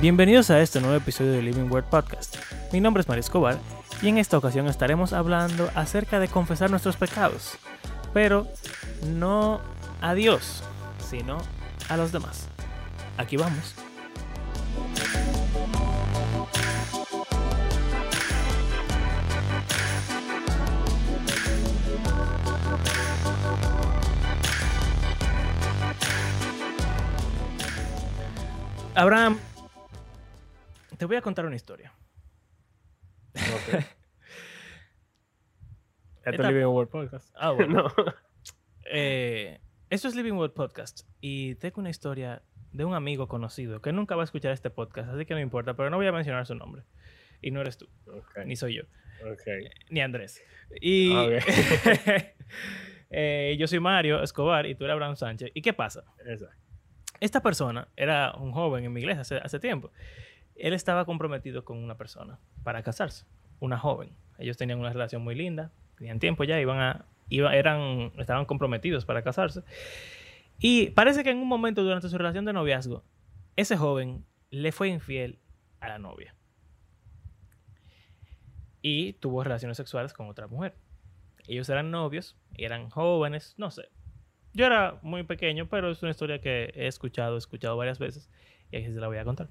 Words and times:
Bienvenidos 0.00 0.50
a 0.50 0.60
este 0.60 0.78
nuevo 0.80 0.94
episodio 0.94 1.32
de 1.32 1.42
Living 1.42 1.70
Word 1.70 1.86
Podcast. 1.86 2.36
Mi 2.70 2.80
nombre 2.80 3.00
es 3.00 3.08
Mario 3.08 3.20
Escobar 3.20 3.58
y 4.02 4.08
en 4.08 4.18
esta 4.18 4.36
ocasión 4.36 4.66
estaremos 4.66 5.14
hablando 5.14 5.70
acerca 5.74 6.20
de 6.20 6.28
confesar 6.28 6.70
nuestros 6.70 6.96
pecados, 6.96 7.56
pero 8.12 8.46
no 9.14 9.60
a 10.02 10.12
Dios, 10.12 10.62
sino 11.08 11.38
a 11.88 11.96
los 11.96 12.12
demás. 12.12 12.46
Aquí 13.16 13.38
vamos. 13.38 13.74
Abraham, 28.94 29.38
te 30.98 31.04
voy 31.04 31.16
a 31.16 31.22
contar 31.22 31.46
una 31.46 31.56
historia. 31.56 31.92
Ok. 33.34 33.74
Este 36.26 36.30
Esta- 36.38 36.48
es 36.48 36.54
Living 36.54 36.66
World 36.66 36.90
Podcast. 36.90 37.32
Ah, 37.38 37.50
bueno. 37.52 37.84
No. 37.96 38.14
Eh, 38.88 39.60
esto 39.90 40.06
es 40.08 40.14
Living 40.16 40.32
World 40.34 40.54
Podcast 40.54 41.00
y 41.20 41.54
tengo 41.56 41.80
una 41.80 41.90
historia 41.90 42.42
de 42.72 42.84
un 42.84 42.94
amigo 42.94 43.26
conocido 43.28 43.80
que 43.82 43.92
nunca 43.92 44.14
va 44.16 44.22
a 44.22 44.24
escuchar 44.24 44.52
este 44.52 44.70
podcast, 44.70 45.08
así 45.10 45.24
que 45.26 45.34
no 45.34 45.40
importa, 45.40 45.74
pero 45.74 45.90
no 45.90 45.96
voy 45.96 46.06
a 46.06 46.12
mencionar 46.12 46.46
su 46.46 46.54
nombre. 46.54 46.82
Y 47.42 47.50
no 47.50 47.60
eres 47.60 47.78
tú, 47.78 47.88
Ok, 48.06 48.38
ni 48.44 48.54
soy 48.56 48.74
yo, 48.76 48.82
ok. 49.30 49.70
ni 49.90 50.00
Andrés. 50.00 50.40
Y 50.80 51.12
Ah, 51.14 51.26
eh, 53.10 53.56
yo 53.58 53.66
soy 53.66 53.80
Mario 53.80 54.22
Escobar 54.22 54.66
y 54.66 54.74
tú 54.74 54.84
eres 54.84 54.94
Abraham 54.94 55.16
Sánchez. 55.16 55.50
¿Y 55.54 55.62
qué 55.62 55.72
pasa? 55.72 56.04
Exacto. 56.24 56.54
Esta 57.20 57.42
persona 57.42 57.88
era 57.96 58.34
un 58.36 58.52
joven 58.52 58.84
en 58.84 58.92
mi 58.92 59.00
iglesia 59.00 59.22
hace, 59.22 59.36
hace 59.38 59.58
tiempo. 59.58 59.90
Él 60.58 60.72
estaba 60.72 61.04
comprometido 61.04 61.64
con 61.64 61.78
una 61.78 61.96
persona 61.96 62.38
para 62.64 62.82
casarse, 62.82 63.26
una 63.60 63.78
joven. 63.78 64.10
Ellos 64.38 64.56
tenían 64.56 64.78
una 64.78 64.92
relación 64.92 65.22
muy 65.22 65.34
linda, 65.34 65.70
tenían 65.96 66.18
tiempo 66.18 66.44
ya, 66.44 66.60
iban 66.60 66.78
a, 66.78 67.04
iba- 67.28 67.54
eran, 67.54 68.12
estaban 68.18 68.44
comprometidos 68.44 69.04
para 69.04 69.22
casarse. 69.22 69.62
Y 70.58 70.90
parece 70.90 71.22
que 71.22 71.30
en 71.30 71.38
un 71.38 71.48
momento 71.48 71.82
durante 71.82 72.08
su 72.08 72.16
relación 72.18 72.44
de 72.44 72.52
noviazgo, 72.52 73.04
ese 73.56 73.76
joven 73.76 74.24
le 74.50 74.72
fue 74.72 74.88
infiel 74.88 75.38
a 75.80 75.88
la 75.88 75.98
novia. 75.98 76.34
Y 78.82 79.14
tuvo 79.14 79.42
relaciones 79.42 79.76
sexuales 79.76 80.12
con 80.12 80.28
otra 80.28 80.46
mujer. 80.46 80.76
Ellos 81.48 81.68
eran 81.68 81.90
novios, 81.90 82.36
eran 82.54 82.90
jóvenes, 82.90 83.54
no 83.56 83.70
sé. 83.70 83.88
Yo 84.52 84.64
era 84.66 84.98
muy 85.02 85.22
pequeño, 85.24 85.68
pero 85.68 85.90
es 85.90 86.02
una 86.02 86.10
historia 86.12 86.40
que 86.40 86.72
he 86.74 86.86
escuchado, 86.86 87.34
he 87.34 87.38
escuchado 87.38 87.76
varias 87.76 87.98
veces 87.98 88.30
y 88.70 88.76
aquí 88.76 88.86
se 88.92 89.00
la 89.00 89.06
voy 89.08 89.18
a 89.18 89.24
contar. 89.24 89.48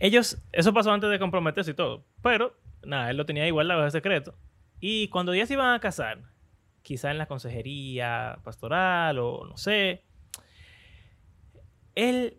Ellos, 0.00 0.38
eso 0.52 0.72
pasó 0.72 0.92
antes 0.92 1.10
de 1.10 1.18
comprometerse 1.18 1.72
y 1.72 1.74
todo, 1.74 2.04
pero 2.22 2.56
nada, 2.84 3.10
él 3.10 3.16
lo 3.16 3.26
tenía 3.26 3.46
igual 3.46 3.68
de 3.68 3.90
secreto. 3.90 4.34
Y 4.80 5.08
cuando 5.08 5.34
ya 5.34 5.46
se 5.46 5.54
iban 5.54 5.74
a 5.74 5.80
casar, 5.80 6.22
quizá 6.82 7.10
en 7.10 7.18
la 7.18 7.26
consejería 7.26 8.38
pastoral 8.44 9.18
o 9.18 9.44
no 9.44 9.56
sé, 9.56 10.04
él 11.94 12.38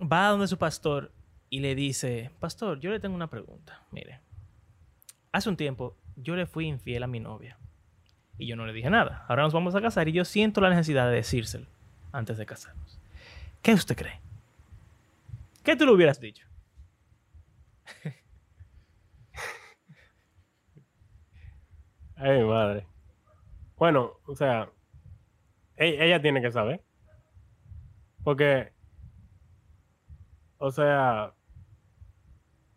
va 0.00 0.28
a 0.28 0.30
donde 0.30 0.46
su 0.46 0.58
pastor 0.58 1.12
y 1.50 1.60
le 1.60 1.74
dice, 1.74 2.30
pastor, 2.38 2.80
yo 2.80 2.90
le 2.90 3.00
tengo 3.00 3.14
una 3.14 3.28
pregunta, 3.28 3.82
mire, 3.90 4.20
hace 5.32 5.48
un 5.48 5.56
tiempo 5.56 5.96
yo 6.16 6.36
le 6.36 6.46
fui 6.46 6.66
infiel 6.66 7.02
a 7.02 7.06
mi 7.06 7.20
novia 7.20 7.58
y 8.38 8.46
yo 8.46 8.56
no 8.56 8.66
le 8.66 8.72
dije 8.72 8.90
nada. 8.90 9.24
Ahora 9.28 9.42
nos 9.42 9.52
vamos 9.52 9.74
a 9.74 9.80
casar 9.80 10.08
y 10.08 10.12
yo 10.12 10.24
siento 10.24 10.60
la 10.60 10.70
necesidad 10.70 11.08
de 11.08 11.16
decírselo 11.16 11.66
antes 12.12 12.38
de 12.38 12.46
casarnos. 12.46 12.98
¿Qué 13.60 13.72
usted 13.72 13.96
cree? 13.96 14.20
¿Qué 15.62 15.76
tú 15.76 15.86
le 15.86 15.92
hubieras 15.92 16.20
dicho? 16.20 16.46
Ay, 22.16 22.42
madre. 22.44 22.86
Bueno, 23.78 24.14
o 24.26 24.34
sea, 24.36 24.70
e- 25.76 25.98
ella 26.04 26.20
tiene 26.22 26.40
que 26.42 26.50
saber. 26.52 26.82
Porque, 28.24 28.72
o 30.58 30.70
sea, 30.70 31.34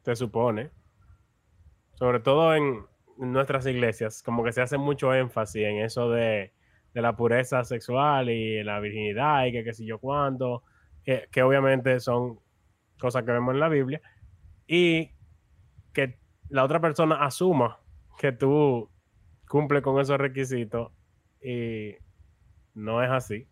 se 0.06 0.16
supone, 0.16 0.72
sobre 1.96 2.20
todo 2.20 2.56
en 2.56 2.86
nuestras 3.18 3.66
iglesias, 3.66 4.22
como 4.24 4.44
que 4.44 4.52
se 4.52 4.62
hace 4.62 4.78
mucho 4.78 5.14
énfasis 5.14 5.64
en 5.64 5.78
eso 5.80 6.10
de, 6.10 6.54
de 6.94 7.02
la 7.02 7.16
pureza 7.16 7.64
sexual 7.64 8.30
y 8.30 8.64
la 8.64 8.80
virginidad 8.80 9.46
y 9.46 9.52
que 9.52 9.64
qué 9.64 9.74
sé 9.74 9.86
yo 9.86 10.00
cuánto, 10.00 10.64
que, 11.04 11.28
que 11.32 11.44
obviamente 11.44 12.00
son 12.00 12.40
cosas 13.00 13.24
que 13.24 13.32
vemos 13.32 13.54
en 13.54 13.60
la 13.60 13.70
Biblia, 13.70 14.02
y 14.68 15.12
que 15.94 16.20
la 16.50 16.64
otra 16.64 16.80
persona 16.80 17.24
asuma 17.24 17.80
que 18.18 18.32
tú 18.32 18.90
cumple 19.48 19.82
con 19.82 20.00
esos 20.00 20.18
requisitos 20.18 20.92
y 21.42 21.96
no 22.74 23.04
es 23.04 23.10
así. 23.12 23.48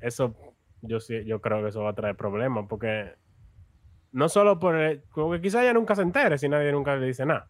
Eso 0.00 0.34
yo 0.82 1.00
sí, 1.00 1.24
yo 1.24 1.40
creo 1.40 1.62
que 1.62 1.68
eso 1.68 1.82
va 1.82 1.90
a 1.90 1.94
traer 1.94 2.16
problemas 2.16 2.66
porque 2.68 3.14
no 4.12 4.28
solo 4.28 4.58
por 4.58 4.76
el, 4.76 5.02
como 5.10 5.32
que 5.32 5.40
quizá 5.40 5.62
ella 5.62 5.72
nunca 5.72 5.94
se 5.94 6.02
entere 6.02 6.38
si 6.38 6.48
nadie 6.48 6.70
nunca 6.72 6.96
le 6.96 7.06
dice 7.06 7.26
nada, 7.26 7.48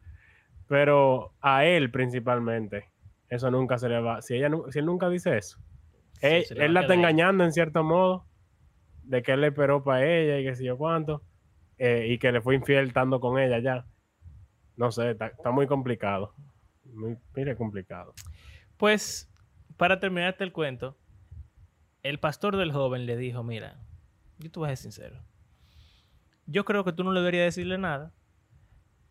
pero 0.69 1.35
a 1.41 1.65
él 1.65 1.91
principalmente 1.91 2.91
eso 3.29 3.51
nunca 3.51 3.79
se 3.79 3.89
le 3.89 4.01
va, 4.01 4.23
si 4.23 4.37
ella 4.37 4.51
si 4.71 4.79
él 4.79 4.87
nunca 4.87 5.09
dice 5.09 5.37
eso, 5.37 5.59
Sí, 6.21 6.27
él, 6.27 6.45
él 6.57 6.75
la 6.75 6.83
está 6.83 6.95
engañando 6.95 7.45
en 7.45 7.53
cierto 7.53 7.85
modo 7.85 8.27
de 9.03 9.23
que 9.23 9.33
él 9.33 9.43
le 9.43 9.49
esperó 9.49 9.85
para 9.85 10.07
ella 10.07 10.39
y 10.39 10.45
que 10.45 10.55
sé 10.55 10.65
yo 10.65 10.79
cuánto 10.79 11.23
eh, 11.79 12.07
y 12.11 12.19
que 12.19 12.33
le 12.33 12.41
fue 12.41 12.55
infiel 12.55 12.89
estando 12.89 13.21
con 13.21 13.39
ella 13.39 13.59
ya. 13.59 13.87
No 14.77 14.93
sé, 14.93 15.11
está, 15.11 15.51
muy 15.51 15.67
complicado. 15.67 16.35
Muy, 16.85 17.17
mire, 17.35 17.57
complicado. 17.57 18.15
Pues, 18.77 19.31
para 19.77 20.01
terminarte 20.01 20.45
el 20.45 20.53
cuento, 20.53 20.97
el 22.03 22.19
pastor 22.21 22.57
del 22.57 22.73
joven 22.73 23.07
le 23.07 23.17
dijo, 23.17 23.43
mira, 23.43 23.81
yo 24.39 24.51
te 24.51 24.59
voy 24.59 24.71
a 24.71 24.77
ser 24.77 24.93
sincero. 24.93 25.23
Yo 26.47 26.65
creo 26.65 26.85
que 26.85 26.93
tú 26.93 27.03
no 27.03 27.13
le 27.13 27.21
deberías 27.21 27.47
decirle 27.47 27.79
nada, 27.79 28.13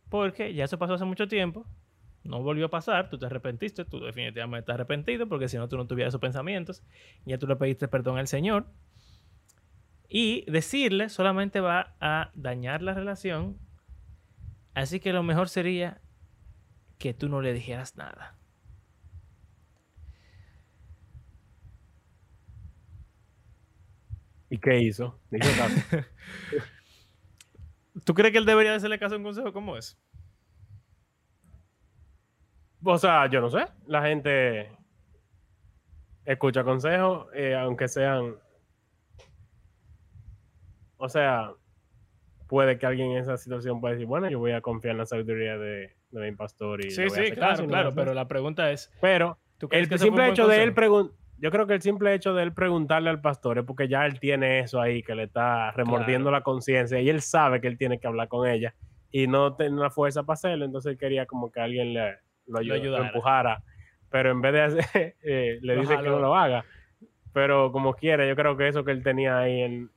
porque 0.09 0.53
ya 0.53 0.65
eso 0.65 0.77
pasó 0.77 0.93
hace 0.93 1.05
mucho 1.05 1.27
tiempo, 1.27 1.65
no 2.23 2.41
volvió 2.41 2.67
a 2.67 2.69
pasar, 2.69 3.09
tú 3.09 3.19
te 3.19 3.25
arrepentiste, 3.25 3.85
tú 3.85 3.99
definitivamente 3.99 4.61
estás 4.61 4.75
arrepentido, 4.75 5.27
porque 5.27 5.47
si 5.47 5.57
no 5.57 5.67
tú 5.67 5.77
no 5.77 5.87
tuvieras 5.87 6.11
esos 6.11 6.21
pensamientos, 6.21 6.83
ya 7.25 7.37
tú 7.37 7.47
le 7.47 7.55
pediste 7.55 7.87
perdón 7.87 8.17
al 8.17 8.27
Señor. 8.27 8.65
Y 10.09 10.49
decirle 10.49 11.09
solamente 11.09 11.59
va 11.59 11.95
a 11.99 12.31
dañar 12.35 12.81
la 12.81 12.93
relación, 12.93 13.57
así 14.73 14.99
que 14.99 15.13
lo 15.13 15.23
mejor 15.23 15.49
sería 15.49 16.01
que 16.97 17.13
tú 17.13 17.29
no 17.29 17.41
le 17.41 17.53
dijeras 17.53 17.97
nada. 17.97 18.37
¿Y 24.49 24.57
qué 24.59 24.79
hizo? 24.79 25.19
Dijo 25.31 25.49
caso. 25.57 26.05
¿Tú 28.05 28.13
crees 28.13 28.31
que 28.31 28.37
él 28.37 28.45
debería 28.45 28.75
hacerle 28.75 28.99
caso 28.99 29.15
a 29.15 29.17
un 29.17 29.23
consejo 29.23 29.51
como 29.51 29.75
ese? 29.77 29.97
o 32.83 32.97
sea, 32.97 33.27
yo 33.27 33.41
no 33.41 33.49
sé. 33.49 33.65
La 33.87 34.03
gente 34.03 34.71
escucha 36.23 36.63
consejos, 36.63 37.27
eh, 37.33 37.55
aunque 37.55 37.87
sean. 37.87 38.35
O 40.97 41.09
sea, 41.09 41.51
puede 42.47 42.77
que 42.77 42.85
alguien 42.85 43.11
en 43.11 43.17
esa 43.17 43.37
situación 43.37 43.81
pueda 43.81 43.93
decir, 43.93 44.07
bueno, 44.07 44.29
yo 44.29 44.39
voy 44.39 44.51
a 44.51 44.61
confiar 44.61 44.91
en 44.93 44.99
la 44.99 45.05
sabiduría 45.05 45.57
de, 45.57 45.95
de 46.11 46.31
mi 46.31 46.35
pastor 46.35 46.83
y 46.85 46.89
Sí, 46.91 47.09
sí, 47.09 47.31
claro, 47.31 47.55
caso 47.57 47.67
claro, 47.67 47.93
pero 47.95 48.13
la 48.13 48.27
pregunta 48.27 48.71
es, 48.71 48.91
Pero 49.01 49.39
¿tú 49.57 49.67
crees 49.67 49.83
el 49.83 49.89
que 49.89 49.97
simple 49.97 50.29
hecho 50.29 50.47
de 50.47 50.63
él 50.63 50.73
preguntar, 50.73 51.15
yo 51.37 51.51
creo 51.51 51.67
que 51.67 51.73
el 51.73 51.81
simple 51.81 52.13
hecho 52.13 52.33
de 52.33 52.43
él 52.43 52.53
preguntarle 52.53 53.09
al 53.09 53.19
pastor 53.21 53.57
es 53.57 53.65
porque 53.65 53.87
ya 53.87 54.05
él 54.05 54.19
tiene 54.19 54.59
eso 54.59 54.79
ahí 54.79 55.03
que 55.03 55.15
le 55.15 55.23
está 55.23 55.71
remordiendo 55.71 56.31
la 56.31 56.41
conciencia 56.41 56.99
y 57.01 57.09
él 57.09 57.21
sabe 57.21 57.59
que 57.59 57.67
él 57.67 57.77
tiene 57.77 57.99
que 57.99 58.07
hablar 58.07 58.27
con 58.29 58.47
ella 58.47 58.73
y 59.11 59.27
no 59.27 59.55
tiene 59.55 59.77
la 59.81 59.89
fuerza 59.89 60.23
para 60.23 60.35
hacerlo, 60.35 60.65
entonces 60.65 60.93
él 60.93 60.97
quería 60.97 61.25
como 61.25 61.51
que 61.51 61.59
alguien 61.59 61.93
le 61.93 62.17
lo, 62.47 62.59
ayude- 62.59 62.77
lo 62.77 62.81
ayudara. 62.83 63.07
empujara, 63.07 63.63
pero 64.09 64.29
en 64.31 64.41
vez 64.41 64.53
de 64.53 64.61
hacer, 64.61 65.15
eh, 65.23 65.57
le 65.61 65.75
dice 65.77 65.97
que 65.97 66.09
no 66.09 66.19
lo 66.19 66.35
haga, 66.35 66.63
pero 67.33 67.71
como 67.71 67.95
quiera, 67.95 68.25
yo 68.27 68.35
creo 68.35 68.55
que 68.55 68.67
eso 68.67 68.85
que 68.85 68.91
él 68.91 69.03
tenía 69.03 69.39
ahí, 69.39 69.61
en, 69.61 69.91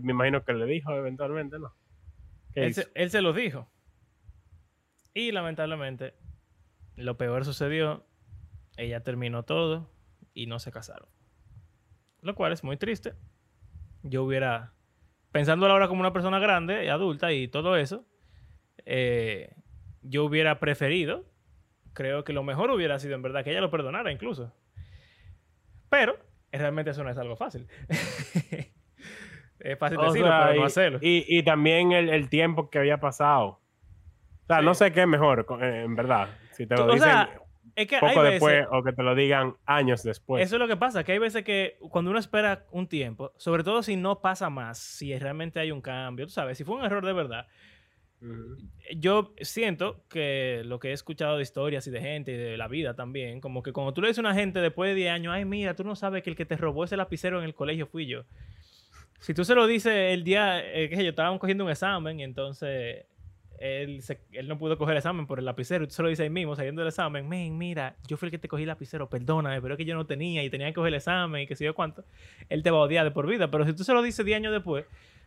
me 0.00 0.12
imagino 0.12 0.44
que 0.44 0.52
le 0.52 0.66
dijo 0.66 0.92
eventualmente, 0.92 1.58
¿no? 1.58 1.74
¿Qué 2.52 2.64
Él 2.64 2.74
se, 2.74 2.88
él 2.94 3.10
se 3.10 3.22
lo 3.22 3.32
dijo. 3.32 3.68
Y 5.14 5.32
lamentablemente, 5.32 6.14
lo 6.96 7.16
peor 7.16 7.44
sucedió. 7.44 8.06
Ella 8.76 9.02
terminó 9.02 9.44
todo 9.44 9.90
y 10.34 10.46
no 10.46 10.58
se 10.58 10.72
casaron. 10.72 11.08
Lo 12.20 12.34
cual 12.34 12.52
es 12.52 12.64
muy 12.64 12.76
triste. 12.76 13.14
Yo 14.02 14.24
hubiera, 14.24 14.74
pensándolo 15.30 15.72
ahora 15.72 15.88
como 15.88 16.00
una 16.00 16.12
persona 16.12 16.38
grande, 16.38 16.90
adulta 16.90 17.32
y 17.32 17.48
todo 17.48 17.76
eso, 17.76 18.06
eh, 18.84 19.54
yo 20.02 20.24
hubiera 20.24 20.58
preferido, 20.58 21.26
creo 21.92 22.24
que 22.24 22.32
lo 22.32 22.42
mejor 22.42 22.70
hubiera 22.70 22.98
sido 22.98 23.14
en 23.14 23.22
verdad 23.22 23.44
que 23.44 23.50
ella 23.50 23.60
lo 23.60 23.70
perdonara 23.70 24.10
incluso. 24.10 24.52
Pero 25.88 26.18
realmente 26.50 26.90
eso 26.90 27.04
no 27.04 27.10
es 27.10 27.18
algo 27.18 27.36
fácil. 27.36 27.68
Es 29.62 29.78
fácil 29.78 29.98
O 29.98 30.04
decirlo, 30.06 30.28
sea, 30.28 30.40
pero 30.46 30.54
no 30.56 30.62
y- 30.62 30.66
hacerlo. 30.66 30.98
Y, 31.02 31.24
y 31.28 31.42
también 31.42 31.92
el, 31.92 32.08
el 32.10 32.28
tiempo 32.28 32.68
que 32.70 32.78
había 32.78 32.98
pasado. 32.98 33.60
O 34.44 34.46
sea, 34.46 34.60
no 34.60 34.74
sé 34.74 34.92
qué 34.92 35.02
es 35.02 35.08
mejor, 35.08 35.46
eh, 35.62 35.82
en 35.84 35.94
verdad. 35.96 36.28
Si 36.52 36.66
te 36.66 36.74
lo 36.76 36.84
o 36.84 36.92
dicen 36.92 37.08
sea, 37.08 37.30
es 37.76 37.86
que 37.86 37.94
hay 37.96 38.00
poco 38.00 38.20
veces- 38.22 38.32
después 38.32 38.66
o 38.70 38.82
que 38.82 38.92
te 38.92 39.02
lo 39.02 39.14
digan 39.14 39.54
años 39.64 40.02
después. 40.02 40.44
Eso 40.44 40.56
es 40.56 40.60
lo 40.60 40.68
que 40.68 40.76
pasa, 40.76 41.04
que 41.04 41.12
hay 41.12 41.18
veces 41.18 41.44
que 41.44 41.76
cuando 41.90 42.10
uno 42.10 42.18
espera 42.18 42.66
un 42.70 42.86
tiempo, 42.88 43.32
sobre 43.36 43.62
todo 43.64 43.82
si 43.82 43.96
no 43.96 44.20
pasa 44.20 44.50
más, 44.50 44.78
si 44.78 45.16
realmente 45.18 45.60
hay 45.60 45.70
un 45.70 45.80
cambio, 45.80 46.26
tú 46.26 46.32
sabes, 46.32 46.58
si 46.58 46.64
fue 46.64 46.76
un 46.76 46.84
error 46.84 47.06
de 47.06 47.12
verdad, 47.12 47.46
yo 48.96 49.32
siento 49.40 50.04
que 50.08 50.62
lo 50.64 50.78
que 50.78 50.90
he 50.90 50.92
escuchado 50.92 51.36
de 51.36 51.42
historias 51.42 51.86
y 51.86 51.90
de 51.90 52.00
gente 52.00 52.32
y 52.32 52.36
de 52.36 52.56
la 52.56 52.68
vida 52.68 52.94
también, 52.94 53.40
como 53.40 53.62
que 53.62 53.72
cuando 53.72 53.92
tú 53.94 54.00
le 54.00 54.08
dices 54.08 54.18
a 54.18 54.28
una 54.28 54.34
gente 54.34 54.60
después 54.60 54.90
de 54.90 54.94
10 54.94 55.10
años, 55.12 55.32
ay, 55.34 55.44
mira, 55.44 55.74
tú 55.74 55.82
no 55.82 55.96
sabes 55.96 56.22
que 56.22 56.30
el 56.30 56.36
que 56.36 56.46
te 56.46 56.56
robó 56.56 56.84
ese 56.84 56.96
lapicero 56.96 57.38
en 57.38 57.44
el 57.44 57.54
colegio 57.54 57.86
fui 57.86 58.06
yo. 58.06 58.22
Si 59.22 59.34
tú 59.34 59.44
se 59.44 59.54
lo 59.54 59.66
dices 59.66 59.92
el 60.12 60.24
día, 60.24 60.60
eh, 60.74 60.88
que 60.88 61.02
yo 61.02 61.10
estábamos 61.10 61.40
cogiendo 61.40 61.64
un 61.64 61.70
examen 61.70 62.20
y 62.20 62.24
entonces 62.24 63.06
él, 63.58 64.02
se- 64.02 64.20
él 64.32 64.48
no 64.48 64.58
pudo 64.58 64.76
coger 64.76 64.92
el 64.94 64.98
examen 64.98 65.26
por 65.28 65.38
el 65.38 65.44
lapicero 65.44 65.84
y 65.84 65.86
tú 65.86 65.94
se 65.94 66.02
lo 66.02 66.08
dices 66.08 66.24
ahí 66.24 66.30
mismo 66.30 66.56
saliendo 66.56 66.80
del 66.82 66.88
examen, 66.88 67.28
men, 67.28 67.56
mira, 67.56 67.94
yo 68.08 68.16
fui 68.16 68.26
el 68.26 68.30
que 68.32 68.38
te 68.38 68.48
cogí 68.48 68.64
el 68.64 68.68
lapicero, 68.68 69.08
perdóname, 69.08 69.62
pero 69.62 69.74
es 69.74 69.78
que 69.78 69.84
yo 69.84 69.94
no 69.94 70.04
tenía 70.06 70.42
y 70.42 70.50
tenía 70.50 70.66
que 70.66 70.74
coger 70.74 70.88
el 70.88 70.94
examen 70.96 71.42
y 71.42 71.46
que 71.46 71.54
sé 71.54 71.64
yo 71.64 71.72
cuánto, 71.74 72.04
él 72.48 72.62
te 72.64 72.70
va 72.72 72.78
a 72.78 72.82
odiar 72.82 73.04
de 73.04 73.12
por 73.12 73.26
vida. 73.28 73.50
Pero 73.50 73.64
si 73.64 73.72
tú 73.72 73.84
se 73.84 73.92
lo 73.94 74.02
dices 74.02 74.26
10 74.26 74.36
años 74.38 74.52
después, 74.52 74.84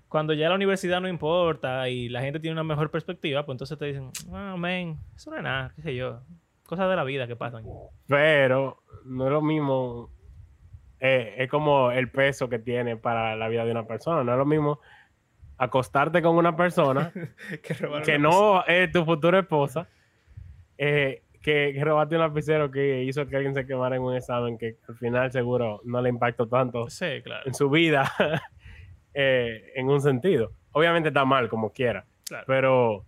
cuando 0.10 0.34
ya 0.34 0.50
la 0.50 0.56
universidad 0.56 1.00
no 1.00 1.08
importa 1.08 1.88
y 1.90 2.10
la 2.10 2.22
gente 2.22 2.42
tiene 2.42 2.52
una 2.54 2.64
mejor 2.66 2.92
perspectiva, 2.92 3.46
pues 3.46 3.54
entonces 3.56 3.78
te 3.78 3.86
dicen, 3.86 4.12
ah, 4.34 4.56
men, 4.58 4.98
eso 5.16 5.32
no 5.32 5.38
es 5.38 5.44
nada, 5.44 5.72
qué 5.74 5.82
sé 5.82 5.96
yo, 5.96 6.20
cosas 6.66 6.90
de 6.90 6.96
la 6.98 7.06
vida 7.06 7.28
que 7.28 7.38
pasan. 7.38 7.64
Pero 8.08 8.84
no 9.06 9.26
es 9.28 9.32
lo 9.32 9.42
mismo. 9.42 10.10
Eh, 11.00 11.36
es 11.38 11.50
como 11.50 11.92
el 11.92 12.10
peso 12.10 12.50
que 12.50 12.60
tiene 12.60 12.98
para 12.98 13.36
la 13.36 13.48
vida 13.48 13.66
de 13.66 13.72
una 13.72 13.86
persona. 13.86 14.24
No 14.24 14.32
es 14.32 14.38
lo 14.38 14.46
mismo 14.46 14.80
acostarte 15.58 16.22
con 16.22 16.36
una 16.36 16.56
persona 16.56 17.12
que 17.64 17.76
que 18.04 18.20
no 18.20 18.66
es 18.66 18.92
tu 18.92 19.06
futura 19.06 19.40
esposa, 19.40 19.88
eh, 20.78 21.24
que, 21.42 21.72
que 21.74 21.84
robaste 21.84 22.16
un 22.16 22.22
lapicero 22.22 22.72
que 22.72 23.04
hizo 23.04 23.28
que 23.28 23.36
alguien 23.36 23.54
se 23.54 23.66
quemara 23.66 23.96
en 23.96 24.02
un 24.02 24.16
examen 24.16 24.58
que 24.58 24.78
al 24.90 24.96
final 24.96 25.32
seguro 25.32 25.82
no 25.86 26.02
le 26.02 26.10
impactó 26.10 26.48
tanto 26.48 26.90
Sí, 26.90 27.22
claro. 27.24 27.44
en 27.46 27.54
su 27.54 27.70
vida 27.70 28.12
eh, 29.14 29.72
en 29.76 29.88
un 29.90 30.02
sentido. 30.02 30.52
Obviamente 30.72 31.10
está 31.10 31.24
mal 31.24 31.48
como 31.48 31.72
quiera, 31.72 32.06
claro. 32.28 32.44
pero 32.48 33.06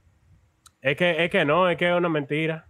es 0.81 0.95
que, 0.95 1.23
es 1.25 1.29
que 1.31 1.43
no, 1.43 1.67
es 1.69 1.77
que 1.77 1.89
es 1.89 1.95
una 1.95 2.09
mentira. 2.09 2.67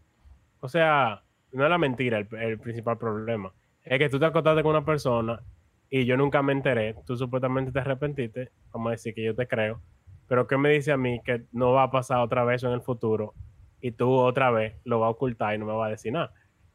O 0.60 0.70
sea, 0.70 1.22
no 1.52 1.64
es 1.64 1.70
la 1.70 1.78
mentira 1.78 2.18
el, 2.18 2.28
el 2.40 2.58
principal 2.60 2.98
problema. 2.98 3.54
Es 3.90 4.00
que 4.00 4.10
tú 4.10 4.20
te 4.20 4.26
acostaste 4.26 4.64
con 4.64 4.72
una 4.72 4.86
persona 4.86 5.42
y 5.90 6.06
yo 6.06 6.18
nunca 6.18 6.42
me 6.42 6.54
enteré. 6.54 6.96
Tú 7.06 7.16
supuestamente 7.16 7.72
te 7.72 7.80
arrepentiste. 7.80 8.52
Vamos 8.74 8.90
a 8.90 8.92
decir 8.92 9.14
que 9.14 9.24
yo 9.24 9.36
te 9.36 9.48
creo. 9.48 9.82
Pero 10.28 10.46
¿qué 10.46 10.58
me 10.58 10.70
dice 10.70 10.92
a 10.92 10.98
mí 10.98 11.22
que 11.24 11.46
no 11.54 11.72
va 11.72 11.84
a 11.84 11.92
pasar 11.92 12.20
otra 12.20 12.44
vez 12.44 12.64
en 12.64 12.72
el 12.72 12.82
futuro 12.82 13.34
y 13.80 13.92
tú 13.92 14.12
otra 14.12 14.52
vez 14.52 14.76
lo 14.84 15.00
vas 15.00 15.08
a 15.08 15.12
ocultar 15.12 15.56
y 15.56 15.58
no 15.58 15.66
me 15.66 15.74
vas 15.74 15.88
a 15.88 15.92
decir 15.92 16.12
nada? 16.12 16.34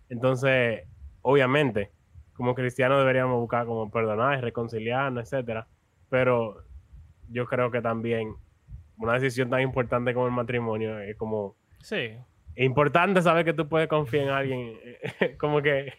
Entonces, 0.09 0.89
obviamente, 1.21 1.91
como 2.33 2.55
cristianos 2.55 2.99
deberíamos 2.99 3.39
buscar 3.39 3.67
como 3.67 3.91
perdonar, 3.91 4.41
reconciliarnos, 4.41 5.25
etcétera. 5.25 5.69
Pero 6.09 6.65
yo 7.29 7.47
creo 7.47 7.71
que 7.71 7.83
también 7.83 8.35
una 8.97 9.15
decisión 9.15 9.51
tan 9.51 9.61
importante 9.61 10.15
como 10.15 10.27
el 10.27 10.33
matrimonio 10.33 10.99
es 10.99 11.17
como 11.17 11.57
Sí, 11.83 12.17
es 12.55 12.65
importante 12.65 13.21
saber 13.23 13.45
que 13.45 13.53
tú 13.53 13.69
puedes 13.69 13.89
confiar 13.89 14.25
en 14.25 14.31
alguien. 14.31 14.79
como 15.39 15.61
que 15.61 15.93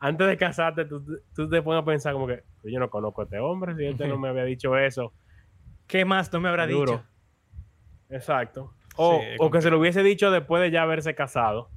antes 0.00 0.26
de 0.28 0.36
casarte, 0.36 0.84
tú, 0.84 1.04
tú 1.34 1.48
te 1.48 1.60
pones 1.62 1.82
a 1.82 1.84
pensar 1.84 2.12
como 2.12 2.26
que 2.26 2.42
yo 2.64 2.78
no 2.78 2.88
conozco 2.90 3.22
a 3.22 3.24
este 3.24 3.38
hombre, 3.38 3.74
si 3.76 3.84
este 3.86 4.06
no 4.08 4.18
me 4.18 4.28
había 4.28 4.44
dicho 4.44 4.76
eso. 4.76 5.12
¿qué 5.86 6.04
más 6.04 6.30
no 6.32 6.40
me 6.40 6.48
habrá 6.50 6.66
Duro. 6.66 6.92
dicho? 6.92 7.04
Exacto. 8.10 8.74
O, 8.96 9.18
Sí, 9.20 9.26
o 9.38 9.50
que 9.50 9.62
se 9.62 9.70
lo 9.70 9.78
hubiese 9.78 10.02
dicho 10.02 10.30
después 10.30 10.60
de 10.62 10.70
ya 10.70 10.82
haberse 10.82 11.14
casado. 11.14 11.70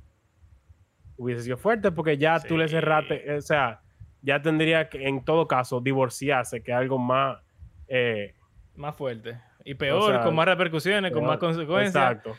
Hubiese 1.18 1.44
sido 1.44 1.58
fuerte 1.58 1.92
porque 1.92 2.18
ya 2.18 2.40
tú 2.40 2.58
le 2.58 2.68
Sí. 2.68 2.76
cerraste, 2.76 3.36
o 3.36 3.42
sea, 3.42 3.82
ya 4.22 4.42
tendría 4.42 4.90
que 4.90 5.08
en 5.08 5.24
todo 5.24 5.48
caso 5.48 5.80
divorciarse, 5.82 6.62
que 6.64 6.72
es 6.72 6.78
algo 6.78 6.98
más... 6.98 7.40
eh, 7.88 8.34
Más 8.76 8.96
fuerte. 8.96 9.40
Y 9.64 9.76
peor, 9.76 10.12
sea, 10.14 10.22
con 10.24 10.34
más 10.36 10.46
repercusiones, 10.48 11.12
con 11.12 11.24
más 11.26 11.38
consecuencias. 11.38 11.96
Exacto. 11.96 12.36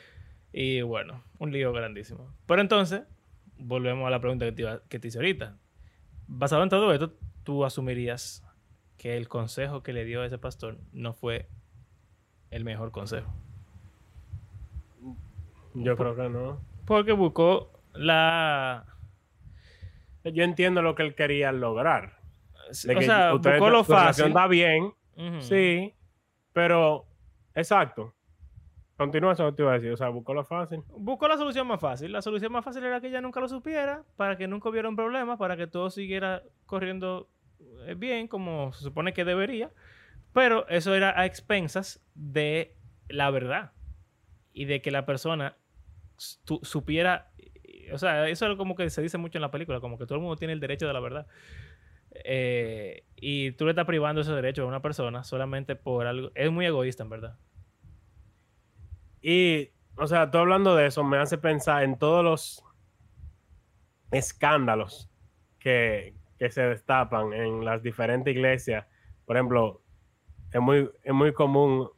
Y 0.53 0.83
bueno, 0.83 1.23
un 1.39 1.53
lío 1.53 1.73
grandísimo. 1.73 2.35
Pero 2.47 2.61
entonces, 2.61 3.03
volvemos 3.57 4.07
a 4.07 4.11
la 4.11 4.21
pregunta 4.21 4.45
que 4.47 4.53
te, 4.53 4.63
iba- 4.63 4.83
que 4.89 4.99
te 4.99 5.09
hice 5.09 5.19
ahorita. 5.19 5.57
Basado 6.27 6.63
en 6.63 6.69
todo 6.69 6.93
esto, 6.93 7.13
tú 7.43 7.65
asumirías 7.65 8.45
que 8.97 9.17
el 9.17 9.29
consejo 9.29 9.83
que 9.83 9.93
le 9.93 10.05
dio 10.05 10.25
ese 10.25 10.39
pastor 10.39 10.79
no 10.93 11.13
fue 11.13 11.49
el 12.51 12.65
mejor 12.65 12.93
consejo. 12.93 13.33
Yo 15.75 15.97
creo 15.97 16.15
que 16.15 16.29
no. 16.29 16.61
Porque 16.85 17.13
buscó 17.13 17.73
la... 17.95 18.87
Yo 20.25 20.45
entiendo 20.45 20.83
lo 20.83 20.95
que 20.95 21.03
él 21.03 21.15
quería 21.15 21.51
lograr. 21.51 22.19
De 22.85 22.95
o 22.95 22.99
que 22.99 23.05
sea, 23.05 23.33
buscó 23.33 23.71
lo 23.71 23.85
fácil. 23.85 24.27
está 24.27 24.47
bien, 24.47 24.95
sí, 25.41 25.95
pero 26.53 27.07
exacto. 27.55 28.15
Continúa 29.05 29.33
eso 29.33 29.47
que 29.47 29.53
te 29.53 29.63
iba 29.63 29.71
a 29.73 29.75
decir, 29.75 29.93
o 29.93 29.97
sea, 29.97 30.09
buscó 30.09 30.35
lo 30.35 30.45
fácil. 30.45 30.83
Buscó 30.97 31.29
la 31.29 31.37
solución 31.37 31.67
más 31.67 31.81
fácil. 31.81 32.13
La 32.13 32.23
solución 32.23 32.53
más 32.53 32.65
fácil 32.65 32.85
era 32.85 33.01
que 33.01 33.09
ella 33.09 33.21
nunca 33.21 33.41
lo 33.41 33.49
supiera, 33.49 34.05
para 34.17 34.37
que 34.37 34.47
nunca 34.49 34.69
hubiera 34.69 34.89
un 34.89 34.97
problema, 34.97 35.37
para 35.39 35.57
que 35.57 35.67
todo 35.67 35.91
siguiera 35.91 36.43
corriendo 36.67 37.29
eh, 37.87 37.95
bien, 37.95 38.29
como 38.29 38.73
se 38.73 38.83
supone 38.85 39.13
que 39.13 39.25
debería. 39.25 39.71
Pero 40.33 40.67
eso 40.69 40.95
era 40.95 41.19
a 41.21 41.27
expensas 41.27 42.03
de 42.15 42.75
la 43.09 43.31
verdad 43.31 43.73
y 44.55 44.65
de 44.65 44.81
que 44.81 44.91
la 44.91 45.05
persona 45.05 45.57
su- 46.17 46.61
supiera. 46.63 47.31
O 47.93 47.99
sea, 47.99 48.29
eso 48.29 48.51
es 48.51 48.57
como 48.57 48.75
que 48.75 48.89
se 48.91 49.03
dice 49.03 49.19
mucho 49.19 49.39
en 49.39 49.43
la 49.43 49.51
película, 49.51 49.81
como 49.81 49.99
que 49.99 50.07
todo 50.07 50.15
el 50.17 50.23
mundo 50.23 50.37
tiene 50.37 50.55
el 50.55 50.61
derecho 50.61 50.87
de 50.87 50.93
la 50.93 51.01
verdad. 51.01 51.27
Eh, 52.25 53.05
y 53.17 53.53
tú 53.53 53.65
le 53.65 53.71
estás 53.71 53.87
privando 53.87 54.21
ese 54.21 54.33
derecho 54.33 54.63
a 54.63 54.67
una 54.67 54.83
persona 54.83 55.25
solamente 55.25 55.77
por 55.77 56.07
algo. 56.07 56.31
Es 56.35 56.51
muy 56.51 56.67
egoísta, 56.67 57.03
en 57.03 57.11
verdad. 57.11 57.37
Y, 59.23 59.71
o 59.97 60.07
sea, 60.07 60.31
tú 60.31 60.39
hablando 60.39 60.75
de 60.77 60.87
eso 60.87 61.05
me 61.05 61.17
hace 61.17 61.39
pensar 61.39 61.85
en 61.85 61.99
todos 61.99 62.25
los 62.25 62.65
escándalos 64.11 65.11
que, 65.59 66.15
que 66.39 66.51
se 66.51 66.63
destapan 66.63 67.33
en 67.33 67.65
las 67.65 67.83
diferentes 67.83 68.35
iglesias. 68.35 68.87
Por 69.25 69.37
ejemplo, 69.37 69.83
es 70.53 70.61
muy, 70.61 70.91
es 71.03 71.15
muy 71.15 71.33
común 71.33 71.89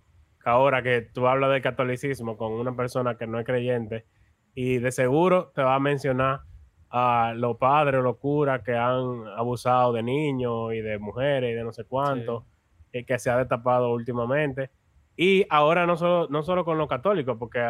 ahora 0.44 0.82
que 0.82 1.00
tú 1.00 1.26
hablas 1.26 1.50
del 1.50 1.62
catolicismo 1.62 2.36
con 2.36 2.52
una 2.52 2.76
persona 2.76 3.16
que 3.16 3.26
no 3.26 3.40
es 3.40 3.46
creyente 3.46 4.06
y 4.54 4.78
de 4.78 4.92
seguro 4.92 5.50
te 5.54 5.62
va 5.62 5.74
a 5.74 5.80
mencionar 5.80 6.42
a 6.90 7.32
los 7.34 7.56
padres 7.56 7.98
o 7.98 8.02
los 8.02 8.18
curas 8.18 8.62
que 8.62 8.76
han 8.76 9.26
abusado 9.36 9.92
de 9.92 10.02
niños 10.02 10.72
y 10.74 10.80
de 10.80 10.98
mujeres 10.98 11.50
y 11.50 11.54
de 11.54 11.64
no 11.64 11.72
sé 11.72 11.84
cuánto, 11.84 12.46
y 12.92 13.04
que 13.04 13.18
se 13.18 13.30
ha 13.30 13.36
destapado 13.36 13.92
últimamente. 13.92 14.70
Y 15.16 15.46
ahora 15.48 15.86
no 15.86 15.96
solo, 15.96 16.26
no 16.30 16.42
solo 16.42 16.64
con 16.64 16.76
los 16.78 16.88
católicos, 16.88 17.36
porque 17.38 17.60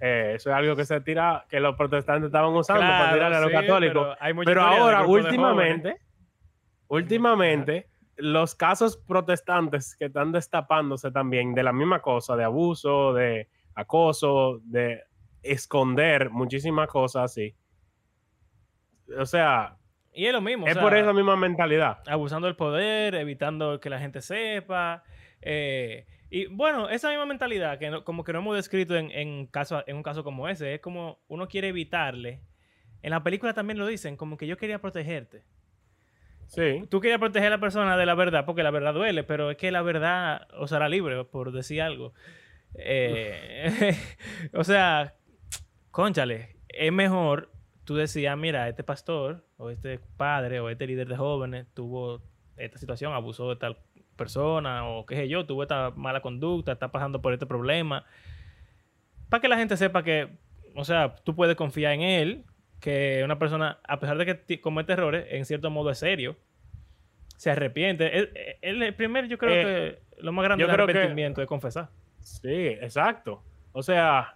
eh, 0.00 0.32
eso 0.36 0.50
es 0.50 0.56
algo 0.56 0.76
que 0.76 0.84
se 0.84 1.00
tira, 1.00 1.44
que 1.48 1.58
los 1.58 1.74
protestantes 1.76 2.26
estaban 2.26 2.54
usando 2.54 2.82
para 2.82 3.12
tirarle 3.12 3.36
a 3.36 3.40
los 3.40 3.50
sí, 3.50 3.56
católicos. 3.56 4.16
pero 4.44 4.62
ahora, 4.62 5.04
últimamente, 5.06 5.96
últimamente, 6.88 7.88
los 8.16 8.54
casos 8.54 8.96
protestantes 8.96 9.96
que 9.96 10.06
están 10.06 10.32
destapándose 10.32 11.10
también 11.10 11.54
de 11.54 11.62
la 11.62 11.72
misma 11.72 12.00
cosa, 12.00 12.36
de 12.36 12.44
abuso, 12.44 13.12
de 13.12 13.48
acoso, 13.74 14.60
de 14.64 15.02
esconder 15.42 16.30
muchísimas 16.30 16.88
cosas 16.88 17.24
así. 17.32 17.54
O 19.18 19.24
sea, 19.26 19.76
Y 20.12 20.26
es 20.26 20.32
lo 20.32 20.40
mismo. 20.40 20.64
o 20.64 20.68
es 20.68 20.74
sea, 20.74 20.82
por 20.82 20.94
esa 20.96 21.12
misma 21.12 21.36
mentalidad. 21.36 21.98
abusando 22.08 22.46
del 22.46 22.56
poder, 22.56 23.14
evitando 23.14 23.80
que 23.80 23.90
la 23.90 23.98
gente 23.98 24.20
sepa. 24.20 25.02
eh, 25.40 26.06
y 26.30 26.46
bueno, 26.46 26.88
esa 26.88 27.08
misma 27.08 27.26
mentalidad 27.26 27.78
que 27.78 27.90
no- 27.90 28.04
como 28.04 28.24
que 28.24 28.32
no 28.32 28.40
hemos 28.40 28.56
descrito 28.56 28.96
en, 28.96 29.10
en, 29.10 29.46
caso, 29.46 29.82
en 29.86 29.96
un 29.96 30.02
caso 30.02 30.24
como 30.24 30.48
ese, 30.48 30.74
es 30.74 30.80
como 30.80 31.18
uno 31.28 31.48
quiere 31.48 31.68
evitarle. 31.68 32.40
En 33.02 33.10
la 33.10 33.22
película 33.22 33.54
también 33.54 33.78
lo 33.78 33.86
dicen, 33.86 34.16
como 34.16 34.36
que 34.36 34.46
yo 34.46 34.56
quería 34.56 34.80
protegerte. 34.80 35.44
Sí. 36.46 36.84
Tú 36.88 37.00
querías 37.00 37.18
proteger 37.20 37.48
a 37.48 37.56
la 37.56 37.60
persona 37.60 37.96
de 37.96 38.06
la 38.06 38.14
verdad, 38.14 38.44
porque 38.44 38.62
la 38.62 38.70
verdad 38.70 38.94
duele, 38.94 39.22
pero 39.22 39.50
es 39.50 39.56
que 39.56 39.70
la 39.70 39.82
verdad 39.82 40.48
os 40.58 40.72
hará 40.72 40.88
libre, 40.88 41.24
por 41.24 41.52
decir 41.52 41.82
algo. 41.82 42.14
Eh, 42.74 43.94
o 44.54 44.64
sea, 44.64 45.14
conchale, 45.90 46.56
es 46.68 46.92
mejor 46.92 47.50
tú 47.88 47.96
decías, 47.96 48.36
mira, 48.36 48.68
este 48.68 48.84
pastor, 48.84 49.46
o 49.56 49.70
este 49.70 49.98
padre, 50.18 50.60
o 50.60 50.68
este 50.68 50.86
líder 50.86 51.08
de 51.08 51.16
jóvenes 51.16 51.66
tuvo 51.72 52.20
esta 52.58 52.76
situación, 52.76 53.14
abusó 53.14 53.48
de 53.48 53.56
tal 53.56 53.78
persona, 54.18 54.86
o 54.86 55.06
qué 55.06 55.16
sé 55.16 55.28
yo, 55.28 55.46
tuvo 55.46 55.62
esta 55.62 55.92
mala 55.96 56.20
conducta, 56.20 56.72
está 56.72 56.88
pasando 56.92 57.22
por 57.22 57.32
este 57.32 57.46
problema. 57.46 58.04
Para 59.30 59.40
que 59.40 59.48
la 59.48 59.56
gente 59.56 59.78
sepa 59.78 60.02
que, 60.02 60.28
o 60.76 60.84
sea, 60.84 61.14
tú 61.24 61.34
puedes 61.34 61.56
confiar 61.56 61.94
en 61.94 62.02
él, 62.02 62.44
que 62.80 63.22
una 63.24 63.38
persona, 63.38 63.78
a 63.88 63.98
pesar 63.98 64.18
de 64.18 64.26
que 64.36 64.60
comete 64.60 64.92
errores, 64.92 65.24
en 65.30 65.46
cierto 65.46 65.70
modo 65.70 65.90
es 65.90 65.98
serio. 65.98 66.36
se 67.38 67.50
arrepiente. 67.52 68.18
El, 68.18 68.30
el, 68.62 68.82
el 68.82 68.94
primer, 68.94 69.28
yo 69.28 69.38
creo 69.38 69.54
Eh, 69.54 69.62
que 70.16 70.22
lo 70.22 70.32
más 70.32 70.42
grande 70.44 70.64
creo 70.64 70.76
que- 70.76 70.82
arrepentimiento 70.82 71.40
es 71.40 71.46
confesar. 71.46 71.88
Sí, 72.18 72.66
exacto. 72.66 73.42
O 73.72 73.80
sea, 73.82 74.34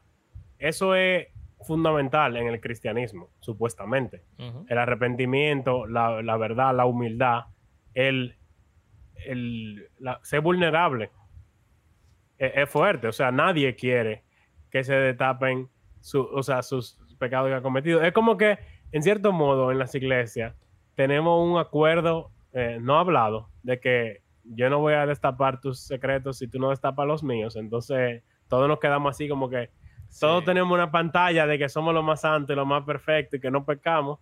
eso 0.60 0.94
es 0.94 1.26
fundamental 1.66 2.36
en 2.36 2.46
el 2.46 2.60
cristianismo, 2.60 3.28
supuestamente. 3.40 4.22
El 4.68 4.78
arrepentimiento, 4.78 5.86
la, 5.86 6.22
la 6.22 6.36
verdad, 6.36 6.74
la 6.76 6.84
humildad, 6.86 7.46
el, 7.94 8.36
el 9.26 9.88
la- 9.98 10.20
ser 10.22 10.40
vulnerable. 10.40 11.10
Es, 12.38 12.52
es 12.54 12.70
fuerte. 12.70 13.08
O 13.08 13.12
sea, 13.12 13.30
nadie 13.30 13.74
quiere 13.76 14.22
que 14.70 14.84
se 14.84 14.94
destapen 14.94 15.68
su- 16.00 16.28
o 16.32 16.42
sea, 16.42 16.62
sus 16.62 16.98
pecados 17.18 17.48
que 17.48 17.54
ha 17.54 17.62
cometido. 17.62 18.02
Es 18.02 18.12
como 18.12 18.36
que, 18.36 18.58
en 18.92 19.02
cierto 19.02 19.32
modo, 19.32 19.70
en 19.70 19.78
las 19.78 19.94
iglesias 19.94 20.54
tenemos 20.94 21.48
un 21.48 21.58
acuerdo 21.58 22.30
eh, 22.52 22.78
no 22.80 22.98
hablado 22.98 23.48
de 23.62 23.80
que 23.80 24.22
yo 24.44 24.68
no 24.68 24.80
voy 24.80 24.94
a 24.94 25.06
destapar 25.06 25.60
tus 25.60 25.80
secretos 25.80 26.38
si 26.38 26.48
tú 26.48 26.58
no 26.58 26.70
destapas 26.70 27.06
los 27.06 27.22
míos. 27.22 27.56
Entonces, 27.56 28.22
todos 28.48 28.68
nos 28.68 28.78
quedamos 28.80 29.10
así 29.14 29.28
como 29.28 29.48
que 29.48 29.70
todos 30.20 30.44
tenemos 30.44 30.70
una 30.74 30.90
pantalla 30.90 31.46
de 31.46 31.58
que 31.58 31.68
somos 31.70 31.94
los 31.94 32.04
más 32.04 32.20
santos 32.20 32.52
y 32.52 32.56
los 32.56 32.66
más 32.66 32.84
perfectos 32.84 33.38
y 33.38 33.40
que 33.40 33.50
no 33.50 33.64
pecamos. 33.64 34.18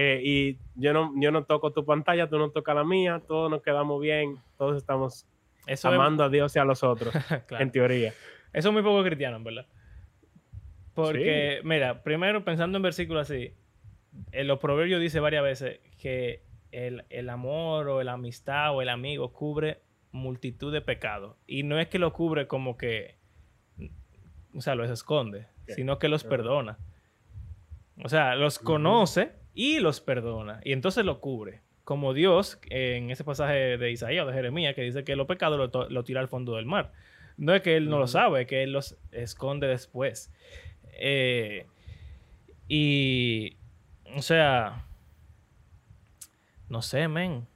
Eh, 0.00 0.20
y 0.22 0.58
yo 0.76 0.92
no, 0.92 1.12
yo 1.16 1.32
no 1.32 1.42
toco 1.42 1.72
tu 1.72 1.84
pantalla, 1.84 2.28
tú 2.28 2.38
no 2.38 2.50
tocas 2.50 2.76
la 2.76 2.84
mía, 2.84 3.20
todos 3.26 3.50
nos 3.50 3.62
quedamos 3.62 4.00
bien, 4.00 4.36
todos 4.56 4.76
estamos 4.76 5.26
Eso 5.66 5.88
es- 5.88 5.94
amando 5.94 6.22
a 6.22 6.28
Dios 6.28 6.54
y 6.54 6.60
a 6.60 6.64
los 6.64 6.84
otros, 6.84 7.12
claro. 7.48 7.64
en 7.64 7.72
teoría. 7.72 8.14
Eso 8.52 8.68
es 8.68 8.72
muy 8.72 8.82
poco 8.82 9.02
cristiano, 9.02 9.42
verdad. 9.42 9.66
Porque, 10.94 11.60
mira, 11.64 12.02
primero 12.02 12.44
pensando 12.44 12.76
en 12.78 12.82
versículos 12.82 13.30
así, 13.30 13.52
en 14.32 14.46
los 14.46 14.58
proverbios 14.58 15.00
dice 15.00 15.20
varias 15.20 15.42
veces 15.44 15.80
que 16.00 16.42
el, 16.72 17.04
el 17.10 17.28
amor 17.30 17.88
o 17.88 18.02
la 18.02 18.12
amistad 18.14 18.74
o 18.74 18.82
el 18.82 18.88
amigo 18.88 19.32
cubre 19.32 19.80
multitud 20.12 20.72
de 20.72 20.80
pecados. 20.80 21.36
Y 21.46 21.62
no 21.62 21.78
es 21.78 21.88
que 21.88 21.98
lo 21.98 22.12
cubre 22.12 22.46
como 22.48 22.76
que, 22.76 23.16
o 24.54 24.60
sea, 24.60 24.74
los 24.74 24.90
esconde, 24.90 25.46
sino 25.68 25.98
que 25.98 26.08
los 26.08 26.24
perdona. 26.24 26.78
O 28.04 28.08
sea, 28.08 28.34
los 28.34 28.58
conoce 28.58 29.32
y 29.58 29.80
los 29.80 30.00
perdona. 30.00 30.60
Y 30.62 30.72
entonces 30.72 31.04
lo 31.04 31.20
cubre. 31.20 31.62
Como 31.82 32.14
Dios, 32.14 32.60
en 32.70 33.10
ese 33.10 33.24
pasaje 33.24 33.76
de 33.76 33.90
Isaías 33.90 34.24
o 34.24 34.28
de 34.28 34.32
Jeremías, 34.32 34.72
que 34.76 34.82
dice 34.82 35.02
que 35.02 35.16
los 35.16 35.26
pecados 35.26 35.58
lo, 35.58 35.88
lo 35.88 36.04
tira 36.04 36.20
al 36.20 36.28
fondo 36.28 36.54
del 36.54 36.64
mar. 36.64 36.92
No 37.36 37.52
es 37.52 37.62
que 37.62 37.76
él 37.76 37.90
no 37.90 37.98
lo 37.98 38.06
sabe, 38.06 38.42
es 38.42 38.46
que 38.46 38.62
él 38.62 38.70
los 38.70 38.96
esconde 39.10 39.66
después. 39.66 40.32
Eh, 41.00 41.66
y, 42.68 43.56
o 44.14 44.22
sea, 44.22 44.86
no 46.68 46.80
sé, 46.80 47.08
men. 47.08 47.48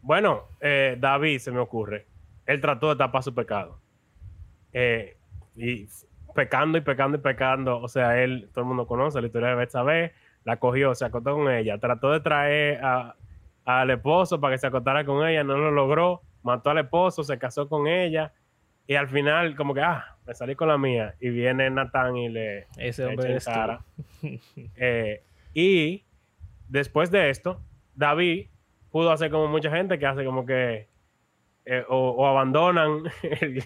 Bueno, 0.00 0.48
eh, 0.62 0.96
David 0.98 1.38
se 1.40 1.50
me 1.50 1.60
ocurre. 1.60 2.06
Él 2.46 2.62
trató 2.62 2.88
de 2.88 2.96
tapar 2.96 3.22
su 3.22 3.34
pecado. 3.34 3.78
Eh, 4.72 5.18
y 5.54 5.86
pecando 6.34 6.78
y 6.78 6.80
pecando 6.80 7.18
y 7.18 7.20
pecando. 7.20 7.78
O 7.78 7.88
sea, 7.88 8.22
él, 8.22 8.48
todo 8.54 8.62
el 8.62 8.68
mundo 8.68 8.86
conoce 8.86 9.20
la 9.20 9.26
historia 9.26 9.50
de 9.50 9.56
Betsabé. 9.56 10.14
La 10.44 10.56
cogió, 10.58 10.94
se 10.94 11.04
acostó 11.04 11.34
con 11.34 11.50
ella. 11.50 11.78
Trató 11.78 12.10
de 12.12 12.20
traer 12.20 12.84
a- 12.84 13.14
al 13.64 13.90
esposo 13.90 14.40
para 14.40 14.54
que 14.54 14.58
se 14.58 14.66
acostara 14.66 15.04
con 15.04 15.26
ella. 15.26 15.44
No 15.44 15.56
lo 15.56 15.70
logró. 15.70 16.22
Mató 16.42 16.70
al 16.70 16.78
esposo, 16.78 17.22
se 17.24 17.38
casó 17.38 17.68
con 17.68 17.86
ella. 17.86 18.32
Y 18.86 18.94
al 18.94 19.08
final, 19.08 19.54
como 19.54 19.74
que, 19.74 19.82
ah, 19.82 20.16
me 20.26 20.34
salí 20.34 20.54
con 20.56 20.68
la 20.68 20.78
mía. 20.78 21.14
Y 21.20 21.28
viene 21.30 21.68
Natán 21.70 22.16
y 22.16 22.28
le, 22.28 22.66
Ese 22.78 23.04
le 23.04 23.08
hombre 23.10 23.36
echa 23.36 23.50
en 23.50 23.56
cara. 23.56 23.80
Eh, 24.76 25.22
y 25.54 26.04
después 26.68 27.10
de 27.10 27.30
esto, 27.30 27.60
David 27.94 28.46
pudo 28.90 29.12
hacer 29.12 29.30
como 29.30 29.46
mucha 29.48 29.70
gente 29.70 29.98
que 29.98 30.06
hace 30.06 30.24
como 30.24 30.44
que 30.46 30.88
eh, 31.66 31.84
o, 31.88 32.10
o 32.10 32.26
abandonan 32.26 33.02
el, 33.22 33.58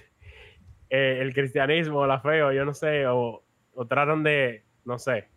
eh, 0.90 1.18
el 1.20 1.32
cristianismo 1.32 2.00
o 2.00 2.06
la 2.06 2.20
fe 2.20 2.42
o 2.42 2.52
yo 2.52 2.64
no 2.64 2.74
sé, 2.74 3.06
o, 3.06 3.42
o 3.74 3.86
tratan 3.86 4.22
de, 4.22 4.64
no 4.84 4.98
sé, 4.98 5.28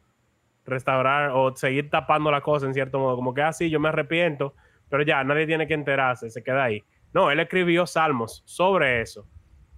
restaurar 0.67 1.31
o 1.33 1.55
seguir 1.55 1.89
tapando 1.89 2.29
la 2.29 2.41
cosa 2.41 2.67
en 2.67 2.73
cierto 2.73 2.99
modo, 2.99 3.15
como 3.15 3.33
que 3.33 3.41
así 3.41 3.69
yo 3.69 3.79
me 3.79 3.89
arrepiento, 3.89 4.53
pero 4.89 5.03
ya 5.03 5.23
nadie 5.23 5.47
tiene 5.47 5.65
que 5.67 5.73
enterarse, 5.73 6.29
se 6.29 6.43
queda 6.43 6.65
ahí. 6.65 6.83
No, 7.13 7.31
él 7.31 7.39
escribió 7.39 7.87
salmos 7.87 8.43
sobre 8.45 9.01
eso. 9.01 9.27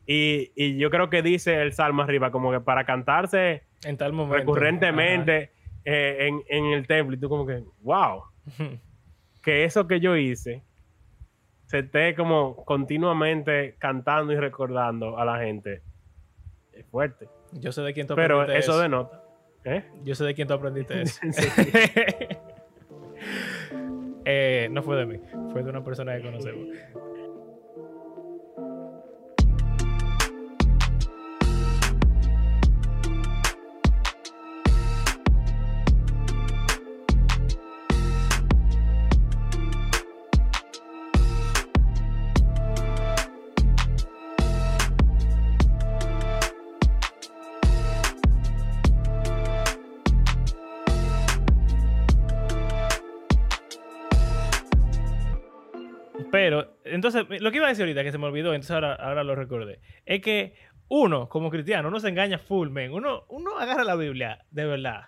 Y, 0.05 0.51
y 0.55 0.77
yo 0.77 0.89
creo 0.89 1.09
que 1.09 1.21
dice 1.21 1.61
el 1.61 1.71
salmo 1.73 2.01
arriba, 2.01 2.31
como 2.31 2.51
que 2.51 2.59
para 2.59 2.83
cantarse 2.83 3.63
En 3.83 3.95
tal 3.97 4.11
momento. 4.13 4.37
recurrentemente 4.37 5.51
eh, 5.85 6.27
en, 6.27 6.41
en 6.49 6.73
el 6.73 6.87
templo. 6.87 7.15
Y 7.15 7.19
tú 7.19 7.29
como 7.29 7.45
que, 7.45 7.63
wow, 7.81 8.23
que 9.43 9.63
eso 9.63 9.87
que 9.87 9.99
yo 9.99 10.15
hice 10.15 10.63
se 11.67 11.79
esté 11.79 12.15
como 12.15 12.65
continuamente 12.65 13.75
cantando 13.77 14.33
y 14.33 14.37
recordando 14.37 15.19
a 15.19 15.25
la 15.25 15.37
gente. 15.39 15.83
Es 16.73 16.85
fuerte. 16.87 17.29
Yo 17.53 17.71
sé 17.71 17.83
de 17.83 17.93
quién 17.93 18.07
Pero 18.07 18.43
eso. 18.51 18.79
denota. 18.79 19.21
¿Eh? 19.69 19.85
Yo 20.03 20.15
sé 20.15 20.23
de 20.25 20.33
quién 20.33 20.47
tú 20.47 20.53
aprendiste 20.53 21.01
eso. 21.01 21.19
Eh, 24.31 24.67
no 24.69 24.83
fue 24.83 24.95
de 24.95 25.05
mí, 25.07 25.19
fue 25.51 25.63
de 25.63 25.71
una 25.71 25.83
persona 25.83 26.15
que 26.15 26.21
conocemos. 26.21 26.67
Entonces, 56.99 57.25
lo 57.41 57.51
que 57.51 57.57
iba 57.57 57.65
a 57.65 57.69
decir 57.69 57.83
ahorita, 57.83 58.03
que 58.03 58.11
se 58.11 58.17
me 58.17 58.25
olvidó, 58.27 58.53
entonces 58.53 58.71
ahora, 58.71 58.93
ahora 58.95 59.23
lo 59.23 59.35
recordé, 59.35 59.79
es 60.05 60.21
que 60.21 60.55
uno, 60.89 61.29
como 61.29 61.49
cristiano, 61.49 61.87
uno 61.87 61.99
se 61.99 62.09
engaña 62.09 62.39
full, 62.39 62.69
men. 62.69 62.91
Uno, 62.91 63.23
uno 63.29 63.57
agarra 63.57 63.83
la 63.83 63.95
Biblia, 63.95 64.45
de 64.51 64.65
verdad, 64.65 65.03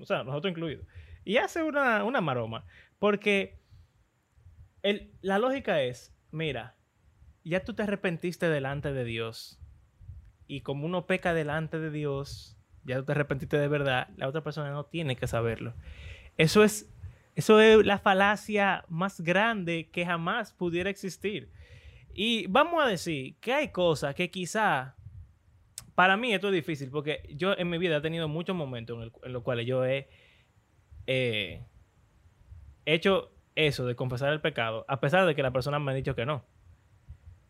o 0.00 0.04
sea, 0.06 0.24
nosotros 0.24 0.50
incluidos, 0.50 0.86
y 1.24 1.36
hace 1.36 1.62
una, 1.62 2.04
una 2.04 2.20
maroma. 2.20 2.64
Porque 2.98 3.60
el- 4.82 5.12
la 5.20 5.38
lógica 5.38 5.82
es, 5.82 6.14
mira, 6.30 6.76
ya 7.44 7.64
tú 7.64 7.74
te 7.74 7.82
arrepentiste 7.82 8.48
delante 8.48 8.92
de 8.92 9.04
Dios. 9.04 9.60
Y 10.46 10.62
como 10.62 10.86
uno 10.86 11.06
peca 11.06 11.34
delante 11.34 11.78
de 11.78 11.90
Dios, 11.90 12.56
ya 12.84 12.96
tú 12.98 13.04
te 13.04 13.12
arrepentiste 13.12 13.58
de 13.58 13.68
verdad, 13.68 14.08
la 14.16 14.28
otra 14.28 14.42
persona 14.42 14.70
no 14.70 14.84
tiene 14.86 15.16
que 15.16 15.26
saberlo. 15.26 15.74
Eso 16.38 16.64
es, 16.64 16.92
eso 17.36 17.60
es 17.60 17.84
la 17.86 17.98
falacia 17.98 18.84
más 18.88 19.20
grande 19.20 19.88
que 19.92 20.04
jamás 20.04 20.52
pudiera 20.52 20.90
existir. 20.90 21.50
Y 22.12 22.46
vamos 22.48 22.82
a 22.82 22.88
decir 22.88 23.36
que 23.40 23.52
hay 23.52 23.68
cosas 23.68 24.14
que 24.14 24.30
quizá, 24.30 24.96
para 25.94 26.16
mí 26.16 26.32
esto 26.32 26.48
es 26.48 26.54
difícil, 26.54 26.90
porque 26.90 27.22
yo 27.34 27.54
en 27.56 27.68
mi 27.68 27.78
vida 27.78 27.98
he 27.98 28.00
tenido 28.00 28.26
muchos 28.26 28.56
momentos 28.56 28.96
en, 28.96 29.02
el- 29.04 29.12
en 29.22 29.32
los 29.32 29.42
cuales 29.42 29.66
yo 29.66 29.84
he 29.84 30.08
eh, 31.06 31.62
hecho 32.86 33.32
eso 33.54 33.86
de 33.86 33.94
confesar 33.94 34.32
el 34.32 34.40
pecado, 34.40 34.84
a 34.88 34.98
pesar 35.00 35.26
de 35.26 35.34
que 35.34 35.42
la 35.42 35.50
persona 35.52 35.78
me 35.78 35.92
ha 35.92 35.94
dicho 35.94 36.14
que 36.14 36.26
no. 36.26 36.44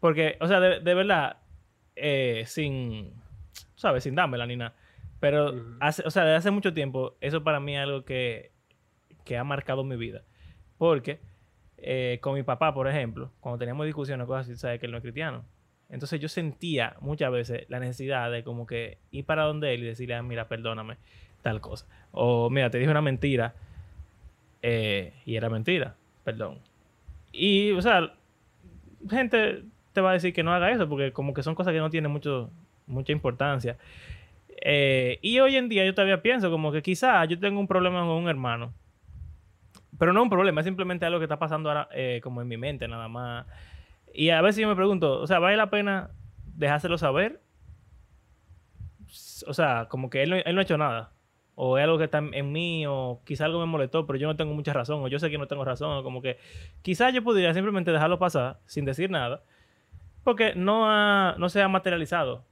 Porque, 0.00 0.36
o 0.40 0.48
sea, 0.48 0.60
de, 0.60 0.80
de 0.80 0.94
verdad, 0.94 1.38
eh, 1.94 2.44
sin, 2.46 3.12
¿sabes? 3.76 4.04
Sin 4.04 4.14
dármela 4.14 4.46
ni 4.46 4.56
nada. 4.56 4.74
Pero, 5.20 5.54
hace, 5.80 6.02
o 6.04 6.10
sea, 6.10 6.24
desde 6.24 6.36
hace 6.36 6.50
mucho 6.50 6.74
tiempo, 6.74 7.16
eso 7.20 7.42
para 7.42 7.58
mí 7.60 7.74
es 7.74 7.82
algo 7.82 8.04
que, 8.04 8.52
que 9.26 9.36
ha 9.36 9.44
marcado 9.44 9.84
mi 9.84 9.96
vida. 9.96 10.22
Porque 10.78 11.20
eh, 11.76 12.18
con 12.22 12.34
mi 12.34 12.42
papá, 12.42 12.72
por 12.72 12.88
ejemplo, 12.88 13.30
cuando 13.40 13.58
teníamos 13.58 13.84
discusiones 13.84 14.26
cosas 14.26 14.46
así, 14.46 14.56
sabes 14.56 14.80
que 14.80 14.86
él 14.86 14.92
no 14.92 14.98
es 14.98 15.02
cristiano. 15.02 15.44
Entonces 15.90 16.18
yo 16.18 16.28
sentía 16.28 16.96
muchas 17.00 17.30
veces 17.30 17.66
la 17.68 17.78
necesidad 17.78 18.30
de 18.30 18.42
como 18.42 18.66
que 18.66 18.98
ir 19.10 19.26
para 19.26 19.44
donde 19.44 19.74
él 19.74 19.82
y 19.82 19.86
decirle, 19.86 20.14
"Ah, 20.14 20.22
mira, 20.22 20.48
perdóname, 20.48 20.96
tal 21.42 21.60
cosa. 21.60 21.86
O 22.12 22.48
mira, 22.48 22.70
te 22.70 22.78
dije 22.78 22.90
una 22.90 23.02
mentira 23.02 23.54
eh, 24.62 25.12
y 25.26 25.36
era 25.36 25.50
mentira, 25.50 25.94
perdón. 26.24 26.58
Y, 27.32 27.72
o 27.72 27.82
sea, 27.82 28.14
gente 29.08 29.62
te 29.92 30.00
va 30.00 30.10
a 30.10 30.14
decir 30.14 30.32
que 30.32 30.42
no 30.42 30.52
haga 30.52 30.70
eso 30.72 30.88
porque 30.88 31.12
como 31.12 31.34
que 31.34 31.42
son 31.42 31.54
cosas 31.54 31.72
que 31.72 31.78
no 31.78 31.90
tienen 31.90 32.10
mucho, 32.10 32.50
mucha 32.86 33.12
importancia. 33.12 33.76
Eh, 34.62 35.18
y 35.22 35.38
hoy 35.38 35.56
en 35.56 35.68
día 35.68 35.84
yo 35.84 35.94
todavía 35.94 36.22
pienso 36.22 36.50
como 36.50 36.72
que 36.72 36.82
quizá 36.82 37.24
yo 37.26 37.38
tengo 37.38 37.60
un 37.60 37.68
problema 37.68 38.00
con 38.00 38.10
un 38.10 38.28
hermano. 38.28 38.72
Pero 39.98 40.12
no 40.12 40.22
un 40.22 40.30
problema, 40.30 40.60
es 40.60 40.66
simplemente 40.66 41.06
algo 41.06 41.18
que 41.18 41.24
está 41.24 41.38
pasando 41.38 41.70
ahora 41.70 41.88
eh, 41.92 42.20
como 42.22 42.42
en 42.42 42.48
mi 42.48 42.56
mente 42.56 42.86
nada 42.88 43.08
más. 43.08 43.46
Y 44.12 44.30
a 44.30 44.42
veces 44.42 44.62
yo 44.62 44.68
me 44.68 44.76
pregunto, 44.76 45.20
o 45.20 45.26
sea, 45.26 45.38
¿vale 45.38 45.56
la 45.56 45.70
pena 45.70 46.10
dejárselo 46.44 46.98
saber? 46.98 47.40
O 49.46 49.54
sea, 49.54 49.86
como 49.88 50.10
que 50.10 50.22
él 50.22 50.30
no, 50.30 50.36
él 50.36 50.54
no 50.54 50.60
ha 50.60 50.64
hecho 50.64 50.78
nada. 50.78 51.12
o 51.54 51.78
es 51.78 51.84
algo 51.84 51.96
que 51.98 52.04
está 52.04 52.18
en 52.18 52.52
mí, 52.52 52.84
o 52.86 53.20
quizá 53.24 53.46
algo 53.46 53.60
me 53.60 53.66
molestó, 53.66 54.06
pero 54.06 54.18
yo 54.18 54.26
no 54.26 54.36
tengo 54.36 54.52
mucha 54.52 54.72
razón, 54.74 55.02
o 55.02 55.08
yo 55.08 55.18
sé 55.18 55.30
que 55.30 55.38
no 55.38 55.46
tengo 55.46 55.64
razón, 55.64 55.96
o 55.96 56.02
como 56.02 56.20
que 56.20 56.38
quizás 56.82 57.14
yo 57.14 57.22
podría 57.24 57.54
simplemente 57.54 57.92
dejarlo 57.92 58.18
pasar 58.18 58.58
sin 58.66 58.84
decir 58.84 59.10
nada, 59.10 59.42
porque 60.22 60.54
no, 60.54 60.90
ha, 60.90 61.34
no 61.38 61.48
se 61.48 61.62
ha 61.62 61.68
materializado 61.68 62.44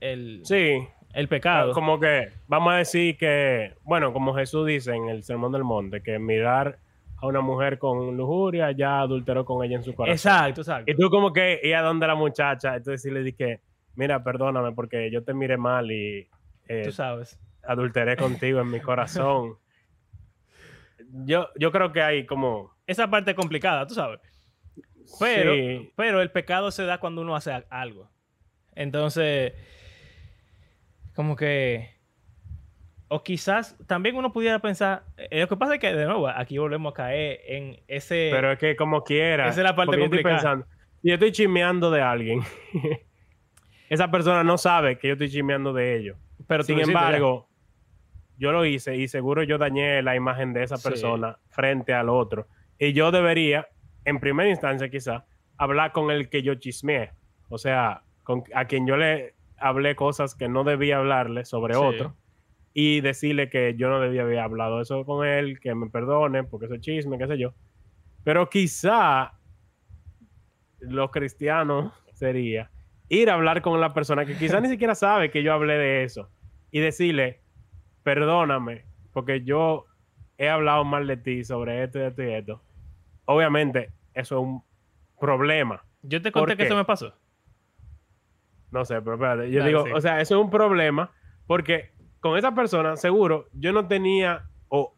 el, 0.00 0.40
Sí, 0.44 0.86
el 1.14 1.28
pecado. 1.28 1.72
como 1.72 1.98
que 2.00 2.30
vamos 2.48 2.72
a 2.74 2.76
decir 2.76 3.16
que, 3.16 3.74
bueno, 3.82 4.12
como 4.12 4.34
Jesús 4.34 4.66
dice 4.66 4.94
en 4.94 5.08
el 5.08 5.22
Sermón 5.22 5.52
del 5.52 5.64
Monte, 5.64 6.02
que 6.02 6.18
mirar 6.18 6.78
a 7.16 7.26
una 7.26 7.40
mujer 7.40 7.78
con 7.78 8.16
lujuria 8.16 8.72
ya 8.72 9.00
adulteró 9.00 9.44
con 9.44 9.64
ella 9.64 9.76
en 9.76 9.84
su 9.84 9.94
corazón. 9.94 10.14
Exacto, 10.14 10.60
exacto. 10.62 10.90
Y 10.90 10.96
tú 10.96 11.08
como 11.10 11.32
que 11.32 11.60
ir 11.62 11.74
a 11.76 11.82
donde 11.82 12.06
la 12.06 12.14
muchacha, 12.14 12.76
entonces 12.76 13.00
sí 13.02 13.10
le 13.10 13.22
dije, 13.22 13.60
mira, 13.94 14.22
perdóname 14.22 14.72
porque 14.72 15.10
yo 15.10 15.22
te 15.22 15.32
miré 15.34 15.56
mal 15.56 15.90
y 15.90 16.28
eh, 16.68 16.82
Tú 16.84 16.92
sabes. 16.92 17.38
adulteré 17.62 18.16
contigo 18.16 18.60
en 18.60 18.70
mi 18.70 18.80
corazón. 18.80 19.56
Yo, 21.26 21.48
yo 21.54 21.70
creo 21.70 21.92
que 21.92 22.02
hay 22.02 22.26
como... 22.26 22.72
Esa 22.88 23.08
parte 23.08 23.36
complicada, 23.36 23.86
tú 23.86 23.94
sabes. 23.94 24.18
Pero, 25.20 25.54
sí, 25.54 25.92
pero 25.94 26.20
el 26.20 26.30
pecado 26.32 26.72
se 26.72 26.84
da 26.84 26.98
cuando 26.98 27.22
uno 27.22 27.36
hace 27.36 27.52
algo. 27.70 28.10
Entonces, 28.74 29.52
como 31.14 31.36
que... 31.36 31.92
O 33.08 33.22
quizás 33.22 33.76
también 33.86 34.16
uno 34.16 34.32
pudiera 34.32 34.58
pensar... 34.58 35.04
eh, 35.16 35.40
lo 35.40 35.48
que 35.48 35.56
pasa 35.56 35.74
es 35.74 35.80
que, 35.80 35.92
de 35.94 36.04
nuevo, 36.06 36.26
aquí 36.28 36.58
volvemos 36.58 36.92
a 36.92 36.94
caer 36.94 37.40
en 37.46 37.80
ese... 37.86 38.30
pero 38.32 38.52
es 38.52 38.58
que 38.58 38.74
como 38.76 39.04
quiera. 39.04 39.48
Esa 39.48 39.60
es 39.60 39.64
la 39.64 39.76
parte 39.76 39.86
porque 39.90 40.00
yo 40.00 40.04
estoy 40.06 40.22
complicada. 40.22 40.36
pensando, 40.56 40.66
yo 41.02 41.14
estoy 41.14 41.32
chismeando 41.32 41.90
de 41.90 42.00
alguien, 42.02 42.40
esa 43.88 44.10
persona 44.10 44.42
no 44.42 44.58
sabe 44.58 44.98
que 44.98 45.08
yo 45.08 45.12
estoy 45.14 45.30
chismeando 45.30 45.72
de 45.72 45.96
ellos. 45.96 46.16
pero 46.46 46.62
Sin 46.62 46.78
ya. 46.78 46.84
embargo, 46.84 47.48
yo 48.38 48.50
lo 48.52 48.64
hice 48.64 48.96
y 48.96 49.06
seguro 49.08 49.42
yo 49.42 49.58
dañé 49.58 50.02
la 50.02 50.16
imagen 50.16 50.52
de 50.52 50.62
esa 50.64 50.76
Sí. 50.76 50.88
persona 50.88 51.38
frente 51.50 51.92
al 51.92 52.08
otro. 52.08 52.48
Y 52.78 52.92
yo 52.92 53.12
debería, 53.12 53.68
en 54.04 54.18
primera 54.18 54.48
instancia 54.48 54.88
quizá, 54.88 55.24
hablar 55.56 55.92
con 55.92 56.10
el 56.10 56.28
que 56.28 56.42
yo 56.42 56.54
chismeé. 56.56 57.12
O 57.48 57.58
sea, 57.58 58.02
con, 58.24 58.42
a 58.54 58.64
quien 58.64 58.86
yo 58.86 58.96
le 58.96 59.33
hablé 59.64 59.96
cosas 59.96 60.34
que 60.34 60.48
no 60.48 60.62
debía 60.64 60.98
hablarle 60.98 61.44
sobre 61.44 61.74
Sí. 61.74 61.80
otro. 61.82 62.16
Y 62.72 63.00
decirle 63.00 63.48
que 63.50 63.74
yo 63.76 63.88
no 63.88 64.00
debía 64.00 64.22
haber 64.22 64.40
hablado 64.40 64.80
eso 64.80 65.04
con 65.04 65.26
él, 65.26 65.60
que 65.60 65.74
me 65.74 65.88
perdone, 65.90 66.42
porque 66.44 66.66
eso 66.66 66.74
es 66.74 66.80
chisme, 66.80 67.18
qué 67.18 67.26
sé 67.28 67.38
yo. 67.38 67.54
Pero 68.24 68.50
quizá 68.50 69.34
los 70.80 71.10
cristianos 71.10 71.92
sería 72.14 72.70
ir 73.08 73.30
a 73.30 73.34
hablar 73.34 73.62
con 73.62 73.80
la 73.80 73.94
persona 73.94 74.24
que 74.26 74.36
quizá 74.36 74.60
ni 74.60 74.68
siquiera 74.74 74.94
sabe 74.94 75.30
que 75.30 75.42
yo 75.42 75.52
hablé 75.52 75.78
de 75.78 76.04
eso 76.04 76.30
y 76.70 76.80
decirle, 76.80 77.42
perdóname, 78.02 78.86
porque 79.12 79.42
yo 79.44 79.86
he 80.36 80.48
hablado 80.48 80.84
mal 80.84 81.06
de 81.06 81.16
ti 81.16 81.44
sobre 81.44 81.84
esto 81.84 82.00
y 82.00 82.02
esto 82.02 82.22
y 82.24 82.32
esto. 82.32 82.62
Obviamente, 83.26 83.92
eso 84.14 84.36
es 84.38 84.42
un 84.42 84.62
problema. 85.20 85.84
Yo 86.02 86.20
te 86.20 86.32
¿Por 86.32 86.42
conté 86.42 86.56
que 86.56 86.62
qué? 86.62 86.66
eso 86.66 86.76
me 86.76 86.84
pasó. 86.84 87.14
No 88.74 88.84
sé, 88.84 89.00
pero 89.00 89.14
espérate. 89.14 89.50
Yo 89.50 89.64
digo, 89.64 89.84
sí. 89.86 89.92
o 89.92 90.00
sea, 90.00 90.20
eso 90.20 90.34
es 90.36 90.40
un 90.44 90.50
problema 90.50 91.10
porque 91.46 91.92
con 92.20 92.36
esa 92.36 92.54
persona, 92.54 92.96
seguro, 92.96 93.46
yo 93.52 93.72
no 93.72 93.86
tenía, 93.86 94.46
o 94.68 94.94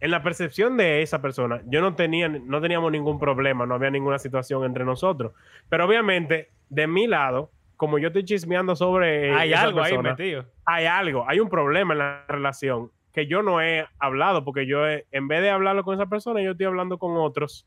en 0.00 0.10
la 0.10 0.22
percepción 0.22 0.76
de 0.76 1.02
esa 1.02 1.20
persona, 1.20 1.60
yo 1.66 1.80
no 1.82 1.94
tenía, 1.94 2.28
no 2.28 2.60
teníamos 2.60 2.90
ningún 2.90 3.18
problema, 3.18 3.66
no 3.66 3.74
había 3.74 3.90
ninguna 3.90 4.18
situación 4.18 4.64
entre 4.64 4.84
nosotros. 4.84 5.32
Pero 5.68 5.84
obviamente, 5.86 6.50
de 6.70 6.86
mi 6.86 7.06
lado, 7.06 7.50
como 7.76 7.98
yo 7.98 8.08
estoy 8.08 8.24
chismeando 8.24 8.76
sobre 8.76 9.32
Hay 9.34 9.52
esa 9.52 9.62
algo 9.64 9.82
ahí 9.82 9.98
metido. 9.98 10.46
hay 10.64 10.86
algo, 10.86 11.24
hay 11.28 11.40
un 11.40 11.48
problema 11.50 11.92
en 11.94 11.98
la 11.98 12.24
relación 12.28 12.90
que 13.12 13.26
yo 13.26 13.42
no 13.42 13.60
he 13.60 13.84
hablado 13.98 14.42
porque 14.44 14.66
yo 14.66 14.88
he- 14.88 15.04
en 15.10 15.28
vez 15.28 15.42
de 15.42 15.50
hablarlo 15.50 15.84
con 15.84 15.94
esa 15.94 16.06
persona, 16.06 16.40
yo 16.40 16.52
estoy 16.52 16.64
hablando 16.66 16.96
con 16.98 17.16
otros 17.18 17.66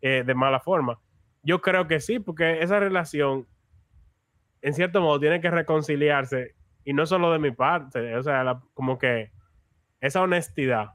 eh, 0.00 0.22
de 0.24 0.34
mala 0.34 0.60
forma. 0.60 0.98
Yo 1.42 1.60
creo 1.60 1.86
que 1.86 2.00
sí, 2.00 2.18
porque 2.20 2.62
esa 2.62 2.78
relación, 2.80 3.46
en 4.66 4.74
cierto 4.74 5.00
modo, 5.00 5.20
tiene 5.20 5.40
que 5.40 5.50
reconciliarse 5.50 6.56
y 6.84 6.92
no 6.92 7.06
solo 7.06 7.30
de 7.32 7.38
mi 7.38 7.52
parte, 7.52 8.16
o 8.16 8.22
sea, 8.22 8.42
la- 8.42 8.60
como 8.74 8.98
que 8.98 9.30
esa 10.00 10.22
honestidad 10.22 10.90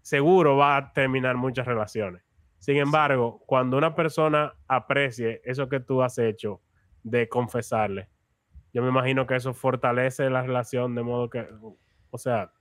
seguro 0.00 0.56
va 0.56 0.76
a 0.76 0.92
terminar 0.92 1.36
muchas 1.36 1.64
relaciones. 1.66 2.22
Sin 2.58 2.76
embargo, 2.78 3.42
cuando 3.46 3.76
una 3.76 3.94
persona 3.94 4.54
aprecie 4.66 5.40
eso 5.44 5.68
que 5.68 5.78
tú 5.80 6.02
has 6.02 6.18
hecho 6.18 6.60
de 7.04 7.28
confesarle, 7.28 8.08
yo 8.72 8.82
me 8.82 8.88
imagino 8.88 9.26
que 9.26 9.36
eso 9.36 9.54
fortalece 9.54 10.28
la 10.28 10.42
relación 10.42 10.94
de 10.96 11.02
modo 11.02 11.30
que, 11.30 11.46
o 12.10 12.18
sea, 12.18 12.52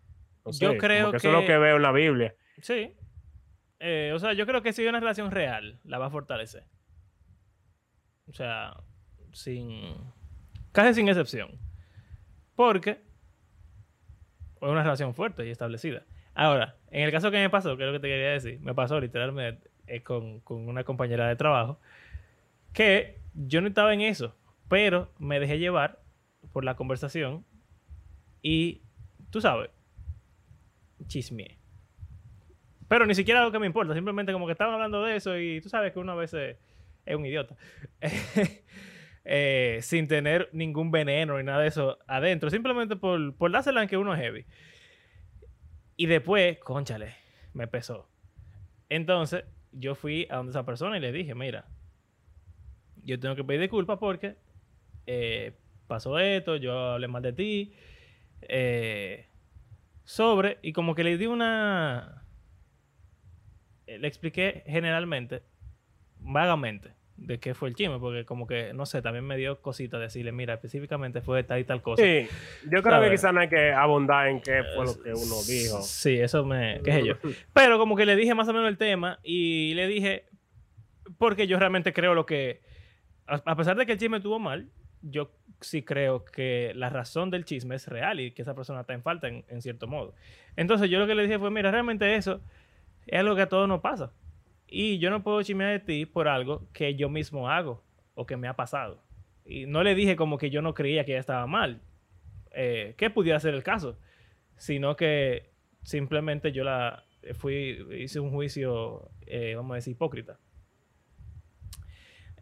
no 0.46 0.52
Yo 0.52 0.72
sé, 0.72 0.78
creo 0.78 1.10
que 1.12 1.18
eso 1.18 1.28
es 1.30 1.34
lo 1.34 1.40
que- 1.42 1.48
que 1.48 1.58
veo 1.58 1.78
en 1.78 1.82
la 1.82 1.92
Biblia. 1.92 2.36
Sí. 2.62 2.96
Eh, 3.80 4.12
o 4.14 4.20
sea, 4.20 4.34
yo 4.34 4.46
creo 4.46 4.62
que 4.62 4.72
si 4.74 4.84
hay 4.84 4.88
una 4.90 5.00
relación 5.00 5.32
real, 5.32 5.80
la 5.84 5.98
va 5.98 6.08
a 6.08 6.10
fortalecer. 6.12 6.66
O 8.28 8.34
sea, 8.34 8.74
sin. 9.34 9.96
casi 10.72 10.94
sin 10.94 11.08
excepción. 11.10 11.52
Porque 12.56 12.92
es 12.92 14.70
una 14.70 14.84
relación 14.84 15.14
fuerte 15.14 15.48
y 15.48 15.50
establecida. 15.50 16.04
Ahora, 16.34 16.78
en 16.92 17.04
el 17.04 17.12
caso 17.12 17.32
que 17.32 17.38
me 17.38 17.50
pasó, 17.50 17.76
que 17.78 17.84
es 17.84 17.88
lo 17.88 17.94
que 17.94 18.00
te 18.00 18.08
quería 18.08 18.32
decir, 18.32 18.60
me 18.62 18.74
pasó 18.74 19.00
literalmente 19.00 19.70
eh, 19.88 20.02
con, 20.04 20.40
con 20.42 20.68
una 20.68 20.84
compañera 20.84 21.28
de 21.28 21.36
trabajo, 21.36 21.80
que 22.74 23.20
yo 23.34 23.62
no 23.62 23.68
estaba 23.68 23.94
en 23.94 24.02
eso, 24.02 24.36
pero 24.70 25.12
me 25.20 25.40
dejé 25.40 25.60
llevar 25.60 26.02
por 26.54 26.64
la 26.64 26.76
conversación 26.76 27.46
y, 28.42 28.82
tú 29.30 29.42
sabes, 29.42 29.70
chismeé. 31.08 31.58
Pero 32.88 33.06
ni 33.06 33.16
siquiera 33.16 33.40
algo 33.40 33.52
que 33.52 33.60
me 33.60 33.68
importa, 33.68 33.94
simplemente 33.94 34.34
como 34.34 34.46
que 34.46 34.52
estaban 34.52 34.74
hablando 34.74 35.04
de 35.04 35.16
eso 35.16 35.38
y 35.38 35.62
tú 35.62 35.70
sabes 35.70 35.94
que 35.94 36.00
uno 36.00 36.12
a 36.12 36.16
veces 36.16 36.58
es 37.06 37.16
un 37.16 37.26
idiota. 37.26 37.56
Eh, 39.24 39.80
sin 39.84 40.08
tener 40.08 40.50
ningún 40.52 40.90
veneno 40.90 41.38
ni 41.38 41.44
nada 41.44 41.62
de 41.62 41.68
eso 41.68 42.00
adentro, 42.08 42.50
simplemente 42.50 42.96
por, 42.96 43.36
por 43.36 43.52
dársela 43.52 43.84
en 43.84 43.88
que 43.88 43.98
uno 43.98 44.14
es 44.14 44.20
heavy. 44.20 44.46
Y 45.96 46.08
después, 46.08 46.58
conchale, 46.60 47.16
me 47.54 47.68
pesó. 47.68 48.10
Entonces, 48.90 49.44
yo 49.72 49.96
fui 49.96 50.28
a 50.30 50.38
donde 50.38 50.52
esa 50.52 50.66
persona 50.66 50.98
y 50.98 51.00
le 51.00 51.12
dije, 51.12 51.36
mira, 51.36 51.68
yo 53.04 53.20
tengo 53.20 53.36
que 53.36 53.44
pedir 53.44 53.62
disculpas 53.62 54.00
porque 54.00 54.36
eh, 55.06 55.58
pasó 55.88 56.18
esto, 56.20 56.56
yo 56.56 56.94
hablé 56.94 57.08
mal 57.08 57.22
de 57.22 57.34
ti, 57.34 57.74
eh, 58.42 59.28
sobre, 60.04 60.58
y 60.62 60.74
como 60.74 60.96
que 60.96 61.04
le 61.04 61.18
di 61.18 61.28
una... 61.28 62.26
Le 63.86 64.08
expliqué 64.08 64.64
generalmente, 64.66 65.44
vagamente, 66.20 66.94
de 67.22 67.40
qué 67.40 67.54
fue 67.54 67.70
el 67.70 67.76
chisme, 67.76 68.00
porque 68.00 68.26
como 68.26 68.48
que, 68.48 68.74
no 68.74 68.86
sé, 68.86 69.02
también 69.02 69.26
me 69.26 69.38
dio 69.38 69.62
cosita 69.62 70.00
decirle, 70.00 70.32
mira, 70.32 70.56
específicamente 70.56 71.22
fue 71.22 71.44
tal 71.44 71.60
y 71.60 71.64
tal 71.64 71.82
cosa. 71.82 72.02
Sí, 72.02 72.28
yo 72.64 72.82
creo 72.82 72.96
¿Sabes? 72.96 73.10
que 73.10 73.16
quizás 73.16 73.34
no 73.34 73.40
hay 73.42 73.50
que 73.50 73.72
abundar 73.72 74.28
en 74.28 74.42
qué 74.42 74.64
fue 74.76 74.86
lo 74.86 75.02
que 75.02 75.14
uno 75.14 75.36
dijo. 75.48 75.82
Sí, 75.82 76.20
eso 76.20 76.44
me... 76.46 76.82
qué 76.84 76.92
sé 76.94 77.06
yo. 77.06 77.14
Pero 77.54 77.78
como 77.78 77.96
que 77.96 78.06
le 78.06 78.16
dije 78.16 78.34
más 78.34 78.48
o 78.48 78.54
menos 78.54 78.68
el 78.68 78.78
tema 78.78 79.20
y 79.24 79.74
le 79.76 79.88
dije, 79.88 80.26
porque 81.18 81.46
yo 81.46 81.60
realmente 81.60 81.94
creo 81.94 82.16
lo 82.16 82.26
que, 82.26 82.62
a 83.28 83.42
a 83.46 83.56
pesar 83.56 83.78
de 83.78 83.86
que 83.86 83.94
el 83.94 84.00
chisme 84.00 84.18
estuvo 84.18 84.40
mal, 84.40 84.70
yo 85.04 85.32
sí 85.62 85.84
creo 85.84 86.26
que 86.26 86.74
la 86.76 86.90
razón 86.90 87.30
del 87.30 87.46
chisme 87.46 87.76
es 87.76 87.88
real 87.88 88.20
y 88.20 88.32
que 88.32 88.42
esa 88.42 88.56
persona 88.56 88.82
está 88.82 88.94
en 88.94 89.04
falta 89.04 89.28
en, 89.28 89.46
en 89.48 89.62
cierto 89.62 89.88
modo. 89.88 90.16
Entonces 90.56 90.90
yo 90.90 90.98
lo 90.98 91.06
que 91.06 91.14
le 91.14 91.24
dije 91.24 91.38
fue, 91.38 91.52
mira, 91.52 91.70
realmente 91.70 92.16
eso 92.16 92.42
es 93.06 93.20
algo 93.20 93.36
que 93.36 93.44
a 93.44 93.50
todos 93.50 93.68
nos 93.68 93.82
pasa. 93.82 94.12
Y 94.74 95.00
yo 95.00 95.10
no 95.10 95.22
puedo 95.22 95.44
chismear 95.44 95.72
de 95.72 95.80
ti 95.80 96.06
por 96.06 96.30
algo 96.30 96.66
que 96.72 96.96
yo 96.96 97.10
mismo 97.10 97.50
hago 97.50 97.84
o 98.16 98.26
que 98.26 98.38
me 98.38 98.48
ha 98.48 98.56
pasado. 98.56 99.04
Y 99.46 99.66
no 99.66 99.84
le 99.84 99.96
dije 99.96 100.16
como 100.16 100.38
que 100.38 100.50
yo 100.50 100.62
no 100.62 100.74
creía 100.74 101.04
que 101.04 101.12
ella 101.12 101.20
estaba 101.20 101.46
mal, 101.46 101.82
eh, 102.52 102.96
que 102.98 103.10
pudiera 103.10 103.38
ser 103.42 103.54
el 103.54 103.64
caso, 103.64 104.00
sino 104.56 104.96
que 104.96 105.52
simplemente 105.84 106.54
yo 106.54 106.64
la 106.64 107.04
fui, 107.34 107.86
hice 108.00 108.22
un 108.22 108.32
juicio, 108.32 109.10
eh, 109.26 109.56
vamos 109.56 109.74
a 109.74 109.76
decir, 109.76 109.92
hipócrita. 109.92 110.40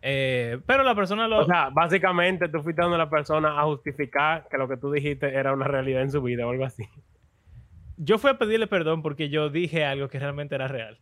Eh, 0.03 0.59
pero 0.67 0.83
la 0.83 0.93
persona 0.93 1.27
lo... 1.27 1.39
O 1.39 1.45
sea, 1.45 1.71
básicamente 1.71 2.47
tú 2.47 2.61
fuiste 2.61 2.83
dando 2.83 2.95
a 2.95 2.99
la 2.99 3.09
persona 3.09 3.59
a 3.59 3.63
justificar 3.63 4.47
que 4.49 4.57
lo 4.59 4.67
que 4.67 4.77
tú 4.77 4.91
dijiste 4.91 5.33
era 5.33 5.51
una 5.51 5.67
realidad 5.67 6.03
en 6.03 6.11
su 6.11 6.21
vida 6.21 6.45
o 6.45 6.51
algo 6.51 6.63
así. 6.63 6.83
yo 7.97 8.17
fui 8.19 8.29
a 8.29 8.37
pedirle 8.37 8.67
perdón 8.67 9.01
porque 9.01 9.29
yo 9.29 9.49
dije 9.49 9.83
algo 9.83 10.07
que 10.09 10.19
realmente 10.19 10.53
era 10.53 10.67
real. 10.67 10.99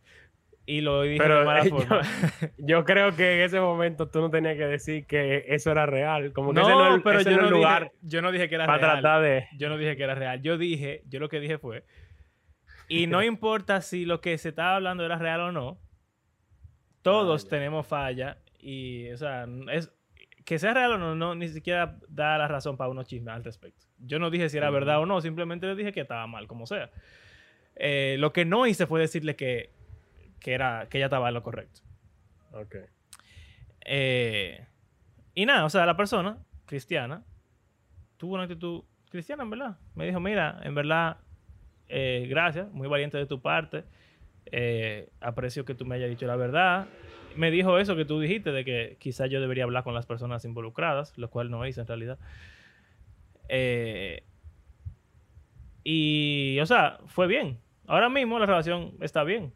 Y 0.70 0.82
lo 0.82 1.00
dije 1.00 1.16
Pero, 1.16 1.38
de 1.38 1.44
mala 1.46 1.60
eh, 1.64 1.70
forma. 1.70 2.02
Yo 2.58 2.84
creo 2.84 3.16
que 3.16 3.36
en 3.36 3.40
ese 3.40 3.58
momento 3.58 4.10
tú 4.10 4.20
no 4.20 4.28
tenías 4.30 4.54
que 4.58 4.66
decir 4.66 5.06
que 5.06 5.46
eso 5.48 5.70
era 5.70 5.86
real. 5.86 6.34
Como 6.34 6.52
que 6.52 6.60
ese 6.60 6.68
no, 6.68 6.90
no, 6.90 6.96
es- 6.96 7.02
pero 7.02 7.20
ese 7.20 7.30
yo 7.30 7.36
no 7.38 7.42
no, 7.44 7.50
lugar 7.52 7.84
dije, 7.84 7.94
yo 8.02 8.20
no 8.20 8.30
dije 8.30 8.50
que 8.50 8.54
era 8.56 8.66
para 8.66 8.78
real. 8.78 9.00
tratar 9.00 9.22
de... 9.22 9.46
Yo 9.56 9.70
no 9.70 9.78
dije 9.78 9.96
que 9.96 10.02
era 10.02 10.14
real. 10.14 10.42
Yo 10.42 10.58
dije, 10.58 11.04
yo 11.08 11.20
lo 11.20 11.30
que 11.30 11.40
dije 11.40 11.56
fue, 11.56 11.84
y 12.86 13.06
no 13.06 13.22
importa 13.24 13.80
si 13.80 14.04
lo 14.04 14.20
que 14.20 14.36
se 14.36 14.50
estaba 14.50 14.76
hablando 14.76 15.06
era 15.06 15.16
real 15.16 15.40
o 15.40 15.52
no, 15.52 15.78
todos 17.00 17.48
tenemos 17.48 17.86
falla 17.86 18.36
y, 18.58 19.10
o 19.10 19.16
sea, 19.16 19.46
es 19.72 19.90
que 20.44 20.58
sea 20.58 20.74
real 20.74 20.92
o 20.92 20.98
no, 20.98 21.14
no, 21.14 21.34
ni 21.34 21.48
siquiera 21.48 21.98
da 22.08 22.36
la 22.36 22.46
razón 22.46 22.76
para 22.76 22.90
uno 22.90 23.04
chisme 23.04 23.30
al 23.32 23.42
respecto. 23.42 23.86
Yo 23.98 24.18
no 24.18 24.28
dije 24.28 24.50
si 24.50 24.58
era 24.58 24.68
verdad 24.68 25.00
o 25.00 25.06
no, 25.06 25.20
simplemente 25.22 25.66
le 25.66 25.74
dije 25.76 25.92
que 25.92 26.00
estaba 26.00 26.26
mal, 26.26 26.46
como 26.46 26.66
sea. 26.66 26.90
Eh, 27.76 28.16
lo 28.18 28.34
que 28.34 28.44
no 28.44 28.66
hice 28.66 28.86
fue 28.86 29.00
decirle 29.00 29.34
que, 29.36 29.70
que, 30.40 30.52
era, 30.52 30.88
que 30.88 30.98
ella 30.98 31.06
estaba 31.06 31.28
en 31.28 31.34
lo 31.34 31.42
correcto. 31.42 31.80
Ok. 32.52 32.76
Eh, 33.84 34.66
y 35.34 35.46
nada, 35.46 35.64
o 35.64 35.70
sea, 35.70 35.86
la 35.86 35.96
persona 35.96 36.38
cristiana 36.66 37.24
tuvo 38.16 38.34
una 38.34 38.44
actitud 38.44 38.82
cristiana, 39.10 39.42
en 39.42 39.50
verdad. 39.50 39.78
Me 39.94 40.06
dijo, 40.06 40.20
mira, 40.20 40.60
en 40.62 40.74
verdad, 40.74 41.18
eh, 41.88 42.26
gracias, 42.28 42.70
muy 42.72 42.88
valiente 42.88 43.16
de 43.16 43.26
tu 43.26 43.40
parte. 43.40 43.84
Eh, 44.50 45.10
aprecio 45.20 45.64
que 45.64 45.74
tú 45.74 45.84
me 45.84 45.96
hayas 45.96 46.10
dicho 46.10 46.26
la 46.26 46.36
verdad. 46.36 46.88
Me 47.36 47.50
dijo 47.50 47.78
eso 47.78 47.96
que 47.96 48.04
tú 48.04 48.20
dijiste, 48.20 48.50
de 48.50 48.64
que 48.64 48.96
quizás 48.98 49.30
yo 49.30 49.40
debería 49.40 49.64
hablar 49.64 49.84
con 49.84 49.94
las 49.94 50.06
personas 50.06 50.44
involucradas, 50.44 51.16
lo 51.16 51.30
cual 51.30 51.50
no 51.50 51.66
hice 51.66 51.80
en 51.80 51.86
realidad. 51.86 52.18
Eh, 53.48 54.24
y, 55.84 56.58
o 56.60 56.66
sea, 56.66 56.98
fue 57.06 57.26
bien. 57.26 57.60
Ahora 57.86 58.08
mismo 58.08 58.38
la 58.38 58.46
relación 58.46 58.94
está 59.00 59.24
bien. 59.24 59.54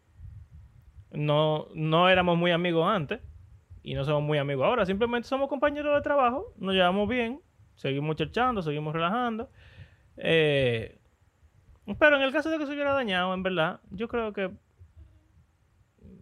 No, 1.13 1.69
no 1.75 2.09
éramos 2.09 2.37
muy 2.39 2.51
amigos 2.51 2.87
antes 2.89 3.21
y 3.83 3.95
no 3.95 4.05
somos 4.05 4.23
muy 4.23 4.39
amigos 4.39 4.65
ahora. 4.67 4.87
Simplemente 4.87 5.29
somos 5.29 5.49
compañeros 5.49 5.95
de 5.95 6.03
trabajo, 6.03 6.53
nos 6.57 6.75
llevamos 6.75 7.09
bien, 7.09 7.41
seguimos 7.75 8.17
cherchando, 8.17 8.63
seguimos 8.63 8.95
relajando. 8.95 9.51
Eh, 10.17 10.99
pero 11.99 12.17
en 12.17 12.23
el 12.23 12.33
caso 12.33 12.51
de 12.51 12.59
que 12.59 12.67
se 12.67 12.73
hubiera 12.73 12.93
dañado, 12.93 13.35
en 13.35 13.43
verdad, 13.43 13.81
yo 13.91 14.09
creo 14.09 14.33
que 14.33 14.51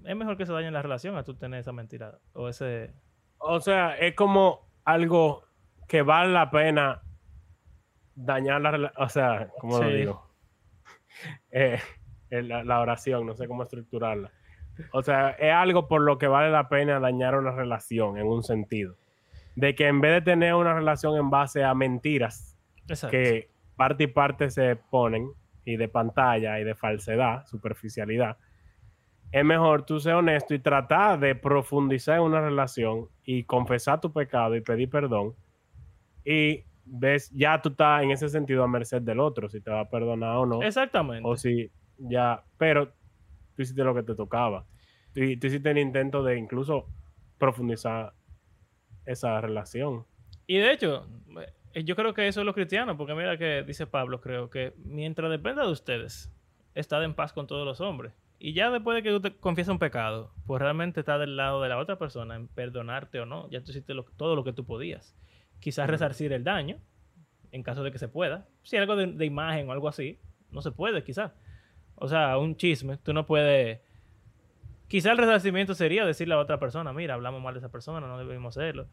es 0.04 0.16
mejor 0.16 0.36
que 0.36 0.46
se 0.46 0.52
dañe 0.52 0.70
la 0.70 0.82
relación 0.82 1.16
a 1.16 1.22
tú 1.24 1.34
tener 1.34 1.60
esa 1.60 1.72
mentira 1.72 2.18
o 2.32 2.48
ese... 2.48 2.92
O 3.38 3.60
sea, 3.60 3.96
es 3.98 4.14
como 4.14 4.66
algo 4.84 5.44
que 5.88 6.02
vale 6.02 6.32
la 6.32 6.50
pena 6.50 7.02
dañar 8.14 8.60
la 8.60 8.70
relación. 8.70 9.02
O 9.04 9.08
sea, 9.08 9.48
¿cómo 9.60 9.78
lo 9.78 9.88
Sí. 9.88 9.96
digo? 9.96 10.26
Eh, 11.50 11.78
eh, 12.30 12.42
la, 12.42 12.64
la 12.64 12.80
oración, 12.80 13.26
no 13.26 13.34
sé 13.34 13.46
cómo 13.46 13.64
estructurarla. 13.64 14.30
O 14.92 15.02
sea, 15.02 15.30
es 15.30 15.52
algo 15.52 15.88
por 15.88 16.02
lo 16.02 16.18
que 16.18 16.26
vale 16.26 16.50
la 16.50 16.68
pena 16.68 17.00
dañar 17.00 17.36
una 17.36 17.52
relación 17.52 18.18
en 18.18 18.26
un 18.26 18.42
sentido. 18.42 18.94
De 19.56 19.74
que 19.74 19.88
en 19.88 20.00
vez 20.00 20.12
de 20.12 20.22
tener 20.22 20.54
una 20.54 20.74
relación 20.74 21.16
en 21.16 21.30
base 21.30 21.64
a 21.64 21.74
mentiras 21.74 22.56
Exacto. 22.88 23.16
que 23.16 23.50
parte 23.76 24.04
y 24.04 24.06
parte 24.06 24.50
se 24.50 24.76
ponen, 24.76 25.30
y 25.64 25.76
de 25.76 25.88
pantalla 25.88 26.58
y 26.60 26.64
de 26.64 26.74
falsedad, 26.74 27.46
superficialidad, 27.46 28.36
es 29.32 29.44
mejor 29.44 29.84
tú 29.84 30.00
ser 30.00 30.14
honesto 30.14 30.54
y 30.54 30.58
tratar 30.58 31.20
de 31.20 31.34
profundizar 31.34 32.16
en 32.16 32.22
una 32.22 32.40
relación 32.40 33.08
y 33.24 33.44
confesar 33.44 34.00
tu 34.00 34.12
pecado 34.12 34.56
y 34.56 34.60
pedir 34.60 34.90
perdón. 34.90 35.34
Y 36.24 36.64
ves, 36.84 37.30
ya 37.30 37.60
tú 37.62 37.70
estás 37.70 38.02
en 38.02 38.10
ese 38.10 38.28
sentido 38.28 38.64
a 38.64 38.68
merced 38.68 39.02
del 39.02 39.20
otro, 39.20 39.48
si 39.48 39.60
te 39.60 39.70
va 39.70 39.80
a 39.80 39.88
perdonar 39.88 40.36
o 40.36 40.46
no. 40.46 40.62
Exactamente. 40.62 41.28
O 41.28 41.36
si 41.36 41.70
ya, 41.98 42.42
pero 42.58 42.92
tú 43.60 43.64
hiciste 43.64 43.84
lo 43.84 43.94
que 43.94 44.02
te 44.02 44.14
tocaba. 44.14 44.64
Tú, 45.12 45.20
tú 45.38 45.46
hiciste 45.48 45.70
el 45.70 45.76
intento 45.76 46.22
de 46.22 46.38
incluso 46.38 46.86
profundizar 47.36 48.14
esa 49.04 49.38
relación. 49.42 50.06
Y 50.46 50.56
de 50.56 50.72
hecho, 50.72 51.06
eh, 51.74 51.84
yo 51.84 51.94
creo 51.94 52.14
que 52.14 52.26
eso 52.26 52.40
es 52.40 52.46
lo 52.46 52.54
cristiano, 52.54 52.96
porque 52.96 53.14
mira 53.14 53.36
que 53.36 53.62
dice 53.62 53.86
Pablo, 53.86 54.22
creo 54.22 54.48
que 54.48 54.72
mientras 54.78 55.30
dependa 55.30 55.64
de 55.66 55.70
ustedes, 55.72 56.32
estad 56.74 57.04
en 57.04 57.14
paz 57.14 57.34
con 57.34 57.46
todos 57.46 57.66
los 57.66 57.80
hombres. 57.82 58.14
Y 58.38 58.54
ya 58.54 58.70
después 58.70 58.94
de 58.94 59.02
que 59.02 59.12
usted 59.14 59.36
confiesa 59.40 59.72
un 59.72 59.78
pecado, 59.78 60.32
pues 60.46 60.62
realmente 60.62 61.00
está 61.00 61.18
del 61.18 61.36
lado 61.36 61.60
de 61.60 61.68
la 61.68 61.76
otra 61.78 61.98
persona 61.98 62.36
en 62.36 62.48
perdonarte 62.48 63.20
o 63.20 63.26
no. 63.26 63.46
Ya 63.50 63.60
tú 63.62 63.72
hiciste 63.72 63.92
lo- 63.92 64.04
todo 64.16 64.34
lo 64.36 64.42
que 64.44 64.54
tú 64.54 64.64
podías. 64.64 65.14
Quizás 65.60 65.90
resarcir 65.90 66.32
el 66.32 66.44
daño, 66.44 66.78
en 67.52 67.62
caso 67.62 67.82
de 67.82 67.92
que 67.92 67.98
se 67.98 68.08
pueda. 68.08 68.48
Si 68.62 68.78
algo 68.78 68.96
de, 68.96 69.08
de 69.08 69.26
imagen 69.26 69.68
o 69.68 69.72
algo 69.72 69.88
así, 69.88 70.18
no 70.50 70.62
se 70.62 70.70
puede, 70.72 71.04
quizás. 71.04 71.32
O 72.02 72.08
sea, 72.08 72.36
un 72.38 72.56
chisme, 72.56 72.96
tú 72.96 73.12
no 73.12 73.26
puedes... 73.26 73.78
Quizás 74.88 75.12
el 75.12 75.18
resarcimiento 75.18 75.74
sería 75.74 76.04
decirle 76.04 76.34
a 76.34 76.38
otra 76.38 76.58
persona, 76.58 76.92
mira, 76.92 77.14
hablamos 77.14 77.40
mal 77.40 77.54
de 77.54 77.58
esa 77.60 77.68
persona, 77.70 78.00
no 78.06 78.18
debemos 78.18 78.56
hacerlo 78.56 78.88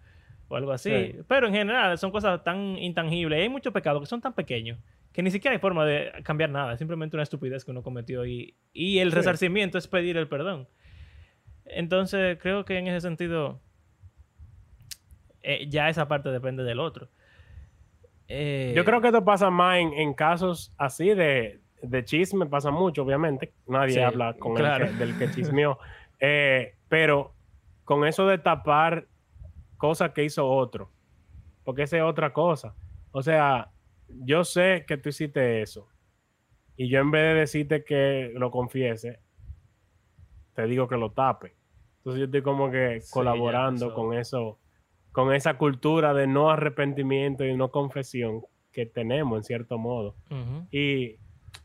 o 0.49 0.55
algo 0.55 0.71
así. 0.71 0.91
Sí. 0.91 1.15
Pero 1.27 1.47
en 1.47 1.53
general 1.53 1.97
son 1.97 2.11
cosas 2.11 2.43
tan 2.43 2.77
intangibles. 2.77 3.39
y 3.39 3.41
Hay 3.43 3.49
muchos 3.49 3.73
pecados 3.73 4.01
que 4.01 4.05
son 4.05 4.21
tan 4.21 4.33
pequeños 4.33 4.77
que 5.11 5.23
ni 5.23 5.31
siquiera 5.31 5.55
hay 5.55 5.59
forma 5.59 5.83
de 5.85 6.11
cambiar 6.23 6.51
nada. 6.51 6.73
Es 6.73 6.77
simplemente 6.79 7.15
una 7.15 7.23
estupidez 7.23 7.65
que 7.65 7.71
uno 7.71 7.81
cometió 7.81 8.23
y, 8.25 8.53
y 8.73 8.99
el 8.99 9.09
Sí. 9.09 9.15
resarcimiento 9.15 9.77
es 9.79 9.87
pedir 9.87 10.15
el 10.17 10.27
perdón. 10.27 10.67
Entonces 11.65 12.37
creo 12.39 12.63
que 12.65 12.77
en 12.77 12.87
ese 12.87 13.01
sentido 13.01 13.59
eh, 15.41 15.65
ya 15.69 15.89
esa 15.89 16.07
parte 16.07 16.29
depende 16.29 16.63
del 16.63 16.79
otro. 16.79 17.09
Eh, 18.27 18.73
Yo 18.75 18.83
creo 18.85 19.01
que 19.01 19.07
esto 19.07 19.23
pasa 19.25 19.49
más 19.49 19.79
en, 19.79 19.93
en 19.93 20.13
casos 20.13 20.73
así 20.77 21.09
de, 21.09 21.61
de 21.81 22.03
chisme, 22.03 22.45
pasa 22.47 22.71
mucho, 22.71 23.03
obviamente. 23.03 23.53
Nadie 23.67 23.93
Sí, 23.95 23.99
habla 23.99 24.33
con 24.39 24.57
el 24.57 24.77
que- 24.77 24.93
del 24.93 25.17
que 25.17 25.29
chismeó. 25.29 25.77
Eh, 26.19 26.73
pero 26.87 27.35
con 27.83 28.03
eso 28.07 28.25
de 28.25 28.39
tapar 28.39 29.07
cosas 29.77 30.11
que 30.13 30.23
hizo 30.23 30.47
otro, 30.49 30.91
porque 31.63 31.83
esa 31.83 31.97
es 31.97 32.01
otra 32.03 32.33
cosa. 32.33 32.73
O 33.11 33.21
sea, 33.21 33.69
yo 34.07 34.43
sé 34.43 34.83
que 34.87 34.97
tú 34.97 35.09
hiciste 35.09 35.61
eso. 35.61 35.87
Y 36.75 36.89
yo 36.89 36.99
en 37.01 37.11
vez 37.11 37.21
de 37.35 37.39
decirte 37.41 37.83
que 37.83 38.31
lo 38.33 38.49
confiese, 38.49 39.19
te 40.55 40.65
digo 40.65 40.87
que 40.87 40.97
lo 40.97 41.11
tape. 41.11 41.55
Entonces 41.97 42.19
yo 42.19 42.25
estoy 42.25 42.41
como 42.41 42.71
que 42.71 43.01
Sí, 43.01 43.11
colaborando 43.13 43.93
con 43.93 44.13
eso, 44.17 44.57
con 45.11 45.33
esa 45.33 45.57
cultura 45.57 46.13
de 46.15 46.25
no 46.25 46.49
arrepentimiento 46.49 47.45
y 47.45 47.55
no 47.55 47.69
confesión 47.69 48.41
que 48.71 48.85
tenemos 48.85 49.37
en 49.37 49.43
cierto 49.43 49.77
modo. 49.77 50.15
Y, 50.71 51.17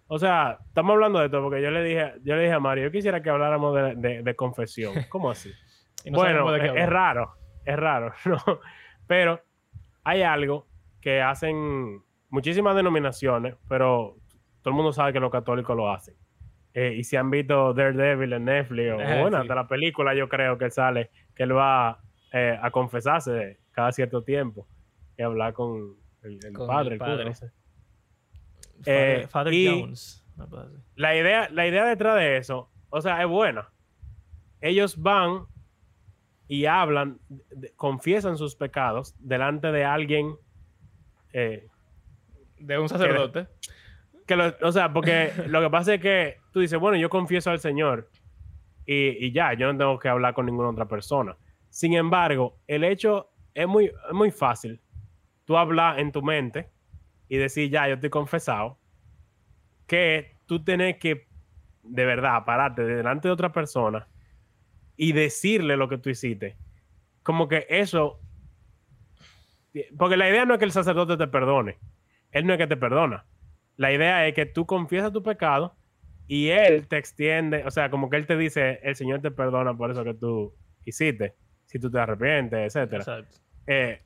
o 0.06 0.18
sea, 0.18 0.58
estamos 0.66 0.92
hablando 0.94 1.18
de 1.20 1.26
esto 1.26 1.42
porque 1.42 1.62
yo 1.62 1.70
le 1.70 1.82
dije, 1.82 2.12
yo 2.24 2.36
le 2.36 2.42
dije 2.42 2.54
a 2.54 2.60
Mario, 2.60 2.84
yo 2.84 2.90
quisiera 2.92 3.22
que 3.22 3.30
habláramos 3.30 3.74
de, 3.74 3.94
de- 3.96 4.22
de 4.22 4.34
confesión. 4.36 4.94
¿Cómo 5.08 5.30
así? 5.30 5.50
No 6.10 6.18
bueno, 6.18 6.52
es, 6.56 6.88
raro, 6.90 7.34
es 7.64 7.76
raro, 7.76 8.12
¿no? 8.24 8.36
Pero 9.06 9.40
hay 10.02 10.22
algo 10.22 10.66
que 11.00 11.22
hacen 11.22 12.02
muchísimas 12.28 12.74
denominaciones, 12.74 13.54
pero 13.68 14.16
todo 14.62 14.70
el 14.72 14.74
mundo 14.76 14.92
sabe 14.92 15.12
que 15.12 15.20
los 15.20 15.30
católicos 15.30 15.76
lo 15.76 15.92
hacen. 15.92 16.16
Eh, 16.74 16.94
y 16.96 17.04
si 17.04 17.14
han 17.16 17.30
visto 17.30 17.72
Daredevil 17.72 18.32
en 18.32 18.46
Netflix, 18.46 18.92
o 18.94 19.00
Eh, 19.00 19.20
bueno, 19.20 19.36
sí. 19.36 19.42
hasta 19.42 19.54
la 19.54 19.68
película 19.68 20.12
yo 20.14 20.28
creo 20.28 20.58
que 20.58 20.70
sale, 20.70 21.10
que 21.36 21.44
él 21.44 21.56
va 21.56 22.00
eh, 22.32 22.58
a 22.60 22.70
confesarse 22.72 23.60
cada 23.70 23.92
cierto 23.92 24.24
tiempo 24.24 24.66
y 25.16 25.22
hablar 25.22 25.52
con 25.52 25.94
el, 26.22 26.38
el 26.44 26.52
Con 26.52 26.66
padre, 26.66 26.86
el 26.88 26.92
el 26.94 26.98
cura, 26.98 27.10
padre. 27.12 27.24
no 27.26 27.34
sé. 27.34 27.46
Father, 28.78 29.20
Eh, 29.20 29.26
Father 29.28 29.52
Jones. 29.54 30.24
la 30.96 31.16
idea, 31.16 31.48
la 31.50 31.66
idea 31.66 31.84
detrás 31.86 32.16
de 32.16 32.36
eso, 32.36 32.70
o 32.90 33.00
sea, 33.00 33.20
es 33.22 33.28
buena. 33.28 33.68
Ellos 34.60 34.96
van 35.00 35.46
y 36.48 36.66
hablan, 36.66 37.18
de- 37.28 37.72
confiesan 37.76 38.36
sus 38.36 38.54
pecados 38.56 39.14
delante 39.18 39.72
de 39.72 39.84
alguien 39.84 40.34
eh, 41.32 41.66
De 42.58 42.78
un 42.78 42.88
sacerdote. 42.88 43.48
que 44.26 44.36
lo- 44.36 44.54
o 44.62 44.70
sea, 44.72 44.92
porque 44.92 45.32
lo 45.48 45.60
que 45.60 45.70
pasa 45.70 45.94
es 45.94 46.00
que 46.00 46.36
tú 46.52 46.60
dices, 46.60 46.78
bueno, 46.78 46.96
yo 46.98 47.08
confieso 47.08 47.50
al 47.50 47.58
Señor 47.60 48.10
y, 48.84 49.26
y 49.26 49.32
ya, 49.32 49.54
yo 49.54 49.72
no 49.72 49.78
tengo 49.78 49.98
que 49.98 50.08
hablar 50.08 50.34
con 50.34 50.46
ninguna 50.46 50.68
otra 50.70 50.86
persona. 50.86 51.36
Sin 51.70 51.94
embargo, 51.94 52.58
el 52.66 52.84
hecho 52.84 53.30
es 53.54 53.66
muy, 53.66 53.86
es 53.86 54.12
muy 54.12 54.30
fácil. 54.30 54.80
Tú 55.44 55.56
hablar 55.56 55.98
en 56.00 56.12
tu 56.12 56.20
mente 56.22 56.70
y 57.32 57.38
decir, 57.38 57.70
ya, 57.70 57.88
yo 57.88 57.94
estoy 57.94 58.10
confesado, 58.10 58.78
que 59.86 60.36
tú 60.44 60.62
tienes 60.62 60.98
que, 60.98 61.28
de 61.82 62.04
verdad, 62.04 62.44
pararte 62.44 62.84
delante 62.84 63.26
de 63.26 63.32
otra 63.32 63.52
persona 63.52 64.06
y 64.98 65.12
decirle 65.12 65.78
lo 65.78 65.88
que 65.88 65.96
tú 65.96 66.10
hiciste. 66.10 66.58
Como 67.22 67.48
que 67.48 67.64
eso... 67.70 68.20
Porque 69.96 70.18
la 70.18 70.28
idea 70.28 70.44
no 70.44 70.52
es 70.52 70.58
que 70.58 70.66
el 70.66 70.72
sacerdote 70.72 71.16
te 71.16 71.26
perdone. 71.26 71.78
Él 72.32 72.46
no 72.46 72.52
es 72.52 72.58
que 72.58 72.66
te 72.66 72.76
perdona. 72.76 73.24
La 73.78 73.90
idea 73.90 74.28
es 74.28 74.34
que 74.34 74.44
tú 74.44 74.66
confiesas 74.66 75.10
tu 75.10 75.22
pecado 75.22 75.74
y 76.26 76.50
él 76.50 76.86
te 76.86 76.98
extiende, 76.98 77.64
o 77.64 77.70
sea, 77.70 77.88
como 77.88 78.10
que 78.10 78.18
él 78.18 78.26
te 78.26 78.36
dice, 78.36 78.78
el 78.82 78.94
Señor 78.94 79.22
te 79.22 79.30
perdona 79.30 79.74
por 79.74 79.90
eso 79.90 80.04
que 80.04 80.12
tú 80.12 80.54
hiciste, 80.84 81.34
si 81.64 81.78
tú 81.78 81.90
te 81.90 81.98
arrepientes, 81.98 82.58
etcétera. 82.76 82.98
Exacto. 82.98 83.38
Eh, 83.66 84.02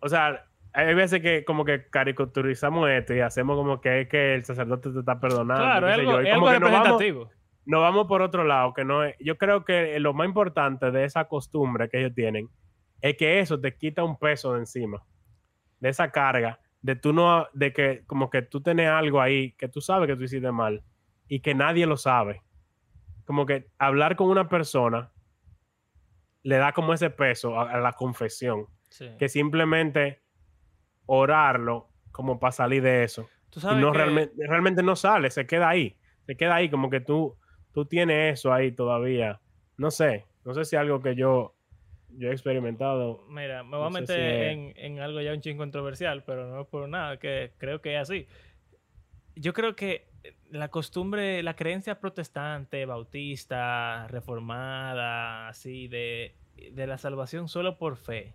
o 0.00 0.08
sea, 0.08 0.45
hay 0.76 0.94
veces 0.94 1.22
que 1.22 1.42
como 1.46 1.64
que 1.64 1.88
caricaturizamos 1.88 2.90
esto 2.90 3.14
y 3.14 3.20
hacemos 3.20 3.56
como 3.56 3.80
que 3.80 4.02
es 4.02 4.08
que 4.08 4.34
el 4.34 4.44
sacerdote 4.44 4.90
te 4.90 4.98
está 4.98 5.18
perdonando. 5.18 5.64
Claro, 5.64 5.88
es 5.88 5.94
algo, 5.94 6.12
yo, 6.12 6.22
y 6.22 6.28
es 6.28 6.34
como 6.34 6.48
algo 6.48 6.58
que 6.58 6.60
nos 6.60 6.70
vamos, 6.70 6.88
representativo. 6.88 7.30
nos 7.64 7.80
vamos 7.80 8.06
por 8.06 8.20
otro 8.20 8.44
lado, 8.44 8.74
que 8.74 8.84
no 8.84 9.02
es, 9.02 9.16
yo 9.18 9.38
creo 9.38 9.64
que 9.64 9.98
lo 10.00 10.12
más 10.12 10.26
importante 10.26 10.90
de 10.90 11.04
esa 11.04 11.24
costumbre 11.28 11.88
que 11.88 12.00
ellos 12.00 12.14
tienen 12.14 12.50
es 13.00 13.16
que 13.16 13.38
eso 13.38 13.58
te 13.58 13.74
quita 13.74 14.04
un 14.04 14.18
peso 14.18 14.52
de 14.52 14.58
encima, 14.58 15.02
de 15.80 15.88
esa 15.88 16.10
carga, 16.10 16.60
de 16.82 16.94
tú 16.94 17.14
no, 17.14 17.46
de 17.54 17.72
que 17.72 18.04
como 18.06 18.28
que 18.28 18.42
tú 18.42 18.60
tienes 18.60 18.90
algo 18.90 19.22
ahí 19.22 19.52
que 19.52 19.68
tú 19.68 19.80
sabes 19.80 20.06
que 20.06 20.16
tú 20.16 20.24
hiciste 20.24 20.52
mal 20.52 20.82
y 21.26 21.40
que 21.40 21.54
nadie 21.54 21.86
lo 21.86 21.96
sabe. 21.96 22.42
Como 23.24 23.46
que 23.46 23.70
hablar 23.78 24.14
con 24.16 24.28
una 24.28 24.50
persona 24.50 25.10
le 26.42 26.56
da 26.58 26.72
como 26.72 26.92
ese 26.92 27.08
peso 27.08 27.58
a, 27.58 27.70
a 27.70 27.80
la 27.80 27.92
confesión. 27.92 28.66
Sí. 28.88 29.10
que 29.18 29.28
simplemente 29.28 30.22
orarlo 31.06 31.88
como 32.12 32.38
para 32.38 32.52
salir 32.52 32.82
de 32.82 33.04
eso. 33.04 33.28
Tú 33.50 33.60
Y 33.60 33.74
no 33.76 33.92
que- 33.92 33.98
realmente, 33.98 34.34
realmente 34.46 34.82
no 34.82 34.96
sale, 34.96 35.30
se 35.30 35.46
queda 35.46 35.68
ahí. 35.68 35.96
Se 36.26 36.36
queda 36.36 36.56
ahí, 36.56 36.68
como 36.68 36.90
que 36.90 37.00
tú, 37.00 37.36
tú 37.72 37.84
tienes 37.86 38.34
eso 38.38 38.52
ahí 38.52 38.72
todavía. 38.72 39.40
No 39.78 39.90
sé, 39.90 40.24
no 40.44 40.54
sé 40.54 40.64
si 40.64 40.76
algo 40.76 41.00
que 41.00 41.14
yo, 41.14 41.54
yo 42.10 42.30
he 42.30 42.32
experimentado. 42.32 43.24
Mira, 43.28 43.62
me 43.62 43.76
voy 43.76 43.80
a 43.80 43.84
No 43.84 43.90
meter 43.90 44.06
si 44.06 44.22
es- 44.22 44.52
en, 44.52 44.72
en 44.76 45.00
algo 45.00 45.20
ya 45.20 45.32
un 45.32 45.40
ching 45.40 45.56
controversial, 45.56 46.24
pero 46.24 46.46
no 46.48 46.62
es 46.62 46.66
por 46.68 46.88
nada, 46.88 47.18
que 47.18 47.52
creo 47.58 47.80
que 47.80 47.94
es 47.94 48.00
así. 48.00 48.26
Yo 49.36 49.52
creo 49.52 49.76
que 49.76 50.08
la 50.50 50.68
costumbre, 50.68 51.42
la 51.42 51.54
creencia 51.54 52.00
protestante, 52.00 52.86
bautista, 52.86 54.06
reformada, 54.08 55.48
así, 55.48 55.88
de, 55.88 56.34
de 56.72 56.86
la 56.86 56.98
salvación 56.98 57.48
solo 57.48 57.76
por 57.78 57.96
fe 57.96 58.34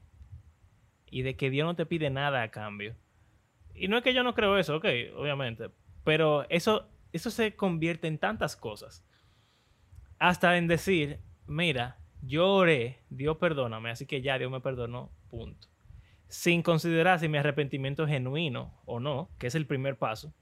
y 1.11 1.21
de 1.21 1.35
que 1.35 1.51
Dios 1.51 1.67
no 1.67 1.75
te 1.75 1.85
pide 1.85 2.09
nada 2.09 2.41
a 2.41 2.49
cambio. 2.49 2.95
Y 3.75 3.87
no 3.87 3.97
es 3.97 4.03
que 4.03 4.13
yo 4.13 4.23
no 4.23 4.33
creo 4.33 4.57
eso, 4.57 4.77
ok, 4.77 4.85
obviamente, 5.15 5.69
pero 6.03 6.49
eso, 6.49 6.89
eso 7.13 7.29
se 7.29 7.55
convierte 7.55 8.07
en 8.07 8.17
tantas 8.17 8.55
cosas. 8.55 9.05
Hasta 10.17 10.57
en 10.57 10.67
decir, 10.67 11.19
mira, 11.45 11.97
yo 12.21 12.49
oré, 12.49 13.03
Dios 13.09 13.37
perdóname, 13.37 13.91
así 13.91 14.05
que 14.05 14.21
ya 14.21 14.39
Dios 14.39 14.51
me 14.51 14.61
perdonó, 14.61 15.11
punto. 15.29 15.67
Sin 16.27 16.63
considerar 16.63 17.19
si 17.19 17.27
mi 17.27 17.37
arrepentimiento 17.37 18.03
es 18.03 18.09
genuino 18.09 18.73
o 18.85 18.99
no, 18.99 19.29
que 19.37 19.47
es 19.47 19.55
el 19.55 19.67
primer 19.67 19.97
paso. 19.97 20.33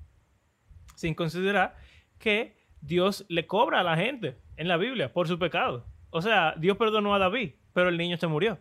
Sin 0.95 1.15
considerar 1.15 1.77
que 2.19 2.57
Dios 2.81 3.25
le 3.27 3.47
cobra 3.47 3.79
a 3.79 3.83
la 3.83 3.97
gente 3.97 4.37
en 4.57 4.67
la 4.67 4.77
Biblia 4.77 5.11
por 5.11 5.27
su 5.27 5.39
pecado. 5.39 5.87
O 6.11 6.21
sea, 6.21 6.53
Dios 6.57 6.77
perdonó 6.77 7.15
a 7.15 7.19
David, 7.19 7.53
pero 7.73 7.89
el 7.89 7.97
niño 7.97 8.17
se 8.17 8.27
murió. 8.27 8.59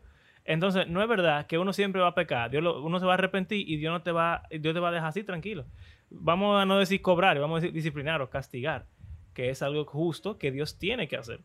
Entonces, 0.51 0.89
no 0.89 1.03
es 1.03 1.09
verdad 1.09 1.47
que 1.47 1.59
uno 1.59 1.75
siempre 1.75 2.01
va 2.01 2.09
a 2.09 2.15
pecar, 2.15 2.51
Dios 2.51 2.63
lo- 2.63 2.83
uno 2.83 2.99
se 2.99 3.05
va 3.05 3.13
a 3.13 3.15
arrepentir 3.15 3.69
y 3.69 3.77
Dios 3.77 3.93
no 3.93 4.01
te 4.01 4.13
va, 4.13 4.45
Dios 4.51 4.73
te 4.73 4.81
va 4.81 4.89
a 4.89 4.93
dejar 4.93 5.11
así 5.11 5.23
tranquilo. 5.23 5.67
Vamos 6.09 6.59
a 6.59 6.65
no 6.65 6.79
decir 6.79 7.03
cobrar, 7.03 7.39
vamos 7.39 7.59
a 7.59 7.61
decir 7.61 7.75
disciplinar 7.75 8.23
o 8.23 8.31
castigar, 8.31 8.87
que 9.35 9.51
es 9.51 9.61
algo 9.61 9.85
justo 9.85 10.39
que 10.39 10.51
Dios 10.51 10.79
tiene 10.79 11.07
que 11.07 11.19
hacer. 11.19 11.41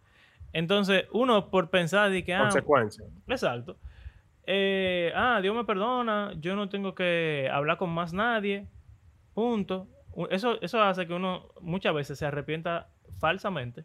Entonces, 0.54 1.06
uno 1.12 1.50
por 1.50 1.70
pensar 1.70 2.12
de 2.12 2.24
que, 2.24 2.34
ah, 2.34 2.44
Consecuencias. 2.44 3.10
Exacto. 3.28 3.78
Eh, 4.46 5.12
ah, 5.16 5.40
Dios 5.42 5.54
me 5.54 5.66
perdona, 5.66 6.32
yo 6.40 6.56
no 6.56 6.70
tengo 6.70 6.96
que 6.96 7.50
hablar 7.52 7.76
con 7.78 7.90
más 7.90 8.14
nadie. 8.14 8.68
Punto. 9.34 9.90
Eso, 10.30 10.62
eso 10.62 10.82
hace 10.82 11.08
que 11.08 11.14
uno 11.14 11.50
muchas 11.60 11.94
veces 11.94 12.18
se 12.20 12.26
arrepienta 12.26 12.88
falsamente 13.20 13.84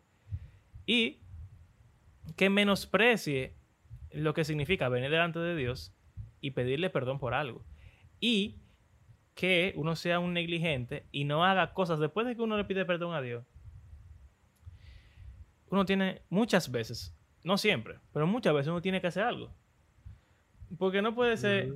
y 0.86 1.18
que 2.36 2.50
menosprecie 2.50 3.54
lo 4.12 4.34
que 4.34 4.44
significa 4.44 4.88
venir 4.88 5.10
delante 5.10 5.38
de 5.38 5.56
Dios 5.56 5.94
y 6.40 6.52
pedirle 6.52 6.90
perdón 6.90 7.18
por 7.18 7.34
algo. 7.34 7.64
Y 8.20 8.60
que 9.34 9.72
uno 9.76 9.94
sea 9.94 10.18
un 10.18 10.32
negligente 10.32 11.06
y 11.12 11.24
no 11.24 11.44
haga 11.44 11.72
cosas 11.72 12.00
después 12.00 12.26
de 12.26 12.34
que 12.34 12.42
uno 12.42 12.56
le 12.56 12.64
pide 12.64 12.84
perdón 12.84 13.14
a 13.14 13.20
Dios. 13.20 13.44
Uno 15.70 15.84
tiene 15.84 16.22
muchas 16.28 16.70
veces, 16.70 17.16
no 17.44 17.58
siempre, 17.58 18.00
pero 18.12 18.26
muchas 18.26 18.54
veces 18.54 18.68
uno 18.68 18.82
tiene 18.82 19.00
que 19.00 19.06
hacer 19.06 19.22
algo. 19.22 19.54
Porque 20.78 21.02
no 21.02 21.14
puede 21.14 21.36
ser, 21.36 21.72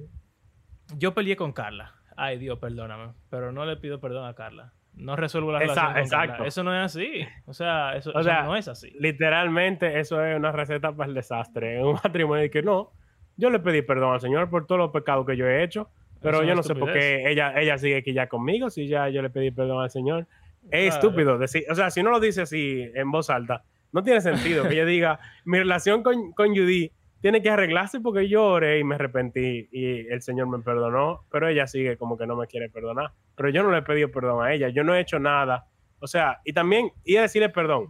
yo 0.96 1.14
peleé 1.14 1.36
con 1.36 1.52
Carla. 1.52 1.94
Ay, 2.16 2.38
Dios, 2.38 2.58
perdóname. 2.58 3.14
Pero 3.30 3.52
no 3.52 3.64
le 3.64 3.76
pido 3.76 4.00
perdón 4.00 4.26
a 4.26 4.34
Carla. 4.34 4.74
No 4.94 5.16
resuelvo 5.16 5.50
la 5.52 5.58
Esa- 5.62 5.74
relación 5.94 5.98
exacto. 5.98 6.44
Eso 6.44 6.62
no 6.62 6.74
es 6.74 6.84
así. 6.84 7.26
O 7.46 7.54
sea, 7.54 7.96
eso, 7.96 8.10
O 8.10 8.20
eso 8.20 8.22
sea, 8.24 8.42
no 8.42 8.56
es 8.56 8.68
así. 8.68 8.90
Literalmente, 8.98 9.98
eso 10.00 10.24
es 10.24 10.36
una 10.36 10.52
receta 10.52 10.92
para 10.92 11.08
el 11.08 11.14
desastre. 11.14 11.78
En 11.78 11.86
un 11.86 11.94
matrimonio 12.04 12.44
y 12.44 12.50
que 12.50 12.62
no, 12.62 12.90
yo 13.36 13.50
le 13.50 13.58
pedí 13.58 13.82
perdón 13.82 14.12
al 14.14 14.20
Señor 14.20 14.50
por 14.50 14.66
todos 14.66 14.78
los 14.78 14.90
pecados 14.90 15.26
que 15.26 15.36
yo 15.36 15.46
he 15.46 15.62
hecho, 15.64 15.88
pero 16.20 16.38
Eso 16.38 16.44
yo 16.44 16.54
no 16.54 16.62
sé 16.62 16.74
por 16.74 16.92
qué 16.92 17.30
ella, 17.30 17.58
ella 17.60 17.78
sigue 17.78 17.96
aquí 17.96 18.12
ya 18.12 18.28
conmigo 18.28 18.70
si 18.70 18.86
ya 18.86 19.08
yo 19.08 19.22
le 19.22 19.30
pedí 19.30 19.50
perdón 19.50 19.82
al 19.82 19.90
Señor. 19.90 20.26
Es 20.70 20.90
Claro. 20.94 21.08
estúpido 21.08 21.38
decir, 21.38 21.64
o 21.70 21.74
sea, 21.74 21.90
si 21.90 22.00
uno 22.00 22.10
lo 22.10 22.20
dice 22.20 22.42
así 22.42 22.88
en 22.94 23.10
voz 23.10 23.30
alta, 23.30 23.64
no 23.90 24.02
tiene 24.02 24.20
sentido 24.20 24.68
que 24.68 24.74
ella 24.74 24.84
diga, 24.84 25.18
mi 25.44 25.58
relación 25.58 26.02
con, 26.02 26.32
con 26.32 26.48
Judy 26.50 26.92
tiene 27.22 27.40
que 27.40 27.48
arreglarse 27.48 28.00
porque 28.00 28.28
yo 28.28 28.44
oré 28.44 28.78
y 28.80 28.84
me 28.84 28.96
arrepentí 28.96 29.68
y 29.72 30.06
el 30.08 30.20
Señor 30.20 30.48
me 30.48 30.58
perdonó, 30.58 31.24
pero 31.30 31.48
ella 31.48 31.66
sigue 31.66 31.96
como 31.96 32.18
que 32.18 32.26
no 32.26 32.36
me 32.36 32.46
quiere 32.48 32.68
perdonar. 32.68 33.12
Pero 33.36 33.48
yo 33.48 33.62
no 33.62 33.70
le 33.70 33.78
he 33.78 33.82
pedido 33.82 34.10
perdón 34.10 34.44
a 34.44 34.52
ella, 34.52 34.68
yo 34.68 34.84
no 34.84 34.94
he 34.94 35.00
hecho 35.00 35.18
nada. 35.18 35.66
O 36.00 36.06
sea, 36.06 36.40
y 36.44 36.52
también 36.52 36.90
ir 37.04 37.20
a 37.20 37.22
decirle 37.22 37.48
perdón, 37.48 37.86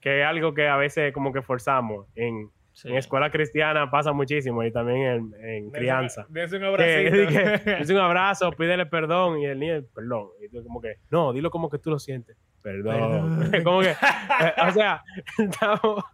que 0.00 0.20
es 0.20 0.26
algo 0.26 0.54
que 0.54 0.68
a 0.68 0.76
veces 0.76 1.12
como 1.12 1.32
que 1.32 1.42
forzamos. 1.42 2.06
En, 2.14 2.50
Sí. 2.76 2.88
en 2.90 2.96
escuela 2.96 3.30
cristiana 3.30 3.90
pasa 3.90 4.12
muchísimo 4.12 4.62
y 4.62 4.70
también 4.70 5.32
en, 5.40 5.44
en 5.48 5.70
crianza. 5.70 6.26
Dense 6.28 6.56
un 6.56 6.60
Que, 6.60 6.66
abracito. 6.68 7.28
que 7.64 7.76
es 7.80 7.88
un 7.90 7.96
abrazo, 7.96 8.50
pídele 8.52 8.84
perdón 8.84 9.38
y 9.38 9.46
el 9.46 9.58
niño, 9.58 9.82
perdón. 9.94 10.26
Y 10.44 10.50
tú 10.50 10.62
como 10.62 10.82
que, 10.82 10.96
no, 11.10 11.32
dilo 11.32 11.50
como 11.50 11.70
que 11.70 11.78
tú 11.78 11.88
lo 11.88 11.98
sientes. 11.98 12.36
Perdón. 12.60 13.38
Perdón. 13.50 13.62
como 13.64 13.80
que, 13.80 13.92
eh, 13.92 14.52
o 14.68 14.70
sea, 14.72 15.02
estamos, 15.38 16.04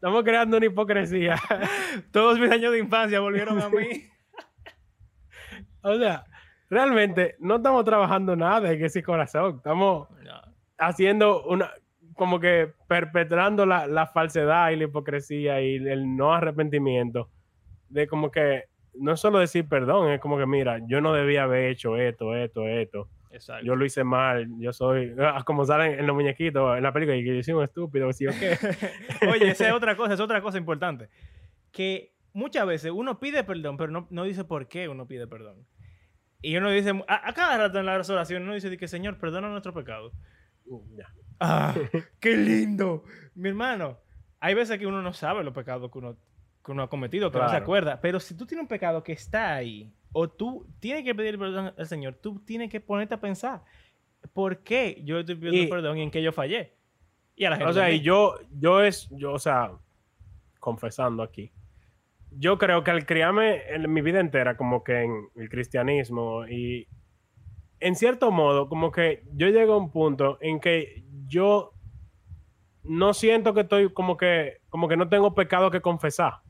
estamos 0.00 0.24
creando 0.24 0.56
una 0.56 0.64
hipocresía. 0.66 1.36
Todos 2.10 2.38
mis 2.38 2.50
años 2.50 2.72
de 2.72 2.78
infancia 2.78 3.20
volvieron 3.20 3.60
a 3.60 3.68
mí. 3.68 3.86
o 5.82 5.98
sea, 5.98 6.24
realmente 6.70 7.36
no 7.38 7.56
estamos 7.56 7.84
trabajando 7.84 8.34
nada 8.34 8.72
en 8.72 8.82
ese 8.82 9.02
corazón. 9.02 9.56
Estamos 9.58 10.08
No. 10.24 10.40
haciendo 10.78 11.42
una, 11.44 11.70
como 12.14 12.40
que 12.40 12.72
perpetrando 12.88 13.66
la, 13.66 13.86
la 13.86 14.06
falsedad 14.06 14.70
y 14.70 14.76
la 14.76 14.84
hipocresía 14.84 15.60
y 15.60 15.76
el 15.76 16.16
no 16.16 16.32
arrepentimiento. 16.32 17.28
De 17.90 18.06
como 18.06 18.30
que 18.30 18.64
no 18.94 19.12
es 19.12 19.20
solo 19.20 19.38
decir 19.38 19.68
perdón, 19.68 20.10
es 20.12 20.20
como 20.20 20.38
que 20.38 20.46
mira, 20.46 20.78
yo 20.88 21.00
no 21.02 21.12
debía 21.12 21.42
haber 21.42 21.70
hecho 21.70 21.96
esto, 21.96 22.34
esto, 22.34 22.66
esto. 22.66 23.08
Exacto. 23.30 23.64
Yo 23.64 23.76
lo 23.76 23.84
hice 23.84 24.02
mal, 24.04 24.48
yo 24.58 24.72
soy, 24.72 25.14
ah, 25.18 25.42
como 25.44 25.64
salen 25.64 25.98
en 25.98 26.06
los 26.06 26.16
muñequitos, 26.16 26.76
en 26.76 26.82
la 26.82 26.92
película, 26.92 27.16
y 27.16 27.24
que 27.24 27.40
yo 27.42 27.56
un 27.56 27.64
estúpido, 27.64 28.12
¿sí 28.12 28.26
o 28.26 28.30
qué? 28.32 28.56
Oye, 29.30 29.50
esa 29.50 29.68
es 29.68 29.72
otra 29.72 29.96
cosa, 29.96 30.14
es 30.14 30.20
otra 30.20 30.42
cosa 30.42 30.58
importante. 30.58 31.08
Que 31.70 32.14
muchas 32.32 32.66
veces 32.66 32.90
uno 32.92 33.20
pide 33.20 33.44
perdón, 33.44 33.76
pero 33.76 33.92
no, 33.92 34.06
no 34.10 34.24
dice 34.24 34.44
por 34.44 34.66
qué 34.68 34.88
uno 34.88 35.06
pide 35.06 35.26
perdón. 35.26 35.64
Y 36.42 36.56
uno 36.56 36.70
dice, 36.70 36.90
a, 37.06 37.28
a 37.28 37.32
cada 37.32 37.58
rato 37.58 37.78
en 37.78 37.86
la 37.86 37.94
oración, 37.94 38.42
uno 38.42 38.54
dice 38.54 38.76
que 38.76 38.88
Señor, 38.88 39.18
perdona 39.18 39.48
nuestro 39.48 39.72
pecado. 39.74 40.12
Ya. 40.96 41.06
¡Ah! 41.38 41.74
¡Qué 42.20 42.36
lindo! 42.36 43.04
Mi 43.34 43.48
hermano, 43.50 43.98
hay 44.40 44.54
veces 44.54 44.78
que 44.78 44.86
uno 44.86 45.02
no 45.02 45.12
sabe 45.12 45.44
los 45.44 45.54
pecados 45.54 45.90
que 45.90 45.98
uno, 45.98 46.16
que 46.64 46.72
uno 46.72 46.82
ha 46.82 46.88
cometido, 46.90 47.30
que 47.30 47.38
no 47.38 47.44
se 47.44 47.50
Claro. 47.50 47.62
acuerda. 47.64 48.00
Pero 48.00 48.18
si 48.20 48.36
tú 48.36 48.46
tienes 48.46 48.62
un 48.62 48.68
pecado 48.68 49.02
que 49.02 49.12
está 49.12 49.54
ahí, 49.54 49.92
o 50.12 50.28
tú 50.28 50.66
tienes 50.80 51.04
que 51.04 51.14
pedir 51.14 51.38
perdón 51.38 51.72
al 51.76 51.86
Señor, 51.86 52.14
tú 52.14 52.40
tienes 52.44 52.70
que 52.70 52.80
ponerte 52.80 53.14
a 53.14 53.20
pensar, 53.20 53.62
¿por 54.32 54.58
qué 54.62 55.00
yo 55.04 55.18
estoy 55.20 55.36
pidiendo 55.36 55.62
Y- 55.62 55.66
perdón 55.66 55.98
y 55.98 56.02
en 56.02 56.10
qué 56.10 56.22
yo 56.22 56.32
fallé? 56.32 56.74
Y 57.36 57.44
a 57.44 57.50
la 57.50 57.56
gente 57.56 57.70
O 57.70 57.74
sea, 57.74 57.90
y 57.90 58.00
yo, 58.00 58.34
yo 58.58 58.82
es, 58.82 59.08
yo, 59.10 59.32
o 59.32 59.38
sea, 59.38 59.72
confesando 60.58 61.22
aquí, 61.22 61.52
yo 62.32 62.58
creo 62.58 62.84
que 62.84 62.90
al 62.90 63.06
criarme 63.06 63.62
en 63.72 63.90
mi 63.92 64.02
vida 64.02 64.20
entera, 64.20 64.56
como 64.56 64.84
que 64.84 65.02
en 65.02 65.28
el 65.36 65.48
cristianismo 65.48 66.46
y 66.46 66.86
en 67.80 67.96
cierto 67.96 68.30
modo, 68.30 68.68
como 68.68 68.92
que 68.92 69.24
yo 69.32 69.48
llego 69.48 69.72
a 69.74 69.78
un 69.78 69.90
punto 69.90 70.36
en 70.42 70.60
que 70.60 71.02
yo 71.28 71.72
no 72.82 73.14
siento 73.14 73.54
que 73.54 73.62
estoy 73.62 73.90
como 73.92 74.16
que, 74.16 74.58
como 74.68 74.86
que 74.88 74.96
no 74.96 75.08
tengo 75.08 75.34
pecado 75.34 75.70
que 75.70 75.80
confesar, 75.80 76.40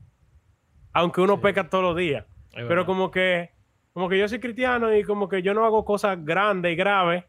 aunque 0.93 1.21
uno 1.21 1.35
Sí. 1.35 1.41
peca 1.41 1.69
todos 1.69 1.83
los 1.83 1.95
días. 1.95 2.25
Pero 2.53 2.85
como 2.85 3.11
que, 3.11 3.51
como 3.93 4.09
que 4.09 4.17
yo 4.17 4.27
soy 4.27 4.39
cristiano 4.39 4.93
y 4.95 5.03
como 5.03 5.27
que 5.29 5.41
yo 5.41 5.53
no 5.53 5.65
hago 5.65 5.85
cosas 5.85 6.23
grandes 6.23 6.73
y 6.73 6.75
graves, 6.75 7.23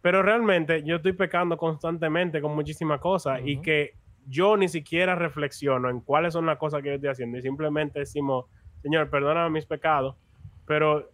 pero 0.00 0.22
realmente 0.22 0.82
yo 0.84 0.96
estoy 0.96 1.12
pecando 1.12 1.56
constantemente 1.56 2.40
con 2.40 2.54
muchísimas 2.54 3.00
cosas 3.00 3.40
y 3.44 3.60
que 3.60 3.94
yo 4.26 4.56
ni 4.56 4.68
siquiera 4.68 5.14
reflexiono 5.14 5.90
en 5.90 6.00
cuáles 6.00 6.34
son 6.34 6.46
las 6.46 6.58
cosas 6.58 6.82
que 6.82 6.88
yo 6.88 6.94
estoy 6.94 7.10
haciendo 7.10 7.38
y 7.38 7.42
simplemente 7.42 7.98
decimos, 8.00 8.46
Señor, 8.82 9.10
perdóname 9.10 9.50
mis 9.50 9.66
pecados, 9.66 10.16
pero 10.66 11.10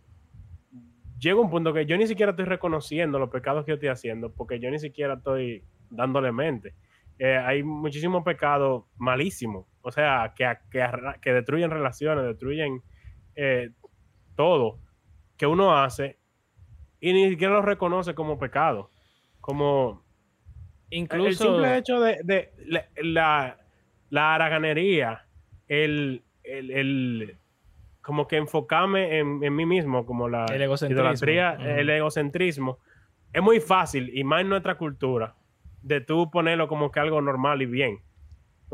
llega 1.18 1.40
un 1.40 1.48
punto 1.48 1.72
que 1.72 1.86
yo 1.86 1.96
ni 1.96 2.06
siquiera 2.06 2.30
estoy 2.30 2.44
reconociendo 2.44 3.18
los 3.18 3.30
pecados 3.30 3.64
que 3.64 3.70
yo 3.70 3.74
estoy 3.74 3.88
haciendo 3.88 4.32
porque 4.32 4.58
yo 4.58 4.70
ni 4.70 4.78
siquiera 4.78 5.14
estoy 5.14 5.64
dándole 5.90 6.32
mente. 6.32 6.74
Eh, 7.18 7.36
hay 7.36 7.62
muchísimos 7.62 8.24
pecados 8.24 8.84
malísimos, 8.96 9.66
o 9.82 9.92
sea, 9.92 10.34
que, 10.36 10.52
que, 10.70 10.84
que 11.22 11.32
destruyen 11.32 11.70
relaciones, 11.70 12.24
destruyen 12.24 12.82
eh, 13.36 13.70
todo 14.36 14.78
que 15.36 15.46
uno 15.46 15.76
hace 15.76 16.18
y 17.00 17.12
ni 17.12 17.28
siquiera 17.30 17.54
lo 17.54 17.62
reconoce 17.62 18.14
como 18.14 18.38
pecado. 18.38 18.90
Como 19.40 20.02
Incluso... 20.90 21.26
el 21.26 21.36
simple 21.36 21.76
hecho 21.78 22.00
de, 22.00 22.18
de 22.24 22.52
la, 22.66 22.84
la, 23.02 23.58
la 24.10 24.34
haraganería, 24.34 25.26
el, 25.68 26.22
el, 26.44 26.70
el- 26.70 27.38
como 28.00 28.28
que 28.28 28.36
enfocarme 28.36 29.18
en, 29.18 29.42
en 29.42 29.56
mí 29.56 29.64
mismo, 29.64 30.04
como 30.04 30.28
la 30.28 30.44
El 30.46 30.62
idolatría, 30.62 31.54
el 31.54 31.88
egocentrismo, 31.88 32.78
es 33.32 33.42
muy 33.42 33.60
fácil, 33.60 34.10
y 34.16 34.22
más 34.24 34.42
en 34.42 34.50
nuestra 34.50 34.76
cultura, 34.76 35.34
de 35.82 36.02
tú 36.02 36.30
ponerlo 36.30 36.68
como 36.68 36.90
que 36.92 37.00
algo 37.00 37.20
normal 37.22 37.62
y 37.62 37.66
bien. 37.66 38.00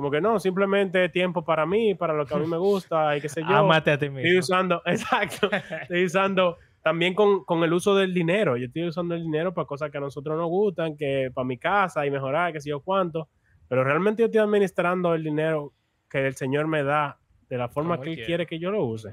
Como 0.01 0.11
que 0.11 0.23
no, 0.23 0.41
simplemente 0.41 1.11
tiempo 1.11 1.45
para 1.45 1.67
mí, 1.67 1.95
para 1.95 2.15
lo 2.15 2.25
que 2.25 2.33
a 2.33 2.39
mí 2.39 2.47
me 2.47 2.57
gusta 2.57 3.15
y 3.19 3.21
qué 3.21 3.29
sé 3.29 3.43
yo. 3.49 3.55
Amate 3.55 3.91
a 3.91 3.99
ti 3.99 4.07
Estoy 4.07 4.23
mismo. 4.23 4.39
usando, 4.41 4.81
exacto, 4.87 5.51
estoy 5.83 6.05
usando 6.07 6.57
también 6.83 7.13
con, 7.13 7.45
con 7.45 7.63
el 7.65 7.71
uso 7.75 7.95
del 7.95 8.15
dinero. 8.15 8.57
Yo 8.57 8.65
estoy 8.69 8.85
usando 8.89 9.15
el 9.15 9.23
dinero 9.23 9.53
para 9.53 9.67
cosas 9.67 9.91
que 9.91 9.99
a 9.99 10.01
nosotros 10.01 10.39
nos 10.39 10.49
gustan, 10.49 10.97
que 10.97 11.31
para 11.35 11.45
mi 11.45 11.59
casa 11.59 12.07
y 12.07 12.11
mejorar, 12.11 12.51
qué 12.55 12.63
sé 12.63 12.71
yo 12.71 12.81
cuánto. 12.81 13.29
Pero 13.69 13.85
realmente 13.85 14.23
yo 14.23 14.27
estoy 14.27 14.41
administrando 14.41 15.13
el 15.15 15.23
dinero 15.23 15.75
que 16.09 16.27
el 16.27 16.35
Señor 16.35 16.67
me 16.67 16.83
da 16.83 17.19
de 17.51 17.59
la 17.59 17.69
forma 17.69 17.97
Como 17.97 18.05
que 18.05 18.09
él 18.11 18.15
quiere. 18.17 18.27
quiere 18.27 18.47
que 18.47 18.59
yo 18.59 18.71
lo 18.71 18.83
use. 18.87 19.13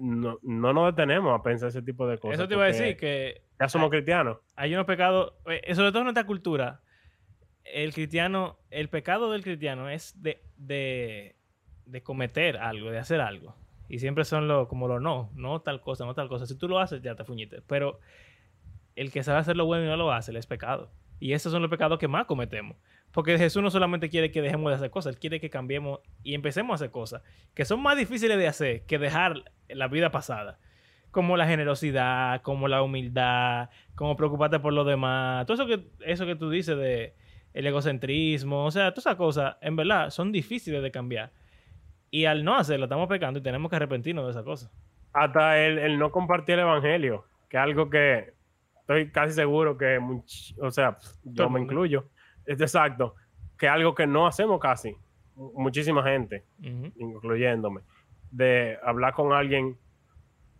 No, 0.00 0.38
no 0.42 0.72
nos 0.72 0.96
detenemos 0.96 1.38
a 1.38 1.42
pensar 1.44 1.68
ese 1.68 1.82
tipo 1.82 2.08
de 2.08 2.18
cosas. 2.18 2.40
Eso 2.40 2.48
te 2.48 2.54
iba 2.54 2.64
a 2.64 2.66
decir 2.66 2.96
que 2.96 3.42
Ya 3.60 3.68
somos 3.68 3.88
cristianos. 3.90 4.38
hay 4.56 4.74
unos 4.74 4.86
pecados, 4.86 5.34
eh, 5.46 5.74
sobre 5.74 5.90
todo 5.90 5.98
en 6.00 6.04
nuestra 6.06 6.24
cultura, 6.24 6.80
el 7.64 7.92
cristiano, 7.92 8.58
el 8.70 8.88
pecado 8.88 9.30
del 9.30 9.42
cristiano 9.42 9.88
es 9.88 10.20
de, 10.22 10.42
de, 10.56 11.36
de 11.86 12.02
cometer 12.02 12.56
algo, 12.56 12.90
de 12.90 12.98
hacer 12.98 13.20
algo. 13.20 13.54
Y 13.88 13.98
siempre 13.98 14.24
son 14.24 14.48
lo, 14.48 14.68
como 14.68 14.88
lo 14.88 15.00
no, 15.00 15.30
no 15.34 15.60
tal 15.60 15.80
cosa, 15.80 16.04
no 16.06 16.14
tal 16.14 16.28
cosa. 16.28 16.46
Si 16.46 16.56
tú 16.56 16.68
lo 16.68 16.78
haces, 16.78 17.02
ya 17.02 17.14
te 17.14 17.24
fuñiste. 17.24 17.60
Pero 17.66 18.00
el 18.96 19.10
que 19.12 19.22
sabe 19.22 19.38
hacer 19.38 19.56
lo 19.56 19.66
bueno 19.66 19.84
y 19.84 19.88
no 19.88 19.96
lo 19.96 20.12
hace, 20.12 20.30
él 20.30 20.36
es 20.38 20.46
pecado. 20.46 20.90
Y 21.20 21.34
esos 21.34 21.52
son 21.52 21.62
los 21.62 21.70
pecados 21.70 21.98
que 21.98 22.08
más 22.08 22.24
cometemos. 22.26 22.76
Porque 23.12 23.36
Jesús 23.36 23.62
no 23.62 23.70
solamente 23.70 24.08
quiere 24.08 24.30
que 24.30 24.40
dejemos 24.40 24.70
de 24.70 24.76
hacer 24.76 24.90
cosas, 24.90 25.14
Él 25.14 25.20
quiere 25.20 25.38
que 25.38 25.50
cambiemos 25.50 26.00
y 26.22 26.34
empecemos 26.34 26.72
a 26.72 26.74
hacer 26.76 26.90
cosas 26.90 27.22
que 27.54 27.64
son 27.64 27.82
más 27.82 27.96
difíciles 27.96 28.38
de 28.38 28.48
hacer 28.48 28.86
que 28.86 28.98
dejar 28.98 29.44
la 29.68 29.88
vida 29.88 30.10
pasada. 30.10 30.58
Como 31.10 31.36
la 31.36 31.46
generosidad, 31.46 32.40
como 32.40 32.68
la 32.68 32.82
humildad, 32.82 33.68
como 33.94 34.16
preocuparte 34.16 34.58
por 34.60 34.72
los 34.72 34.86
demás. 34.86 35.44
Todo 35.44 35.62
eso 35.62 35.66
que, 35.66 35.86
eso 36.06 36.24
que 36.24 36.36
tú 36.36 36.48
dices 36.48 36.76
de 36.78 37.14
el 37.54 37.66
egocentrismo, 37.66 38.64
o 38.64 38.70
sea, 38.70 38.90
todas 38.92 39.06
esas 39.06 39.16
cosas, 39.16 39.56
en 39.60 39.76
verdad, 39.76 40.10
son 40.10 40.32
difíciles 40.32 40.82
de 40.82 40.90
cambiar. 40.90 41.32
Y 42.10 42.24
al 42.26 42.44
no 42.44 42.56
hacerlo, 42.56 42.84
estamos 42.86 43.08
pecando 43.08 43.38
y 43.38 43.42
tenemos 43.42 43.70
que 43.70 43.76
arrepentirnos 43.76 44.24
de 44.26 44.30
esas 44.32 44.44
cosas. 44.44 44.70
Hasta 45.12 45.58
el, 45.64 45.78
el 45.78 45.98
no 45.98 46.10
compartir 46.10 46.54
el 46.54 46.60
evangelio, 46.60 47.24
que 47.48 47.56
es 47.56 47.62
algo 47.62 47.88
que 47.90 48.34
estoy 48.80 49.10
casi 49.10 49.34
seguro 49.34 49.76
que, 49.78 49.98
much- 50.00 50.54
o 50.60 50.70
sea, 50.70 50.96
yo 51.24 51.48
me 51.50 51.60
incluyo, 51.60 52.08
es 52.46 52.60
exacto, 52.60 53.14
que 53.58 53.66
es 53.66 53.72
algo 53.72 53.94
que 53.94 54.06
no 54.06 54.26
hacemos 54.26 54.58
casi, 54.60 54.94
mu- 55.36 55.52
muchísima 55.54 56.02
gente, 56.02 56.44
incluyéndome, 56.96 57.82
de 58.30 58.78
hablar 58.82 59.12
con 59.14 59.32
alguien 59.32 59.76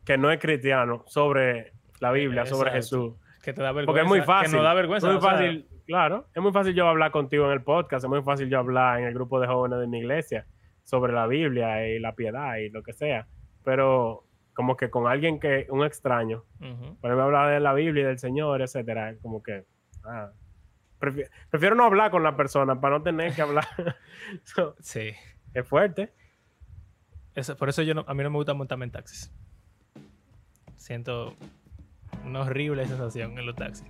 que 0.05 0.18
no 0.18 0.31
es 0.31 0.38
cristiano 0.40 1.05
sobre 1.07 1.72
la 2.00 2.11
Biblia, 2.12 2.44
sobre. 2.46 2.70
Jesús. 2.72 3.14
Que 3.42 3.52
te 3.52 3.61
da 3.62 3.72
vergüenza. 3.72 3.87
Porque 3.87 4.00
es 4.02 4.09
muy 4.09 4.20
fácil. 4.22 4.50
Que 4.50 4.57
nos 4.57 4.64
da 4.64 4.74
vergüenza. 4.74 5.09
Es 5.09 5.12
muy 5.14 5.22
fácil, 5.22 5.66
claro. 5.87 6.27
Es 6.35 6.42
muy 6.42 6.53
fácil 6.53 6.75
yo 6.75 6.87
hablar 6.88 7.11
contigo 7.11 7.47
en 7.47 7.53
el 7.53 7.62
podcast, 7.62 8.05
es 8.05 8.09
muy 8.11 8.23
fácil 8.23 8.49
yo 8.49 8.59
hablar 8.59 9.01
en 9.01 9.07
el 9.07 9.14
grupo 9.14 9.40
de 9.40 9.47
jóvenes 9.47 9.79
de 9.81 9.87
mi 9.87 9.99
iglesia 9.99 10.47
sobre 10.85 11.12
la 11.12 11.27
Biblia 11.27 11.87
y 11.88 11.99
la 11.99 12.14
piedad 12.14 12.57
y 12.57 12.68
lo 12.71 12.83
que 12.83 12.92
sea. 12.92 13.27
Pero 13.64 14.25
como 14.55 14.77
que 14.77 14.90
con 14.90 15.07
alguien 15.07 15.38
que, 15.40 15.66
un 15.71 15.85
extraño, 15.85 16.45
ujú. 16.61 16.97
ponerme 17.01 17.23
a 17.23 17.25
hablar 17.27 17.51
de 17.55 17.61
la 17.61 17.73
Biblia 17.73 18.03
y 18.03 18.07
del 18.07 18.18
Señor, 18.18 18.61
etcétera, 18.62 19.14
como 19.23 19.42
que 19.42 19.64
ah, 20.05 20.31
prefi- 21.01 21.29
prefiero 21.51 21.75
no 21.75 21.85
hablar 21.85 22.11
con 22.11 22.23
la 22.23 22.37
persona 22.37 22.81
para 22.81 22.99
no 22.99 23.03
tener 23.03 23.35
que 23.35 23.42
hablar. 23.42 23.64
So, 24.45 24.75
Sí. 24.81 25.12
es 25.55 25.66
fuerte. 25.68 26.12
Eso- 27.35 27.57
por 27.57 27.68
eso 27.71 27.83
yo 27.83 27.95
no- 27.95 28.05
a 28.07 28.12
mí 28.14 28.23
no 28.23 28.31
me 28.31 28.37
gusta 28.37 28.53
montarme 28.55 28.85
en 28.85 28.90
taxis. 28.92 29.33
Siento 30.77 31.35
una 32.27 32.40
horrible 32.42 32.85
sensación 32.87 33.38
en 33.38 33.47
los 33.47 33.57
taxis. 33.57 33.87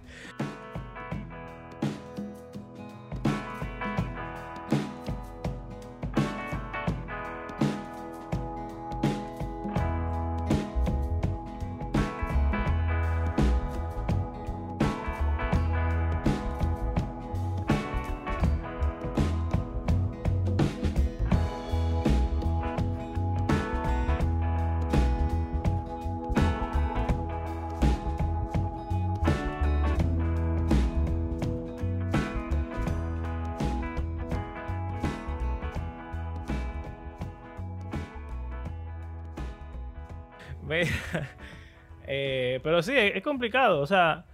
eh, 42.06 42.60
pero 42.62 42.82
sí, 42.82 42.92
es, 42.96 43.22
complicado. 43.22 43.80
O 43.80 43.86
sea, 43.86 44.24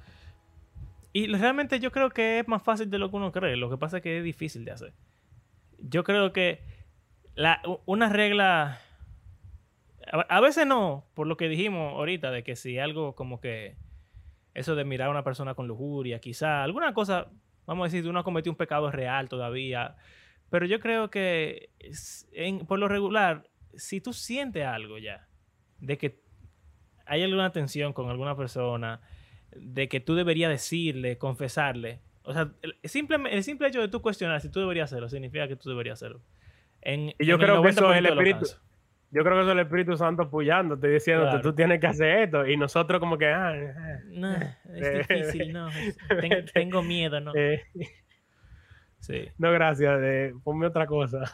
y 1.12 1.26
realmente 1.26 1.80
yo 1.80 1.90
creo 1.90 2.10
que 2.10 2.40
es 2.40 2.48
más 2.48 2.62
fácil 2.62 2.90
de 2.90 2.98
lo 2.98 3.10
que 3.10 3.16
uno 3.16 3.32
cree. 3.32 3.56
Lo 3.56 3.70
que 3.70 3.78
pasa 3.78 3.98
es 3.98 4.02
que 4.02 4.18
es 4.18 4.24
difícil 4.24 4.64
de 4.64 4.72
hacer. 4.72 4.92
Yo 5.78 6.04
creo 6.04 6.32
que 6.32 6.62
la, 7.34 7.62
una 7.86 8.08
regla. 8.08 8.80
A, 10.10 10.40
veces 10.40 10.66
no, 10.66 11.04
por 11.14 11.26
lo 11.26 11.36
que 11.36 11.50
dijimos 11.50 11.92
ahorita, 11.92 12.30
de 12.30 12.42
que 12.42 12.56
si 12.56 12.78
algo 12.78 13.14
como 13.14 13.40
que. 13.40 13.76
Eso 14.54 14.74
de 14.74 14.84
mirar 14.84 15.08
a 15.08 15.10
una 15.12 15.22
persona 15.22 15.54
con 15.54 15.68
lujuria, 15.68 16.18
quizá, 16.18 16.64
alguna 16.64 16.92
cosa, 16.92 17.28
vamos 17.64 17.84
a 17.84 17.88
decir, 17.92 18.08
uno 18.08 18.18
ha 18.18 18.24
cometido 18.24 18.52
un 18.52 18.56
pecado 18.56 18.90
real 18.90 19.28
todavía. 19.28 19.94
Pero 20.50 20.66
yo 20.66 20.80
creo 20.80 21.10
que 21.10 21.70
por 22.66 22.78
lo 22.78 22.88
regular, 22.88 23.48
si 23.74 24.00
tú 24.00 24.12
sientes 24.12 24.64
algo 24.64 24.98
ya, 24.98 25.28
de 25.78 25.98
que 25.98 26.22
hay 27.08 27.22
alguna 27.24 27.50
tensión 27.52 27.92
con 27.92 28.08
alguna 28.10 28.36
persona, 28.36 29.00
de 29.56 29.88
que 29.88 30.00
tú 30.00 30.14
deberías 30.14 30.50
decirle, 30.50 31.18
confesarle. 31.18 32.00
O 32.22 32.32
sea, 32.34 32.50
el 32.62 32.76
simple, 32.84 33.18
el 33.30 33.42
simple 33.42 33.68
hecho 33.68 33.80
de 33.80 33.88
tú 33.88 34.02
cuestionar 34.02 34.40
si 34.40 34.50
tú 34.50 34.60
deberías 34.60 34.92
hacerlo 34.92 35.08
significa 35.08 35.48
que 35.48 35.56
tú 35.56 35.70
deberías 35.70 35.94
hacerlo. 36.02 36.20
En, 36.82 37.14
Y 37.18 37.26
yo 37.26 37.34
en 37.36 37.40
creo 37.40 37.62
que 37.62 37.70
eso 37.70 37.92
es 37.92 37.96
90% 37.96 37.98
el 37.98 38.06
espíritu. 38.06 38.46
Yo 39.10 39.22
creo 39.22 39.36
que 39.36 39.40
eso 39.40 39.48
es 39.50 39.54
el 39.54 39.60
Espíritu 39.64 39.96
Santo 39.96 40.24
apoyándote, 40.24 40.86
diciéndote, 40.86 41.30
Claro. 41.30 41.42
tú 41.42 41.54
tienes 41.54 41.80
que 41.80 41.86
hacer 41.86 42.18
esto. 42.24 42.46
Y 42.46 42.58
nosotros 42.58 43.00
como 43.00 43.16
que, 43.16 43.26
ah, 43.28 43.54
ah, 43.74 43.98
No, 44.08 44.34
es 44.74 45.08
difícil, 45.08 45.50
no. 45.50 45.68
es- 45.70 45.96
ten- 46.20 46.44
tengo 46.52 46.82
miedo, 46.82 47.18
no. 47.18 47.32
eh, 47.34 47.62
Sí. 49.00 49.28
no 49.38 49.52
gracias, 49.52 50.32
ponme 50.42 50.66
otra 50.66 50.86
cosa. 50.86 51.32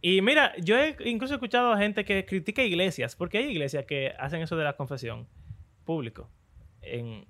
Y 0.00 0.20
mira, 0.22 0.54
yo 0.56 0.76
he 0.76 0.96
incluso 1.04 1.34
escuchado 1.34 1.72
a 1.72 1.78
gente 1.78 2.04
que 2.04 2.24
critica 2.24 2.62
iglesias, 2.62 3.16
porque 3.16 3.38
hay 3.38 3.50
iglesias 3.50 3.84
que 3.86 4.12
hacen 4.18 4.42
eso 4.42 4.56
de 4.56 4.64
la 4.64 4.76
confesión 4.76 5.28
público. 5.84 6.30
En, 6.82 7.24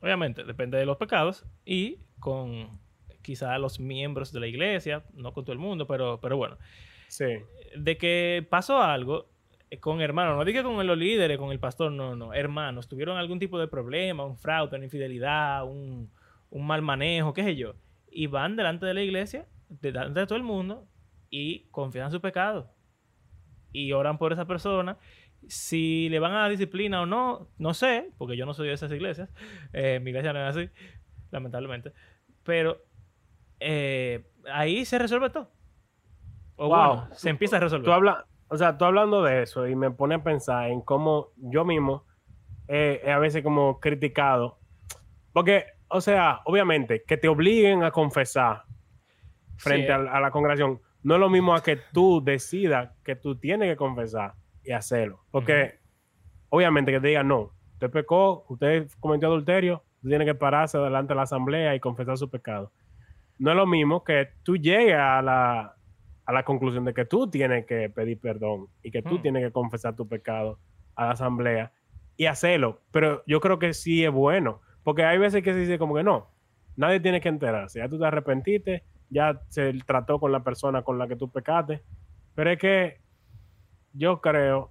obviamente, 0.00 0.44
depende 0.44 0.78
de 0.78 0.86
los 0.86 0.96
pecados 0.96 1.46
y 1.64 1.98
con 2.20 2.80
quizá 3.22 3.58
los 3.58 3.80
miembros 3.80 4.32
de 4.32 4.40
la 4.40 4.46
iglesia, 4.46 5.04
no 5.14 5.32
con 5.32 5.44
todo 5.44 5.52
el 5.52 5.58
mundo, 5.58 5.86
pero, 5.86 6.20
pero 6.20 6.36
bueno, 6.36 6.58
sí. 7.08 7.26
de 7.76 7.96
que 7.96 8.46
pasó 8.48 8.82
algo 8.82 9.30
eh, 9.70 9.80
con 9.80 10.00
hermanos, 10.00 10.36
no 10.36 10.44
diga 10.44 10.62
con 10.62 10.86
los 10.86 10.98
líderes, 10.98 11.38
con 11.38 11.50
el 11.50 11.58
pastor, 11.58 11.90
no, 11.90 12.14
no, 12.14 12.34
hermanos, 12.34 12.86
tuvieron 12.86 13.16
algún 13.16 13.38
tipo 13.38 13.58
de 13.58 13.66
problema, 13.66 14.24
un 14.24 14.36
fraude, 14.36 14.76
una 14.76 14.84
infidelidad, 14.84 15.64
un, 15.66 16.10
un 16.50 16.66
mal 16.66 16.82
manejo, 16.82 17.32
qué 17.32 17.42
sé 17.42 17.56
yo, 17.56 17.74
y 18.14 18.28
van 18.28 18.54
delante 18.56 18.86
de 18.86 18.94
la 18.94 19.02
iglesia, 19.02 19.46
delante 19.68 20.20
de 20.20 20.26
todo 20.26 20.36
el 20.36 20.44
mundo, 20.44 20.86
y 21.30 21.66
confiesan 21.70 22.12
su 22.12 22.20
pecado. 22.20 22.70
Y 23.72 23.90
oran 23.92 24.18
por 24.18 24.32
esa 24.32 24.46
persona. 24.46 24.98
Si 25.48 26.08
le 26.08 26.20
van 26.20 26.32
a 26.32 26.38
dar 26.42 26.50
disciplina 26.50 27.02
o 27.02 27.06
no, 27.06 27.48
no 27.58 27.74
sé, 27.74 28.12
porque 28.16 28.36
yo 28.36 28.46
no 28.46 28.54
soy 28.54 28.68
de 28.68 28.74
esas 28.74 28.92
iglesias. 28.92 29.28
Eh, 29.72 29.98
mi 30.00 30.10
iglesia 30.10 30.32
no 30.32 30.48
es 30.48 30.56
así, 30.56 30.70
lamentablemente. 31.32 31.92
Pero 32.44 32.78
eh, 33.58 34.30
ahí 34.52 34.84
se 34.84 34.98
resuelve 34.98 35.30
todo. 35.30 35.50
O 36.56 36.68
Wow. 36.68 36.76
bueno, 36.76 37.08
se 37.12 37.30
empieza 37.30 37.56
a 37.56 37.60
resolver. 37.60 37.84
Tú 37.84 37.92
hablas, 37.92 38.24
o 38.46 38.56
sea, 38.56 38.78
tú 38.78 38.84
hablando 38.84 39.24
de 39.24 39.42
eso 39.42 39.66
y 39.66 39.74
me 39.74 39.90
pone 39.90 40.14
a 40.14 40.22
pensar 40.22 40.70
en 40.70 40.80
cómo 40.82 41.32
yo 41.36 41.64
mismo 41.64 42.04
eh, 42.68 43.02
a 43.12 43.18
veces 43.18 43.42
como 43.42 43.80
criticado. 43.80 44.60
Porque, 45.32 45.64
o 45.88 46.00
sea, 46.00 46.40
obviamente, 46.44 47.04
que 47.06 47.16
te 47.16 47.28
obliguen 47.28 47.82
a 47.84 47.90
confesar 47.90 48.64
frente 49.56 49.86
Sí, 49.86 49.92
a, 49.92 49.96
a 49.96 50.20
la 50.20 50.30
congregación 50.30 50.80
no 51.02 51.14
es 51.14 51.20
lo 51.20 51.30
mismo 51.30 51.54
a 51.54 51.62
que 51.62 51.76
tú 51.92 52.22
decidas 52.24 52.90
que 53.04 53.16
tú 53.16 53.38
tienes 53.38 53.68
que 53.70 53.76
confesar 53.76 54.34
y 54.62 54.72
hacerlo. 54.72 55.20
Porque, 55.30 55.80
obviamente, 56.48 56.92
que 56.92 57.00
te 57.00 57.08
digan, 57.08 57.28
no, 57.28 57.52
usted 57.74 57.90
pecó, 57.90 58.46
usted 58.48 58.88
cometió 59.00 59.28
adulterio, 59.28 59.84
usted 59.96 60.08
tiene 60.08 60.24
que 60.24 60.34
pararse 60.34 60.78
delante 60.78 61.12
de 61.12 61.16
la 61.16 61.22
asamblea 61.22 61.74
y 61.74 61.80
confesar 61.80 62.16
su 62.16 62.30
pecado. 62.30 62.72
No 63.38 63.50
es 63.50 63.56
lo 63.56 63.66
mismo 63.66 64.02
que 64.02 64.28
tú 64.42 64.56
llegues 64.56 64.96
a 64.96 65.20
la, 65.20 65.76
a 66.24 66.32
la 66.32 66.42
conclusión 66.44 66.84
de 66.84 66.94
que 66.94 67.04
tú 67.04 67.28
tienes 67.30 67.66
que 67.66 67.90
pedir 67.90 68.18
perdón 68.20 68.68
y 68.82 68.90
que 68.90 69.02
tú 69.02 69.18
Hmm. 69.18 69.22
tienes 69.22 69.44
que 69.44 69.52
confesar 69.52 69.94
tu 69.96 70.08
pecado 70.08 70.58
a 70.96 71.06
la 71.06 71.10
asamblea 71.12 71.72
y 72.16 72.26
hacerlo. 72.26 72.80
Pero 72.92 73.22
yo 73.26 73.40
creo 73.40 73.58
que 73.58 73.74
sí 73.74 74.04
es 74.04 74.10
bueno, 74.10 74.62
porque 74.84 75.04
hay 75.04 75.18
veces 75.18 75.42
que 75.42 75.52
se 75.52 75.60
dice 75.60 75.78
como 75.78 75.94
que 75.94 76.04
no, 76.04 76.30
nadie 76.76 77.00
tiene 77.00 77.20
que 77.20 77.28
enterarse. 77.28 77.80
Ya 77.80 77.88
tú 77.88 77.98
te 77.98 78.06
arrepentiste, 78.06 78.84
ya 79.10 79.40
se 79.48 79.72
trató 79.86 80.20
con 80.20 80.30
la 80.30 80.44
persona 80.44 80.82
con 80.82 80.98
la 80.98 81.08
que 81.08 81.16
tú 81.16 81.30
pecaste. 81.30 81.82
Pero 82.34 82.50
es 82.50 82.58
que 82.58 83.00
yo 83.92 84.20
creo 84.20 84.70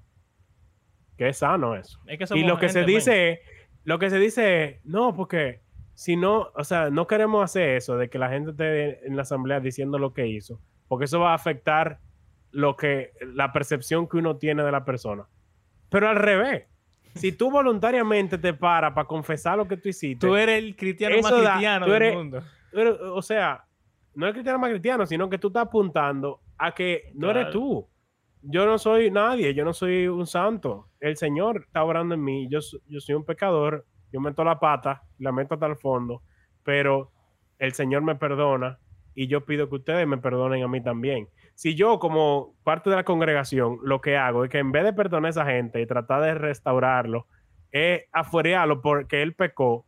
que 1.17 1.29
es 1.29 1.37
sano 1.37 1.75
eso. 1.75 1.99
Es 2.05 2.17
que 2.19 2.37
Y 2.37 2.43
lo 2.43 2.59
que 2.59 2.69
se 2.69 2.79
gente, 2.79 2.91
dice 2.91 3.31
es, 3.31 3.39
lo 3.83 3.99
que 3.99 4.09
se 4.09 4.19
dice 4.19 4.63
es, 4.63 4.85
no, 4.85 5.15
porque 5.15 5.61
si 5.95 6.15
no, 6.15 6.49
o 6.55 6.63
sea, 6.63 6.89
no 6.89 7.07
queremos 7.07 7.43
hacer 7.43 7.69
eso 7.77 7.97
de 7.97 8.09
que 8.09 8.19
la 8.19 8.29
gente 8.29 8.51
esté 8.51 9.07
en 9.07 9.15
la 9.15 9.23
asamblea 9.23 9.59
diciendo 9.59 9.97
lo 9.97 10.13
que 10.13 10.27
hizo, 10.27 10.59
porque 10.87 11.05
eso 11.05 11.19
va 11.19 11.31
a 11.31 11.35
afectar 11.35 11.99
lo 12.51 12.75
que, 12.75 13.11
la 13.21 13.51
percepción 13.51 14.07
que 14.07 14.17
uno 14.17 14.37
tiene 14.37 14.63
de 14.63 14.71
la 14.71 14.85
persona. 14.85 15.25
Pero 15.89 16.09
al 16.09 16.17
revés, 16.17 16.65
si 17.15 17.31
tú 17.31 17.51
voluntariamente 17.51 18.37
te 18.37 18.53
paras 18.53 18.93
para 18.93 19.07
confesar 19.07 19.57
lo 19.57 19.67
que 19.67 19.77
tú 19.77 19.89
hiciste, 19.89 20.25
Tú 20.27 20.35
eres 20.35 20.63
el 20.63 20.75
cristiano 20.75 21.15
más 21.21 21.31
da- 21.31 21.51
cristiano 21.51 21.85
del 21.85 21.95
eres- 21.95 22.15
mundo. 22.15 22.43
eres- 22.71 22.97
o 23.01 23.21
sea, 23.21 23.63
no 24.15 24.27
es 24.27 24.33
cristiano 24.33 24.59
más 24.59 24.69
cristiano, 24.69 25.05
sino 25.05 25.29
que 25.29 25.37
tú 25.37 25.47
estás 25.47 25.63
apuntando 25.67 26.41
a 26.57 26.73
que 26.73 27.11
no 27.15 27.29
eres 27.31 27.49
tú. 27.51 27.87
Yo 28.41 28.65
no 28.65 28.77
soy 28.77 29.09
nadie, 29.09 29.53
yo 29.53 29.63
no 29.63 29.73
soy 29.73 30.07
un 30.07 30.27
santo. 30.27 30.89
El 30.99 31.15
Señor 31.17 31.63
está 31.65 31.83
obrando 31.83 32.13
en 32.15 32.23
mí. 32.23 32.47
Yo, 32.49 32.59
yo 32.87 32.99
soy 32.99 33.15
un 33.15 33.23
pecador, 33.25 33.85
yo 34.11 34.19
meto 34.19 34.43
la 34.43 34.59
pata, 34.59 35.03
la 35.19 35.31
meto 35.31 35.53
hasta 35.53 35.65
el 35.67 35.77
fondo, 35.77 36.21
pero 36.63 37.11
el 37.57 37.73
Señor 37.73 38.01
me 38.03 38.15
perdona 38.15 38.79
y 39.15 39.27
yo 39.27 39.45
pido 39.45 39.69
que 39.69 39.75
ustedes 39.75 40.05
me 40.07 40.17
perdonen 40.17 40.61
a 40.63 40.67
mí 40.67 40.81
también. 40.83 41.29
Si 41.55 41.75
yo, 41.75 41.99
como 41.99 42.55
parte 42.63 42.89
de 42.89 42.95
la 42.95 43.03
congregación, 43.03 43.77
lo 43.83 44.01
que 44.01 44.17
hago 44.17 44.43
es 44.43 44.49
que 44.49 44.57
en 44.59 44.71
vez 44.71 44.83
de 44.83 44.93
perdonar 44.93 45.27
a 45.27 45.29
esa 45.29 45.45
gente 45.45 45.81
y 45.81 45.85
tratar 45.85 46.21
de 46.21 46.33
restaurarlo, 46.33 47.27
es 47.71 48.03
afuerearlo 48.11 48.81
porque 48.81 49.21
él 49.21 49.33
pecó, 49.35 49.85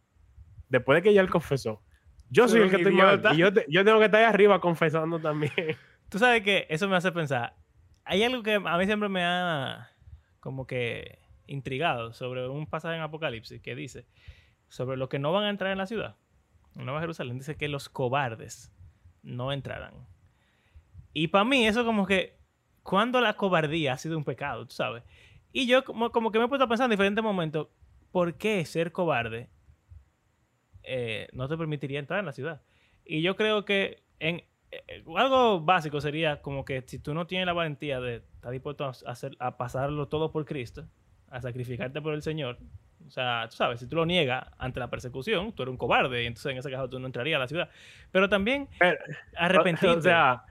después 0.70 0.98
de 0.98 1.02
que 1.02 1.14
ya 1.14 1.22
él 1.22 1.30
confesó. 1.30 1.82
Yo 2.30 2.48
soy 2.48 2.62
el 2.62 2.70
que 2.70 2.78
estoy 2.78 2.94
mal. 2.94 3.22
Y 3.34 3.38
yo, 3.38 3.54
te- 3.54 3.66
yo 3.70 3.84
tengo 3.86 4.00
que 4.00 4.06
estar 4.06 4.20
ahí 4.22 4.26
arriba 4.28 4.60
confesando 4.60 5.20
también. 5.20 5.54
Tú 6.10 6.20
sabes 6.20 6.42
que 6.44 6.66
eso 6.70 6.88
me 6.88 6.96
hace 6.96 7.12
pensar. 7.12 7.56
Hay 8.04 8.24
algo 8.24 8.44
que 8.44 8.56
a 8.56 8.78
mí 8.78 8.86
siempre 8.86 9.10
me 9.10 9.24
ha 9.24 9.90
como 10.40 10.68
que 10.68 11.20
intrigado 11.48 12.14
sobre 12.14 12.48
un 12.48 12.68
pasaje 12.68 12.96
en 12.96 13.02
Apocalipsis 13.02 13.62
que 13.62 13.76
dice 13.76 14.06
sobre 14.68 14.98
los 14.98 15.10
que 15.10 15.20
no 15.20 15.32
van 15.32 15.46
a 15.46 15.50
entrar 15.50 15.72
en 15.72 15.78
la 15.78 15.86
ciudad, 15.88 16.16
en 16.76 16.86
Nueva 16.86 17.00
Jerusalén, 17.02 17.38
dice 17.38 17.56
que 17.56 17.68
los 17.68 17.88
cobardes 17.90 18.72
no 19.24 19.52
entrarán. 19.52 19.94
Y 21.16 21.30
para 21.30 21.46
mí 21.46 21.66
eso 21.66 21.86
como 21.86 22.06
que 22.06 22.38
cuando 22.84 23.22
la 23.22 23.38
cobardía 23.38 23.94
ha 23.94 23.98
sido 23.98 24.18
un 24.18 24.26
pecado, 24.26 24.68
tú 24.68 24.74
sabes. 24.76 25.02
Y 25.54 25.66
yo 25.66 25.86
como, 25.86 26.12
como 26.12 26.30
que 26.30 26.40
me 26.40 26.46
he 26.46 26.48
puesto 26.50 26.66
a 26.66 26.68
pensar 26.68 26.86
en 26.86 26.92
diferentes 26.92 27.24
momentos, 27.24 27.70
¿por 28.12 28.34
qué 28.36 28.66
ser 28.66 28.92
cobarde 28.92 29.50
eh, 30.84 31.30
no 31.32 31.48
te 31.48 31.58
permitiría 31.58 32.00
entrar 32.00 32.20
en 32.20 32.26
la 32.26 32.34
ciudad? 32.34 32.62
Y 33.06 33.22
yo 33.22 33.38
creo 33.38 33.64
que 33.64 34.04
en, 34.20 34.44
eh, 34.72 35.06
algo 35.16 35.62
básico 35.62 36.02
sería 36.02 36.42
como 36.42 36.66
que 36.66 36.84
si 36.86 37.00
tú 37.00 37.14
no 37.14 37.26
tienes 37.28 37.46
la 37.46 37.54
valentía 37.54 38.02
de 38.02 38.18
estar 38.18 38.52
dispuesto 38.52 38.84
a, 38.84 38.90
hacer, 38.90 39.38
a 39.40 39.56
pasarlo 39.56 40.10
todo 40.10 40.34
por 40.34 40.44
Cristo, 40.44 40.86
a 41.30 41.40
sacrificarte 41.40 42.02
por 42.02 42.14
el 42.14 42.24
Señor, 42.24 42.60
o 43.08 43.10
sea, 43.10 43.48
tú 43.50 43.56
sabes, 43.56 43.80
si 43.80 43.88
tú 43.88 43.96
lo 43.96 44.06
niegas 44.06 44.48
ante 44.58 44.82
la 44.82 44.90
persecución, 44.90 45.54
tú 45.54 45.64
eres 45.64 45.72
un 45.72 45.78
cobarde 45.78 46.24
y 46.24 46.26
entonces 46.26 46.52
en 46.52 46.58
ese 46.58 46.70
caso 46.70 46.90
tú 46.90 47.00
no 47.00 47.06
entrarías 47.06 47.38
a 47.38 47.40
la 47.40 47.48
ciudad. 47.48 47.70
Pero 48.12 48.28
también 48.28 48.68
arrepentirte. 49.38 49.88
O 49.88 50.02
sea, 50.02 50.44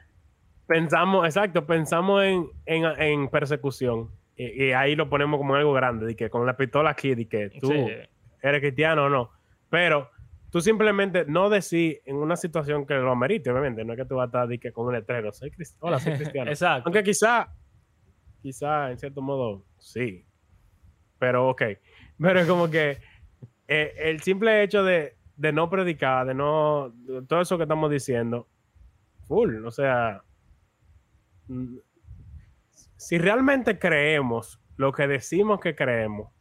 pensamos, 0.67 1.25
exacto, 1.27 1.67
pensamos 1.67 2.25
en, 2.25 2.47
en, 2.67 2.85
en 3.01 3.29
persecución. 3.29 4.11
Y, 4.37 4.65
y 4.67 4.73
ahí 4.73 4.97
lo 4.97 5.09
ponemos 5.09 5.39
como 5.39 5.55
algo 5.55 5.73
grande, 5.73 6.07
de 6.07 6.17
que 6.17 6.31
con 6.31 6.45
la 6.47 6.57
pistola 6.57 6.91
aquí, 6.91 7.15
de 7.15 7.27
que 7.29 7.51
tú 7.61 7.69
Sí. 7.69 7.87
eres 8.43 8.61
cristiano 8.61 9.05
o 9.05 9.09
no. 9.09 9.31
Pero 9.71 10.11
tú 10.51 10.61
simplemente 10.61 11.25
no 11.27 11.49
decís 11.51 11.99
en 12.05 12.17
una 12.17 12.37
situación 12.37 12.87
que 12.87 12.95
lo 12.95 13.12
amerite, 13.12 13.51
obviamente. 13.51 13.85
No 13.85 13.93
es 13.93 13.99
que 13.99 14.05
tú 14.05 14.17
vas 14.17 14.25
a 14.25 14.27
estar 14.27 14.49
de 14.49 14.59
que 14.59 14.73
con 14.73 14.87
un 14.87 14.93
letrero, 14.95 15.33
soy 15.33 15.51
cristiano. 15.51 15.87
Hola, 15.87 15.99
soy 16.01 16.15
cristiano. 16.17 16.51
Exacto. 16.51 16.89
Aunque 16.89 17.03
quizá, 17.05 17.49
quizá 18.43 18.91
en 18.91 18.99
cierto 18.99 19.23
modo, 19.23 19.65
sí. 19.79 20.27
Pero 21.19 21.49
ok. 21.49 21.62
Pero 22.19 22.41
es 22.41 22.47
como 22.47 22.71
que 22.71 22.99
eh, 23.69 23.93
el 23.99 24.21
simple 24.21 24.62
hecho 24.62 24.83
de, 24.85 25.17
de 25.37 25.53
no 25.53 25.69
predicar, 25.71 26.27
de 26.27 26.35
no. 26.35 26.91
de 26.91 27.23
todo 27.23 27.41
eso 27.41 27.57
que 27.57 27.65
estamos 27.65 27.91
diciendo, 27.91 28.49
full. 29.27 29.65
O 29.65 29.71
sea, 29.71 30.23
si 32.97 33.18
realmente 33.18 33.78
creemos 33.78 34.61
lo 34.76 34.92
que 34.92 35.07
decimos 35.07 35.61
que 35.61 35.74
creemos, 35.74 36.32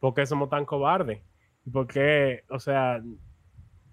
¿por 0.00 0.14
qué 0.14 0.26
somos 0.26 0.48
tan 0.48 0.64
cobardes? 0.64 1.22
¿Y 1.64 1.70
por 1.70 1.86
qué, 1.86 2.44
o 2.50 2.58
sea, 2.58 3.02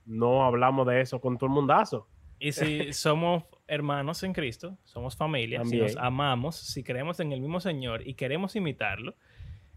no 0.06 0.44
hablamos 0.44 0.88
de 0.88 1.02
eso 1.02 1.22
con 1.22 1.38
todo 1.38 1.48
el 1.48 1.54
mundazo? 1.54 2.08
Y 2.40 2.52
si 2.54 2.92
somos 2.94 3.44
hermanos 3.68 4.24
en 4.24 4.34
Cristo, 4.34 4.78
somos 4.84 5.16
familia, 5.16 5.64
si 5.64 5.78
nos 5.78 5.96
amamos, 5.98 6.56
si 6.56 6.84
creemos 6.84 7.20
en 7.20 7.32
el 7.32 7.40
mismo 7.40 7.60
Señor 7.60 8.06
y 8.08 8.16
queremos 8.16 8.56
imitarlo, 8.56 9.16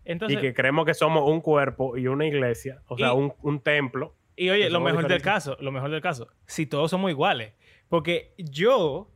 entonces, 0.05 0.39
y 0.39 0.41
que 0.41 0.55
creemos 0.55 0.85
que 0.85 0.95
somos 0.95 1.29
un 1.31 1.41
cuerpo 1.41 1.97
y 1.97 2.09
una 2.09 2.27
iglesia, 2.27 2.83
o 2.89 2.99
sea, 2.99 3.13
un, 3.15 3.33
un 3.43 3.61
templo. 3.61 4.15
Y 4.37 4.51
oye, 4.51 4.69
lo 4.69 4.81
mejor 4.81 5.09
del 5.09 5.23
caso, 5.23 5.57
lo 5.61 5.73
mejor 5.73 5.91
del 5.91 6.01
caso, 6.01 6.29
si 6.47 6.67
todos 6.67 6.91
somos 6.91 7.11
iguales. 7.11 7.53
Porque 7.89 8.35
yo 8.39 9.14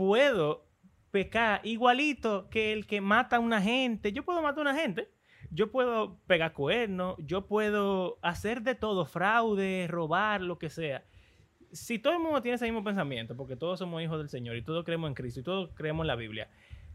puedo 0.00 0.66
pecar 1.10 1.60
igualito 1.62 2.48
que 2.48 2.72
el 2.72 2.86
que 2.86 3.02
mata 3.02 3.36
a 3.36 3.38
una 3.38 3.60
gente. 3.60 4.14
Yo 4.14 4.24
puedo 4.24 4.40
matar 4.40 4.66
a 4.66 4.70
una 4.70 4.74
gente. 4.74 5.10
Yo 5.50 5.70
puedo 5.70 6.16
pegar 6.26 6.54
cuernos. 6.54 7.16
Yo 7.18 7.46
puedo 7.46 8.18
hacer 8.22 8.62
de 8.62 8.74
todo, 8.74 9.04
fraude, 9.04 9.86
robar, 9.88 10.40
lo 10.40 10.58
que 10.58 10.70
sea. 10.70 11.04
Si 11.70 11.98
todo 11.98 12.14
el 12.14 12.20
mundo 12.20 12.40
tiene 12.40 12.54
ese 12.54 12.64
mismo 12.64 12.82
pensamiento, 12.82 13.36
porque 13.36 13.56
todos 13.56 13.78
somos 13.78 14.02
hijos 14.02 14.16
del 14.16 14.30
Señor 14.30 14.56
y 14.56 14.62
todos 14.62 14.86
creemos 14.86 15.08
en 15.08 15.14
Cristo 15.14 15.40
y 15.40 15.42
todos 15.42 15.70
creemos 15.74 16.04
en 16.04 16.08
la 16.08 16.16
Biblia, 16.16 16.48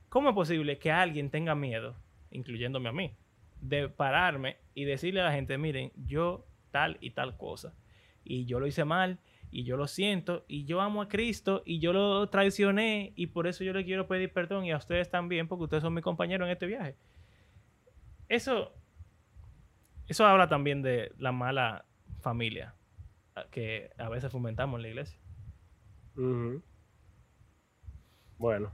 ¿cómo 0.10 0.30
es 0.30 0.36
posible 0.36 0.80
que 0.80 0.92
alguien 0.92 1.30
tenga 1.30 1.54
miedo, 1.54 1.96
incluyéndome 2.32 2.90
a 2.90 2.92
mí, 2.92 3.16
de 3.62 3.88
pararme 3.88 4.58
y 4.74 4.86
decirle 4.86 5.22
a 5.22 5.26
la 5.26 5.32
gente, 5.32 5.60
miren, 5.60 5.92
yo 5.96 6.48
tal 6.72 6.98
y 7.02 7.12
tal 7.12 7.38
cosa, 7.38 7.76
y 8.24 8.46
yo 8.46 8.60
lo 8.60 8.66
hice 8.66 8.84
mal, 8.84 9.20
y 9.58 9.64
yo 9.64 9.78
lo 9.78 9.88
siento, 9.88 10.44
y 10.48 10.66
yo 10.66 10.82
amo 10.82 11.02
a 11.02 11.08
Cristo, 11.08 11.64
y 11.66 11.80
yo 11.80 11.94
lo 11.94 12.28
traicioné, 12.30 13.14
y 13.16 13.28
por 13.28 13.48
eso 13.48 13.64
yo 13.64 13.72
le 13.74 13.86
quiero 13.86 14.06
pedir 14.08 14.34
perdón, 14.34 14.66
y 14.66 14.72
a 14.72 14.78
ustedes 14.78 15.10
también, 15.10 15.48
porque 15.48 15.64
ustedes 15.64 15.82
son 15.84 15.94
mis 15.94 16.04
compañeros 16.04 16.46
en 16.48 16.52
este 16.52 16.66
viaje? 16.66 16.96
Eso, 18.28 18.74
eso 20.08 20.26
habla 20.26 20.50
también 20.50 20.82
de 20.82 21.12
la 21.20 21.32
mala 21.32 21.86
familia 22.22 22.76
a- 23.36 23.46
que 23.50 23.92
a 23.98 24.10
veces 24.10 24.32
fomentamos 24.32 24.78
en 24.78 24.82
la 24.82 24.88
iglesia. 24.90 25.20
Bueno. 28.38 28.72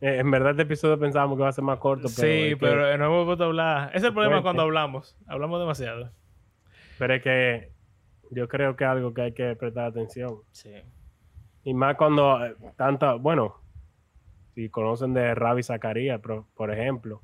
Eh, 0.00 0.18
en 0.18 0.30
verdad 0.30 0.50
este 0.50 0.62
episodio 0.64 0.98
pensábamos 0.98 1.36
que 1.36 1.40
iba 1.42 1.48
a 1.48 1.52
ser 1.52 1.64
más 1.64 1.78
corto, 1.78 2.08
pero, 2.14 2.28
sí, 2.28 2.48
que, 2.50 2.56
pero 2.60 2.96
no 2.98 3.06
hemos 3.22 3.40
a 3.40 3.44
hablar. 3.44 3.88
Ese 3.88 3.98
es 3.98 4.04
el 4.04 4.12
problema 4.12 4.34
Fuerte. 4.34 4.42
cuando 4.44 4.62
hablamos. 4.62 5.16
Hablamos 5.26 5.58
demasiado. 5.58 6.12
pero 6.98 7.14
es 7.14 7.22
que 7.22 7.72
yo 8.30 8.48
creo 8.48 8.76
que 8.76 8.84
es 8.84 8.90
algo 8.90 9.14
que 9.14 9.22
hay 9.22 9.32
que 9.32 9.54
prestar 9.56 9.86
atención. 9.86 10.38
Sí. 10.52 10.72
Y 11.64 11.74
más 11.74 11.96
cuando 11.96 12.44
eh, 12.44 12.54
tanta, 12.76 13.14
bueno, 13.14 13.56
si 14.54 14.68
conocen 14.70 15.14
de 15.14 15.34
Ravi 15.34 15.62
Zacarías, 15.62 16.20
por, 16.20 16.70
ejemplo, 16.70 17.22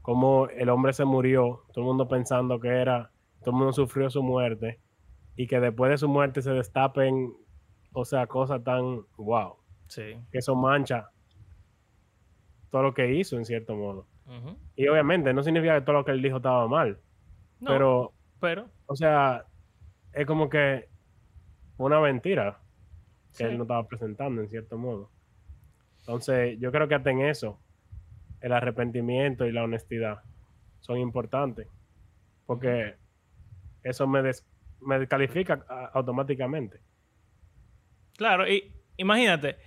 cómo 0.00 0.48
el 0.48 0.68
hombre 0.68 0.92
se 0.92 1.04
murió, 1.04 1.64
todo 1.72 1.84
el 1.84 1.86
mundo 1.88 2.08
pensando 2.08 2.60
que 2.60 2.68
era, 2.68 3.10
todo 3.40 3.50
el 3.50 3.56
mundo 3.56 3.72
sufrió 3.72 4.08
su 4.08 4.22
muerte, 4.22 4.80
y 5.36 5.46
que 5.46 5.60
después 5.60 5.90
de 5.90 5.98
su 5.98 6.08
muerte 6.08 6.40
se 6.40 6.52
destapen, 6.52 7.34
o 7.92 8.04
sea, 8.04 8.26
cosas 8.26 8.62
tan, 8.62 9.02
wow, 9.16 9.56
Sí. 9.88 10.16
que 10.30 10.38
eso 10.38 10.54
mancha 10.54 11.10
todo 12.70 12.82
lo 12.82 12.94
que 12.94 13.12
hizo 13.12 13.36
en 13.36 13.44
cierto 13.44 13.74
modo. 13.74 14.06
Y 14.76 14.86
obviamente 14.86 15.34
no 15.34 15.42
significa 15.42 15.74
que 15.74 15.80
todo 15.80 15.96
lo 15.96 16.04
que 16.04 16.12
él 16.12 16.22
dijo 16.22 16.36
estaba 16.36 16.68
mal, 16.68 17.00
No, 17.58 17.70
pero, 17.72 18.12
pero 18.38 18.68
o 18.86 18.94
sea, 18.94 19.44
es 20.12 20.26
como 20.26 20.48
que 20.48 20.88
una 21.78 22.00
mentira 22.00 22.58
que 23.36 23.44
sí. 23.44 23.44
él 23.44 23.56
no 23.56 23.64
estaba 23.64 23.86
presentando 23.86 24.42
en 24.42 24.48
cierto 24.48 24.76
modo. 24.78 25.10
Entonces, 26.00 26.58
yo 26.60 26.72
creo 26.72 26.88
que 26.88 26.94
hasta 26.96 27.10
en 27.10 27.20
eso, 27.20 27.60
el 28.40 28.52
arrepentimiento 28.52 29.46
y 29.46 29.52
la 29.52 29.64
honestidad 29.64 30.20
son 30.80 30.98
importantes, 30.98 31.68
porque 32.46 32.96
eso 33.82 34.06
me, 34.06 34.22
des- 34.22 34.46
me 34.80 34.98
descalifica 34.98 35.64
a- 35.68 35.86
automáticamente. 35.94 36.80
Claro, 38.16 38.48
y 38.48 38.74
imagínate, 38.96 39.58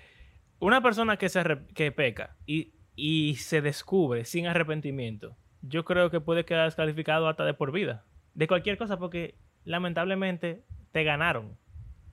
una 0.60 0.82
persona 0.82 1.18
que 1.18 1.30
se 1.30 1.44
que 1.76 1.91
peca 1.91 2.38
y, 2.46 2.74
y 2.96 3.36
se 3.36 3.62
descubre 3.62 4.26
sin 4.26 4.48
arrepentimiento, 4.48 5.38
yo 5.62 5.84
creo 5.86 6.10
que 6.10 6.22
puede 6.22 6.46
quedar 6.46 6.66
descalificado 6.66 7.28
hasta 7.28 7.46
de 7.46 7.54
por 7.54 7.72
vida. 7.72 8.06
De 8.34 8.48
cualquier 8.48 8.78
cosa, 8.78 8.98
porque 8.98 9.36
lamentablemente 9.66 10.64
te 10.91 11.03
ganaron 11.03 11.57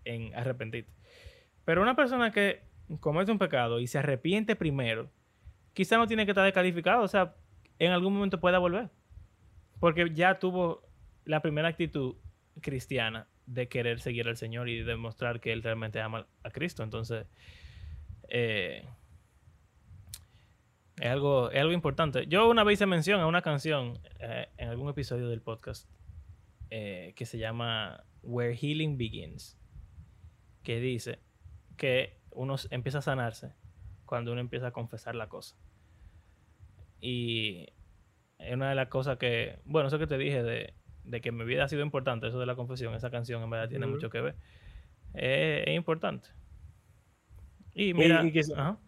en 0.04 0.34
arrepentirte. 0.34 0.92
Pero 1.64 1.82
una 1.82 1.94
persona 1.94 2.32
que 2.32 2.62
comete 3.00 3.30
un 3.30 3.38
pecado 3.38 3.80
y 3.80 3.86
se 3.86 3.98
arrepiente 3.98 4.56
primero, 4.56 5.10
quizá 5.72 5.96
no 5.96 6.06
tiene 6.06 6.24
que 6.24 6.32
estar 6.32 6.44
descalificado, 6.44 7.02
o 7.02 7.08
sea, 7.08 7.36
en 7.78 7.92
algún 7.92 8.14
momento 8.14 8.40
pueda 8.40 8.58
volver. 8.58 8.90
Porque 9.78 10.10
ya 10.12 10.38
tuvo 10.38 10.82
la 11.24 11.40
primera 11.40 11.68
actitud 11.68 12.16
cristiana 12.60 13.28
de 13.46 13.68
querer 13.68 14.00
seguir 14.00 14.28
al 14.28 14.36
Señor 14.36 14.68
y 14.68 14.82
demostrar 14.82 15.40
que 15.40 15.52
él 15.52 15.62
realmente 15.62 16.00
ama 16.00 16.26
a 16.42 16.50
Cristo. 16.50 16.82
Entonces, 16.82 17.26
eh, 18.28 18.84
es, 21.00 21.08
algo, 21.08 21.50
es 21.50 21.60
algo 21.60 21.72
importante. 21.72 22.26
Yo 22.26 22.48
una 22.48 22.64
vez 22.64 22.74
hice 22.74 22.86
mención 22.86 23.20
a 23.20 23.26
una 23.26 23.42
canción 23.42 23.98
eh, 24.20 24.48
en 24.56 24.68
algún 24.68 24.88
episodio 24.88 25.28
del 25.28 25.40
podcast 25.40 25.88
eh, 26.70 27.12
que 27.16 27.26
se 27.26 27.38
llama 27.38 28.04
Where 28.22 28.56
Healing 28.56 28.96
Begins, 28.98 29.58
que 30.62 30.80
dice 30.80 31.18
que 31.76 32.18
uno 32.32 32.56
empieza 32.70 32.98
a 32.98 33.02
sanarse 33.02 33.54
cuando 34.06 34.32
uno 34.32 34.40
empieza 34.40 34.68
a 34.68 34.72
confesar 34.72 35.14
la 35.14 35.28
cosa. 35.28 35.56
Y 37.00 37.66
es 38.38 38.54
una 38.54 38.68
de 38.68 38.74
las 38.74 38.88
cosas 38.88 39.18
que, 39.18 39.58
bueno, 39.64 39.88
eso 39.88 39.98
que 39.98 40.06
te 40.06 40.18
dije 40.18 40.42
de, 40.42 40.74
de 41.04 41.20
que 41.20 41.32
mi 41.32 41.44
vida 41.44 41.64
ha 41.64 41.68
sido 41.68 41.82
importante, 41.82 42.28
eso 42.28 42.38
de 42.38 42.46
la 42.46 42.56
confesión, 42.56 42.94
esa 42.94 43.10
canción 43.10 43.42
en 43.42 43.50
verdad 43.50 43.68
tiene 43.68 43.86
mucho 43.86 44.10
que 44.10 44.20
ver. 44.20 44.36
Eh, 45.14 45.64
es 45.66 45.74
importante. 45.76 46.28
Y 47.74 47.94
mira, 47.94 48.22
y 48.24 48.32
quizá- 48.32 48.54
ajá. 48.60 48.78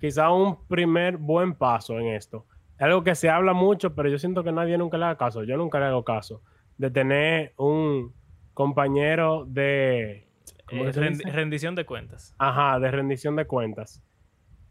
quizá 0.00 0.30
un 0.30 0.66
primer 0.66 1.16
buen 1.16 1.54
paso 1.54 1.98
en 1.98 2.08
esto. 2.08 2.46
Algo 2.78 3.02
que 3.04 3.14
se 3.14 3.30
habla 3.30 3.52
mucho, 3.52 3.94
pero 3.94 4.08
yo 4.08 4.18
siento 4.18 4.42
que 4.44 4.52
nadie 4.52 4.76
nunca 4.76 4.98
le 4.98 5.04
haga 5.04 5.16
caso. 5.16 5.44
Yo 5.44 5.56
nunca 5.56 5.78
le 5.78 5.86
hago 5.86 6.04
caso. 6.04 6.42
De 6.78 6.90
tener 6.90 7.54
un 7.56 8.12
compañero 8.52 9.44
de... 9.46 10.28
¿cómo 10.68 10.84
Eh, 10.84 10.86
dice? 10.86 11.30
rendición 11.30 11.74
de 11.74 11.84
cuentas. 11.86 12.34
Ajá, 12.38 12.78
de 12.80 12.90
rendición 12.90 13.36
de 13.36 13.46
cuentas. 13.46 14.02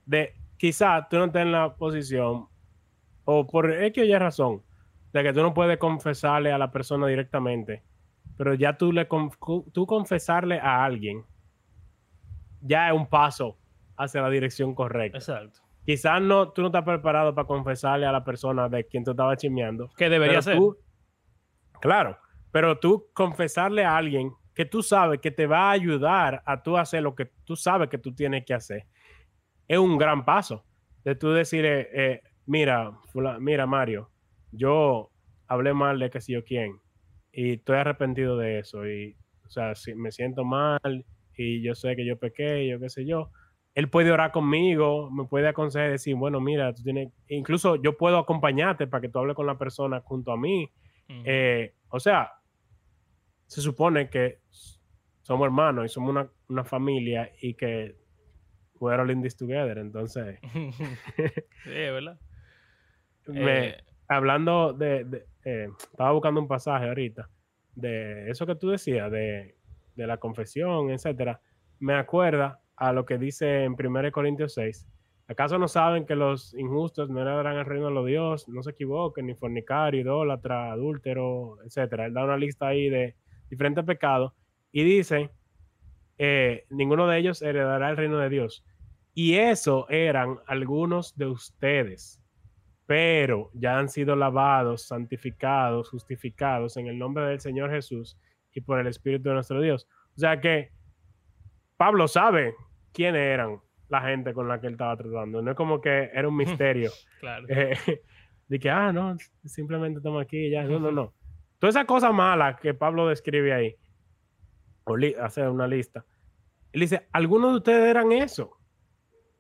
De 0.06 0.34
quizá 0.58 1.08
tú 1.10 1.18
no 1.18 1.26
estés 1.26 1.42
en 1.44 1.52
la 1.52 1.76
posición, 1.76 2.48
o 3.26 3.48
por 3.48 3.72
X 3.72 4.04
o 4.04 4.06
Y 4.06 4.18
razón, 4.18 4.64
de 5.14 5.24
que 5.24 5.34
tú 5.34 5.42
no 5.42 5.54
puedes 5.54 5.78
confesarle 5.78 6.52
a 6.52 6.58
la 6.58 6.72
persona 6.72 7.08
directamente, 7.08 7.84
pero 8.38 8.54
ya 8.54 8.78
tú, 8.78 8.92
le 8.92 9.08
conf- 9.08 9.72
tú 9.72 9.86
confesarle 9.86 10.60
a 10.60 10.84
alguien, 10.84 11.24
ya 12.62 12.90
es 12.90 12.94
un 12.96 13.08
paso 13.08 13.58
hacia 13.98 14.22
la 14.22 14.30
dirección 14.30 14.74
correcta. 14.74 15.18
Exacto. 15.18 15.60
Quizás 15.86 16.22
no, 16.22 16.50
tú 16.52 16.62
no 16.62 16.68
estás 16.68 16.84
preparado 16.84 17.36
para 17.36 17.46
confesarle 17.48 18.06
a 18.06 18.12
la 18.12 18.24
persona 18.24 18.70
de 18.70 18.86
quien 18.88 19.04
tú 19.04 19.12
estabas 19.12 19.38
chismeando. 19.38 19.90
Que 19.98 20.10
debería 20.10 20.42
ser. 20.42 20.58
tú- 20.58 20.78
claro, 21.84 22.18
pero 22.52 22.80
tú 22.80 23.10
confesarle 23.14 23.84
a 23.86 23.98
alguien 23.98 24.32
que 24.56 24.66
tú 24.66 24.84
sabes 24.84 25.20
que 25.22 25.32
te 25.32 25.48
va 25.48 25.70
a 25.70 25.72
ayudar 25.72 26.42
a 26.46 26.64
tú 26.64 26.78
hacer 26.78 27.04
lo 27.04 27.16
que 27.16 27.32
tú 27.46 27.56
sabes 27.56 27.90
que 27.90 27.98
tú 27.98 28.14
tienes 28.16 28.46
que 28.46 28.54
hacer, 28.54 28.88
es 29.68 29.78
un 29.80 29.98
gran 29.98 30.26
paso. 30.26 30.66
De 31.04 31.16
tú 31.16 31.32
decirle, 31.32 31.90
eh, 31.94 32.22
mira, 32.46 32.92
fula- 33.14 33.40
mira 33.40 33.66
Mario, 33.68 34.12
yo 34.52 35.12
hablé 35.48 35.74
mal 35.74 36.00
de 36.00 36.10
que 36.12 36.22
si 36.22 36.34
yo 36.34 36.44
quién 36.46 36.80
y 37.32 37.54
estoy 37.54 37.78
arrepentido 37.78 38.38
de 38.38 38.60
eso 38.60 38.88
y, 38.88 39.18
o 39.48 39.50
sea, 39.50 39.76
si 39.76 39.96
me 39.96 40.12
siento 40.12 40.46
mal 40.46 41.06
y 41.36 41.62
yo 41.64 41.76
sé 41.76 41.96
que 41.96 42.06
yo 42.06 42.18
pequé, 42.20 42.68
yo 42.68 42.80
qué 42.80 42.90
sé 42.90 43.06
yo. 43.06 43.32
Él 43.76 43.90
puede 43.90 44.12
orar 44.12 44.32
conmigo, 44.32 45.10
me 45.12 45.26
puede 45.26 45.48
aconsejar 45.48 45.92
decir, 45.92 46.16
bueno, 46.16 46.40
mira, 46.42 46.74
tú 46.74 46.84
tienes, 46.84 47.10
incluso 47.28 47.76
yo 47.78 47.98
puedo 47.98 48.18
acompañarte 48.20 48.88
para 48.88 49.02
que 49.02 49.10
tú 49.10 49.20
hables 49.20 49.36
con 49.36 49.48
la 49.48 49.58
persona 49.58 50.02
junto 50.02 50.32
a 50.32 50.38
mí. 50.38 50.72
Eh, 51.26 51.74
o 51.90 52.00
sea, 52.00 52.32
se 53.48 53.62
supone 53.62 54.10
que 54.10 54.40
somos 55.22 55.46
hermanos 55.46 55.86
y 55.86 55.90
somos 55.90 56.10
una, 56.12 56.28
una 56.50 56.64
familia 56.64 57.32
y 57.42 57.54
que 57.54 57.96
we're 58.80 59.02
all 59.02 59.12
in 59.12 59.22
this 59.22 59.36
together. 59.38 59.78
Entonces, 59.78 60.40
sí, 61.64 61.70
¿verdad? 61.70 62.20
me- 63.28 63.68
Eh, 63.70 63.78
hablando 64.08 64.74
de, 64.74 65.06
de- 65.06 65.26
eh, 65.46 65.68
estaba 65.92 66.12
buscando 66.12 66.42
un 66.42 66.48
pasaje 66.48 66.88
ahorita 66.88 67.30
de 67.76 68.30
eso 68.30 68.46
que 68.46 68.56
tú 68.56 68.70
decías, 68.70 69.10
de, 69.12 69.56
de 69.96 70.08
la 70.08 70.18
confesión, 70.18 70.90
etcétera, 70.92 71.40
me 71.80 71.94
acuerda 71.96 72.60
a 72.76 72.92
lo 72.92 73.06
que 73.06 73.18
dice 73.18 73.64
en 73.64 73.76
1 73.76 74.12
Corintios 74.12 74.54
6. 74.56 74.88
¿Acaso 75.28 75.58
no 75.58 75.68
saben 75.68 76.06
que 76.06 76.16
los 76.16 76.54
injustos 76.54 77.10
no 77.10 77.22
heredarán 77.22 77.58
el 77.58 77.66
reino 77.66 77.88
de 77.88 77.94
los 77.94 78.06
dios? 78.06 78.48
No 78.50 78.62
se 78.62 78.72
equivoquen, 78.72 79.28
ni 79.28 79.36
fornicario, 79.36 80.02
idólatra, 80.02 80.72
adúltero, 80.72 81.58
etcétera. 81.66 82.06
Él 82.06 82.14
da 82.14 82.26
una 82.26 82.38
lista 82.38 82.68
ahí 82.68 82.90
de 82.90 83.16
diferentes 83.50 83.84
pecados 83.86 84.34
y 84.72 84.84
dice, 84.84 85.32
eh, 86.18 86.66
ninguno 86.70 87.08
de 87.08 87.20
ellos 87.20 87.42
heredará 87.42 87.90
el 87.90 87.98
reino 87.98 88.18
de 88.18 88.30
Dios. 88.30 88.66
Y 89.14 89.36
eso 89.36 89.88
eran 89.90 90.40
algunos 90.48 91.16
de 91.16 91.28
ustedes 91.28 92.24
pero 92.86 93.50
ya 93.54 93.80
han 93.80 93.90
sido 93.90 94.16
lavados, 94.16 94.84
santificados, 94.88 95.90
justificados 95.90 96.78
en 96.78 96.88
el 96.88 97.00
nombre 97.00 97.26
del 97.26 97.40
Señor 97.40 97.72
Jesús 97.72 98.18
y 98.52 98.62
por 98.62 98.80
el 98.80 98.88
Espíritu 98.88 99.30
de 99.30 99.36
nuestro 99.36 99.62
Dios. 99.62 99.88
O 100.16 100.20
sea 100.20 100.40
que 100.40 100.72
Pablo 101.78 102.08
sabe 102.08 102.54
quiénes 102.92 103.22
eran 103.22 103.60
la 103.94 104.02
gente 104.02 104.34
con 104.34 104.48
la 104.48 104.60
que 104.60 104.68
él 104.68 104.74
estaba 104.74 104.98
tratando. 104.98 105.42
No 105.42 105.52
es 105.52 105.58
como 105.58 105.80
que 105.82 106.10
era 106.14 106.28
un 106.28 106.36
misterio. 106.38 106.92
claro. 107.20 107.46
eh, 107.50 107.74
de 108.48 108.60
que, 108.60 108.70
ah, 108.70 108.92
no, 108.92 109.16
simplemente 109.46 109.98
estamos 110.00 110.22
aquí 110.22 110.48
y 110.48 110.52
ya. 110.52 110.64
No, 110.64 110.80
no, 110.80 110.92
no. 110.92 111.14
Toda 111.60 111.70
esa 111.70 111.86
cosa 111.86 112.12
mala 112.12 112.58
que 112.58 112.74
Pablo 112.74 113.08
describe 113.08 113.54
ahí, 113.54 113.76
o 114.84 114.98
li- 114.98 115.16
hace 115.20 115.48
una 115.48 115.68
lista. 115.68 116.06
Él 116.74 116.82
dice, 116.82 117.08
algunos 117.14 117.52
de 117.52 117.58
ustedes 117.58 117.86
eran 117.90 118.12
eso. 118.12 118.58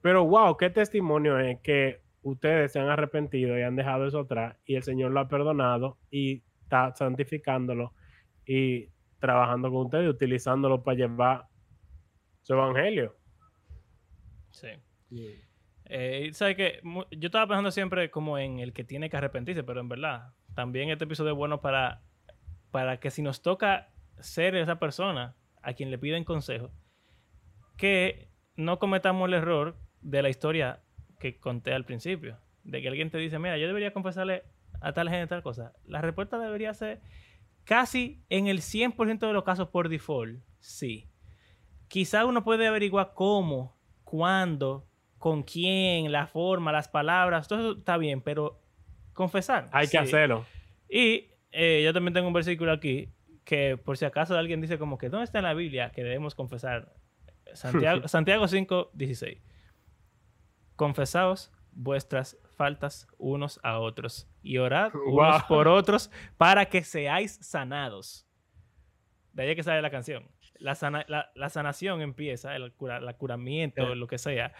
Pero 0.01 0.25
wow, 0.25 0.55
qué 0.57 0.69
testimonio 0.69 1.37
es 1.39 1.59
que 1.61 2.01
ustedes 2.21 2.71
se 2.71 2.79
han 2.79 2.89
arrepentido 2.89 3.57
y 3.57 3.63
han 3.63 3.75
dejado 3.75 4.05
eso 4.07 4.19
atrás 4.19 4.55
y 4.65 4.75
el 4.75 4.83
Señor 4.83 5.11
lo 5.11 5.19
ha 5.21 5.27
perdonado 5.27 5.97
y 6.11 6.43
está 6.61 6.93
santificándolo 6.95 7.93
y 8.45 8.89
trabajando 9.19 9.69
con 9.71 9.85
ustedes, 9.85 10.09
utilizándolo 10.09 10.83
para 10.83 10.97
llevar 10.97 11.45
su 12.41 12.53
evangelio. 12.53 13.15
Sí. 14.53 14.69
Eh, 15.85 16.29
¿sabes? 16.33 16.81
Mu- 16.83 17.03
Yo 17.11 17.27
estaba 17.27 17.45
pensando 17.47 17.71
siempre 17.71 18.09
como 18.09 18.37
en 18.37 18.59
el 18.59 18.71
que 18.73 18.83
tiene 18.83 19.09
que 19.09 19.17
arrepentirse, 19.17 19.63
pero 19.63 19.81
en 19.81 19.89
verdad, 19.89 20.33
también 20.55 20.89
este 20.89 21.03
episodio 21.03 21.31
es 21.31 21.37
bueno 21.37 21.59
para, 21.61 22.01
para 22.71 22.99
que 22.99 23.11
si 23.11 23.21
nos 23.21 23.41
toca 23.41 23.89
ser 24.19 24.55
esa 24.55 24.79
persona 24.79 25.35
a 25.61 25.73
quien 25.73 25.91
le 25.91 25.97
piden 25.97 26.23
consejo, 26.23 26.71
que 27.77 28.29
no 28.55 28.79
cometamos 28.79 29.27
el 29.27 29.33
error 29.33 29.77
de 30.01 30.21
la 30.21 30.29
historia 30.29 30.81
que 31.19 31.39
conté 31.39 31.73
al 31.73 31.85
principio, 31.85 32.37
de 32.63 32.81
que 32.81 32.87
alguien 32.87 33.09
te 33.09 33.17
dice, 33.17 33.39
mira, 33.39 33.57
yo 33.57 33.67
debería 33.67 33.93
confesarle 33.93 34.43
a 34.81 34.93
tal 34.93 35.09
gente 35.09 35.27
tal 35.27 35.43
cosa. 35.43 35.73
La 35.85 36.01
respuesta 36.01 36.37
debería 36.37 36.73
ser 36.73 37.01
casi 37.63 38.23
en 38.29 38.47
el 38.47 38.59
100% 38.61 39.19
de 39.27 39.33
los 39.33 39.43
casos 39.43 39.69
por 39.69 39.89
default, 39.89 40.41
sí. 40.59 41.09
Quizá 41.87 42.25
uno 42.25 42.43
puede 42.43 42.67
averiguar 42.67 43.13
cómo, 43.13 43.77
cuándo, 44.13 44.85
con 45.17 45.41
quién, 45.41 46.11
la 46.11 46.27
forma, 46.27 46.71
las 46.71 46.87
palabras, 46.87 47.47
todo 47.47 47.59
eso 47.71 47.79
está 47.79 47.97
bien, 47.97 48.21
pero 48.21 48.61
confesar. 49.13 49.69
Hay 49.71 49.87
que 49.87 49.97
hacerlo. 49.97 50.45
Y 50.87 51.31
eh, 51.51 51.81
yo 51.83 51.93
también 51.93 52.13
tengo 52.13 52.27
un 52.27 52.33
versículo 52.33 52.71
aquí 52.71 53.09
que 53.43 53.75
por 53.75 53.97
si 53.97 54.05
acaso 54.05 54.37
alguien 54.37 54.61
dice 54.61 54.77
como 54.77 54.99
que 54.99 55.09
¿dónde 55.09 55.23
está 55.23 55.39
en 55.39 55.45
la 55.45 55.55
Biblia 55.55 55.89
que 55.89 56.03
debemos 56.03 56.35
confesar? 56.35 56.93
Santiago, 57.55 58.07
Santiago 58.07 58.47
5, 58.47 58.91
16. 58.93 59.41
Confesaos 60.75 61.51
vuestras 61.71 62.37
faltas 62.55 63.07
unos 63.17 63.59
a 63.63 63.79
otros 63.79 64.27
y 64.43 64.59
orad 64.59 64.91
unos 65.07 65.41
Wow. 65.41 65.47
por 65.47 65.67
otros 65.67 66.11
para 66.37 66.65
que 66.67 66.83
seáis 66.83 67.39
sanados. 67.41 68.27
De 69.31 69.41
ahí 69.41 69.55
que 69.55 69.63
sale 69.63 69.81
la 69.81 69.89
canción. 69.89 70.29
La, 70.63 70.75
sana- 70.75 71.05
la, 71.09 71.29
la 71.35 71.49
sanación 71.49 72.01
empieza, 72.01 72.55
el 72.55 72.71
cura, 72.73 72.99
la 73.01 73.13
curamiento, 73.17 73.91
Eh. 73.91 73.95
lo 73.95 74.07
que 74.07 74.17
sea. 74.17 74.53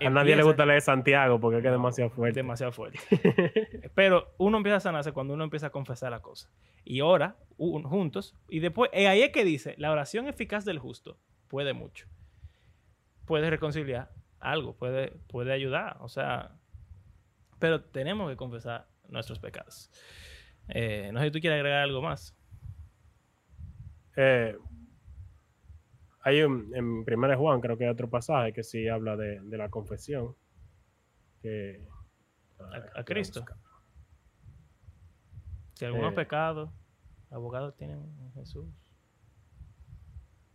A 0.00 0.10
nadie 0.10 0.36
le 0.36 0.42
gusta 0.44 0.64
leer 0.64 0.80
Santiago 0.80 1.40
porque 1.40 1.56
es 1.58 1.62
que 1.62 1.68
es 1.68 1.72
demasiado 1.72 2.10
fuerte. 2.10 2.38
demasiado 2.38 2.70
fuerte. 2.72 3.00
Pero 3.94 4.32
uno 4.38 4.58
empieza 4.58 4.76
a 4.76 4.80
sanarse 4.80 5.12
cuando 5.12 5.34
uno 5.34 5.44
empieza 5.44 5.66
a 5.68 5.70
confesar 5.70 6.10
la 6.12 6.20
cosa. 6.20 6.48
Y 6.84 7.00
ora 7.00 7.36
un- 7.56 7.82
juntos. 7.82 8.36
Y 8.48 8.60
después, 8.60 8.90
eh, 8.92 9.08
ahí 9.08 9.22
es 9.22 9.30
que 9.30 9.44
dice, 9.44 9.74
la 9.78 9.90
oración 9.90 10.28
eficaz 10.28 10.64
del 10.64 10.78
justo 10.78 11.18
puede 11.48 11.72
mucho. 11.72 12.06
Puede 13.24 13.50
reconciliar 13.50 14.10
algo, 14.40 14.76
puede, 14.76 15.10
puede 15.28 15.52
ayudar. 15.52 15.96
O 16.00 16.08
sea, 16.08 16.52
pero 17.58 17.82
tenemos 17.82 18.30
que 18.30 18.36
confesar 18.36 18.86
nuestros 19.08 19.40
pecados. 19.40 19.90
Eh, 20.68 21.10
no 21.12 21.18
sé 21.18 21.24
si 21.26 21.30
tú 21.32 21.40
quieres 21.40 21.56
agregar 21.58 21.80
algo 21.82 22.02
más. 22.02 22.36
Eh, 24.16 24.56
hay 26.20 26.42
un, 26.42 26.70
en 26.74 27.04
1 27.06 27.36
Juan, 27.38 27.60
creo 27.60 27.76
que 27.78 27.84
hay 27.84 27.90
otro 27.90 28.08
pasaje 28.10 28.52
que 28.52 28.62
sí 28.62 28.88
habla 28.88 29.16
de, 29.16 29.40
de 29.40 29.56
la 29.56 29.68
confesión. 29.68 30.34
Que, 31.42 31.86
A- 32.58 33.00
a 33.00 33.04
Cristo. 33.04 33.44
Si 35.74 35.84
algunos 35.84 36.12
Eh. 36.12 36.16
pecados, 36.16 36.70
abogados 37.30 37.76
tienen 37.76 37.98
en 38.20 38.32
Jesús. 38.32 38.66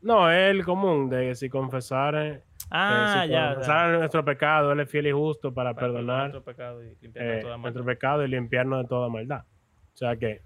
No, 0.01 0.29
es 0.29 0.51
el 0.51 0.65
común 0.65 1.09
de 1.09 1.29
que 1.29 1.35
si 1.35 1.49
confesar, 1.49 2.15
eh, 2.15 2.43
Ah, 2.69 3.21
si 3.23 3.29
ya. 3.31 3.53
confesar 3.53 3.97
nuestro 3.99 4.25
pecado, 4.25 4.73
Él 4.73 4.81
es 4.81 4.89
fiel 4.89 5.07
y 5.07 5.11
justo 5.13 5.53
para, 5.53 5.73
Para 5.73 5.87
perdonar 5.87 6.19
nuestro 6.31 6.43
pecado 6.43 6.83
y 6.83 6.95
limpiarnos 6.99 7.35
eh, 7.37 7.41
toda 7.41 7.57
nuestro 7.57 7.85
pecado 7.85 8.23
y 8.25 8.27
limpiarnos 8.27 8.83
de 8.83 8.87
toda 8.89 9.07
maldad. 9.09 9.45
O 9.93 9.97
sea 9.97 10.17
que 10.17 10.41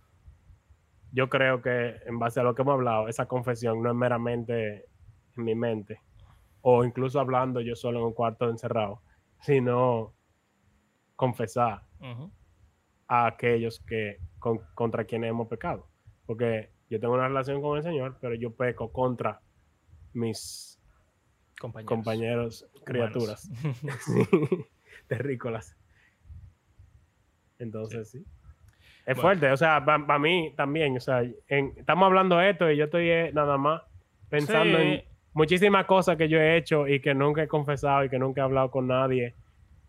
yo 1.11 1.27
creo 1.29 1.61
que 1.61 1.95
en 2.05 2.19
base 2.19 2.39
a 2.39 2.43
lo 2.43 2.53
que 2.53 2.61
hemos 2.61 2.73
hablado, 2.75 3.07
esa 3.07 3.25
confesión 3.25 3.81
no 3.81 3.89
es 3.89 3.95
meramente 3.95 4.85
en 5.37 5.43
mi 5.45 5.55
mente, 5.55 6.01
o 6.61 6.83
incluso 6.83 7.19
hablando 7.19 7.61
yo 7.61 7.75
solo 7.75 7.99
en 7.99 8.05
un 8.05 8.13
cuarto 8.13 8.49
encerrado, 8.49 9.01
sino 9.41 10.13
confesar 11.15 11.83
a 13.07 13.25
aquellos 13.27 13.79
que 13.79 14.17
con- 14.39 14.59
contra 14.75 15.05
quienes 15.05 15.29
hemos 15.29 15.47
pecado. 15.47 15.87
Porque 16.25 16.71
yo 16.89 16.99
tengo 16.99 17.13
una 17.13 17.27
relación 17.27 17.61
con 17.61 17.77
el 17.77 17.83
Señor, 17.83 18.17
pero 18.21 18.35
yo 18.35 18.53
peco 18.55 18.91
contra 18.91 19.41
mis 20.13 20.79
Compañeros. 21.59 22.67
criaturas 22.85 23.49
terrícolas. 25.07 25.75
Entonces, 27.59 28.09
sí. 28.11 28.19
Es 29.05 29.15
Bueno. 29.15 29.21
fuerte, 29.21 29.51
o 29.51 29.57
sea, 29.57 29.83
para 29.85 30.19
mí 30.19 30.53
también, 30.57 30.97
o 30.97 30.99
sea, 30.99 31.23
en- 31.47 31.73
estamos 31.77 32.05
hablando 32.07 32.37
de 32.37 32.49
esto 32.51 32.69
y 32.69 32.77
yo 32.77 32.85
estoy 32.85 33.09
eh, 33.09 33.31
nada 33.33 33.57
más 33.57 33.81
pensando 34.29 34.77
Sí. 34.77 34.83
en 34.83 35.03
muchísimas 35.37 35.85
cosas 35.85 36.17
que 36.17 36.27
yo 36.27 36.39
he 36.39 36.57
hecho 36.57 36.87
y 36.87 36.99
que 36.99 37.13
nunca 37.13 37.43
he 37.43 37.47
confesado 37.47 38.03
y 38.03 38.09
que 38.09 38.17
nunca 38.17 38.41
he 38.41 38.43
hablado 38.43 38.71
con 38.71 38.87
nadie. 38.87 39.35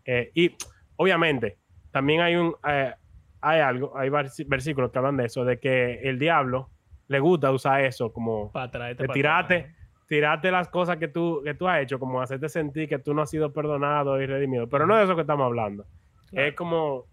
Eh, 0.05 0.29
y 0.35 0.55
obviamente, 0.95 1.57
también 1.91 2.21
hay 2.21 2.35
un, 2.35 2.55
eh, 2.67 2.93
hay 3.41 3.59
algo, 3.59 3.97
hay 3.97 4.09
vers- 4.09 4.47
versículos 4.47 4.91
que 4.91 4.99
hablan 4.99 5.17
de 5.17 5.25
eso, 5.25 5.43
de 5.43 5.59
que 5.59 6.01
el 6.03 6.19
diablo 6.19 6.69
le 7.07 7.19
gusta 7.19 7.51
usar 7.51 7.81
eso 7.81 8.13
como 8.13 8.51
Para 8.51 8.69
traerte 8.69 9.03
de 9.03 9.07
para 9.07 9.13
tirarte, 9.15 9.75
tirarte 10.07 10.51
las 10.51 10.67
cosas 10.67 10.97
que 10.97 11.07
tú, 11.07 11.41
que 11.43 11.55
tú 11.55 11.67
has 11.67 11.81
hecho, 11.81 11.97
como 11.97 12.21
hacerte 12.21 12.47
sentir 12.47 12.87
que 12.87 12.99
tú 12.99 13.15
no 13.15 13.23
has 13.23 13.29
sido 13.31 13.51
perdonado 13.51 14.21
y 14.21 14.27
redimido. 14.27 14.69
Pero 14.69 14.85
no 14.85 14.95
de 14.97 15.03
eso 15.05 15.15
que 15.15 15.21
estamos 15.21 15.45
hablando. 15.45 15.85
Claro. 16.29 16.47
Es 16.47 16.53
como 16.53 17.05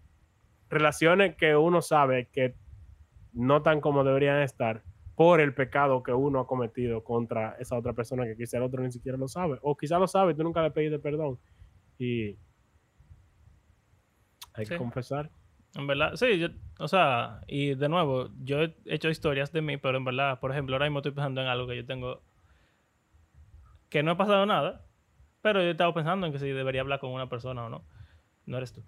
relaciones 0.69 1.35
que 1.35 1.55
uno 1.55 1.81
sabe 1.81 2.27
que 2.31 2.53
no 3.33 3.63
tan 3.63 3.81
como 3.81 4.03
deberían 4.03 4.41
estar 4.43 4.83
por 5.17 5.41
el 5.41 5.55
pecado 5.55 6.03
que 6.03 6.13
uno 6.13 6.39
ha 6.39 6.45
cometido 6.47 7.03
contra 7.03 7.55
esa 7.59 7.75
otra 7.75 7.93
persona 7.93 8.23
que 8.25 8.37
quizá 8.37 8.57
el 8.57 8.63
otro 8.63 8.83
ni 8.83 8.91
siquiera 8.91 9.17
lo 9.17 9.27
sabe. 9.27 9.57
O 9.63 9.75
quizá 9.75 9.97
lo 9.97 10.07
sabe 10.07 10.33
y 10.33 10.35
tú 10.35 10.43
nunca 10.43 10.61
le 10.61 10.69
pediste 10.69 10.99
perdón. 10.99 11.39
Y 11.97 12.37
hay 14.53 14.65
que 14.65 14.75
Sí. 14.75 14.77
confesar. 14.77 15.31
En 15.75 15.87
verdad, 15.87 16.13
sí, 16.15 16.37
yo- 16.37 16.49
o 16.77 16.87
sea, 16.87 17.41
y 17.47 17.73
de 17.73 17.89
nuevo, 17.89 18.29
yo 18.43 18.61
he 18.61 18.75
hecho 18.85 19.09
historias 19.09 19.51
de 19.51 19.63
mí, 19.63 19.77
pero 19.77 19.97
en 19.97 20.05
verdad, 20.05 20.39
por 20.39 20.51
ejemplo, 20.51 20.75
ahora 20.75 20.85
mismo 20.85 20.99
estoy 20.99 21.13
pensando 21.13 21.41
en 21.41 21.47
algo 21.47 21.67
que 21.67 21.77
yo 21.77 21.85
tengo, 21.85 22.21
que 23.89 24.03
no 24.03 24.11
ha 24.11 24.17
pasado 24.17 24.45
nada, 24.45 24.85
pero 25.41 25.61
yo 25.61 25.67
he 25.69 25.71
estado 25.71 25.95
pensando 25.95 26.27
en 26.27 26.31
que 26.33 26.37
si 26.39 26.47
debería 26.49 26.81
hablar 26.81 26.99
con 26.99 27.09
una 27.11 27.27
persona 27.27 27.65
o 27.65 27.69
no. 27.69 27.83
No 28.45 28.57
eres 28.57 28.71
tú. 28.71 28.83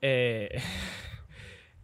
Eh, 0.00 0.50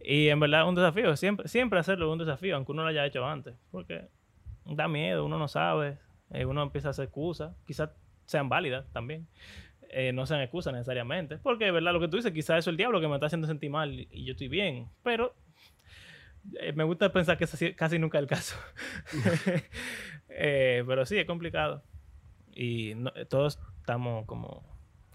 y 0.03 0.29
en 0.29 0.39
verdad 0.39 0.61
es 0.61 0.67
un 0.67 0.75
desafío, 0.75 1.15
siempre, 1.15 1.47
siempre 1.47 1.79
hacerlo 1.79 2.07
es 2.07 2.11
un 2.13 2.19
desafío, 2.19 2.55
aunque 2.55 2.71
uno 2.71 2.83
lo 2.83 2.89
haya 2.89 3.05
hecho 3.05 3.25
antes, 3.25 3.55
porque 3.71 4.07
da 4.65 4.87
miedo, 4.87 5.25
uno 5.25 5.37
no 5.37 5.47
sabe, 5.47 5.97
eh, 6.31 6.45
uno 6.45 6.63
empieza 6.63 6.89
a 6.89 6.91
hacer 6.91 7.05
excusas, 7.05 7.55
quizás 7.65 7.89
sean 8.25 8.47
válidas 8.49 8.85
también 8.93 9.27
eh, 9.93 10.13
no 10.13 10.25
sean 10.25 10.39
excusas 10.41 10.73
necesariamente. 10.73 11.37
Porque, 11.37 11.69
¿verdad? 11.69 11.91
Lo 11.91 11.99
que 11.99 12.07
tú 12.07 12.15
dices, 12.17 12.31
quizás 12.31 12.59
eso 12.59 12.69
es 12.69 12.73
el 12.73 12.77
diablo 12.77 13.01
que 13.01 13.07
me 13.09 13.15
está 13.15 13.25
haciendo 13.25 13.45
sentir 13.47 13.69
mal 13.69 13.91
y, 13.93 14.23
yo 14.23 14.31
estoy 14.31 14.47
bien. 14.47 14.89
Pero 15.03 15.35
eh, 16.59 16.71
me 16.73 16.85
gusta 16.85 17.11
pensar 17.11 17.37
que 17.37 17.45
sí- 17.45 17.73
casi 17.73 17.99
nunca 17.99 18.17
es 18.17 18.21
el 18.23 18.27
caso. 18.27 18.55
Eh, 20.33 20.85
pero 20.87 21.05
sí, 21.05 21.17
es 21.17 21.25
complicado. 21.25 21.83
Y 22.53 22.93
no- 22.95 23.11
todos 23.29 23.59
estamos 23.79 24.25
como 24.25 24.63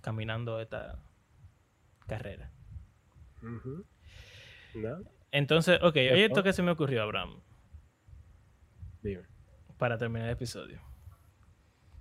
caminando 0.03 0.61
esta 0.61 0.99
carrera. 2.07 2.51
¿No? 4.77 4.99
Entonces, 5.33 5.79
ok, 5.83 5.97
oye, 5.97 6.25
esto 6.27 6.43
que 6.43 6.53
se 6.53 6.63
me 6.63 6.71
ocurrió, 6.71 7.03
Abraham, 7.03 7.41
Dime. 9.03 9.23
para 9.79 9.99
terminar 9.99 10.29
el 10.29 10.35
episodio. 10.35 10.81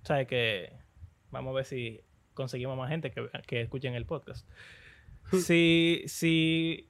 ¿Sabes 0.02 0.26
que 0.28 0.72
Vamos 1.30 1.52
a 1.52 1.56
ver 1.56 1.64
si 1.64 2.00
conseguimos 2.34 2.76
más 2.76 2.88
gente 2.88 3.10
que, 3.10 3.28
que 3.46 3.60
escuchen 3.60 3.94
el 3.94 4.06
podcast. 4.06 4.48
Si, 5.32 6.04
si 6.06 6.88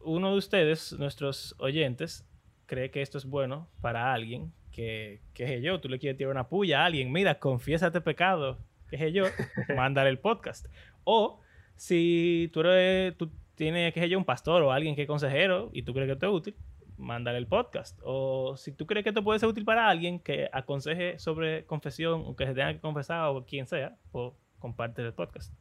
uno 0.00 0.32
de 0.32 0.38
ustedes, 0.38 0.94
nuestros 0.98 1.54
oyentes, 1.58 2.26
cree 2.66 2.90
que 2.90 3.02
esto 3.02 3.18
es 3.18 3.24
bueno 3.24 3.70
para 3.80 4.12
alguien, 4.12 4.52
que, 4.72 5.22
que 5.32 5.46
sé 5.46 5.62
yo, 5.62 5.80
tú 5.80 5.88
le 5.88 6.00
quieres 6.00 6.18
tirar 6.18 6.32
una 6.32 6.48
puya 6.48 6.82
a 6.82 6.86
alguien, 6.86 7.12
mira, 7.12 7.38
confiesa 7.38 7.86
este 7.86 8.00
pecado, 8.00 8.58
que 8.90 8.98
sé 8.98 9.12
yo, 9.12 9.26
mándale 9.76 10.10
el 10.10 10.18
podcast. 10.18 10.66
O 11.04 11.40
si 11.76 12.50
tú, 12.52 12.62
eres, 12.62 13.16
tú 13.16 13.30
tienes, 13.58 13.92
que 13.92 14.00
sé 14.00 14.08
yo, 14.08 14.16
un 14.16 14.24
pastor 14.24 14.62
o 14.62 14.72
alguien 14.72 14.94
que 14.96 15.02
es 15.02 15.08
consejero 15.08 15.68
y 15.74 15.82
tú 15.82 15.92
crees 15.92 16.06
que 16.06 16.12
esto 16.14 16.26
es 16.26 16.32
útil, 16.32 16.56
mándale 16.96 17.36
el 17.38 17.46
podcast. 17.46 17.98
O 18.02 18.56
si 18.56 18.72
tú 18.72 18.86
crees 18.86 19.04
que 19.04 19.10
esto 19.10 19.22
puede 19.22 19.38
ser 19.38 19.48
útil 19.50 19.64
para 19.66 19.88
alguien 19.88 20.18
que 20.20 20.48
aconseje 20.52 21.18
sobre 21.18 21.66
confesión 21.66 22.22
o 22.24 22.34
que 22.34 22.46
se 22.46 22.54
tenga 22.54 22.72
que 22.72 22.80
confesar 22.80 23.28
o 23.28 23.44
quien 23.44 23.66
sea, 23.66 23.96
o 24.12 24.34
comparte 24.58 25.02
el 25.02 25.12
podcast. 25.12 25.52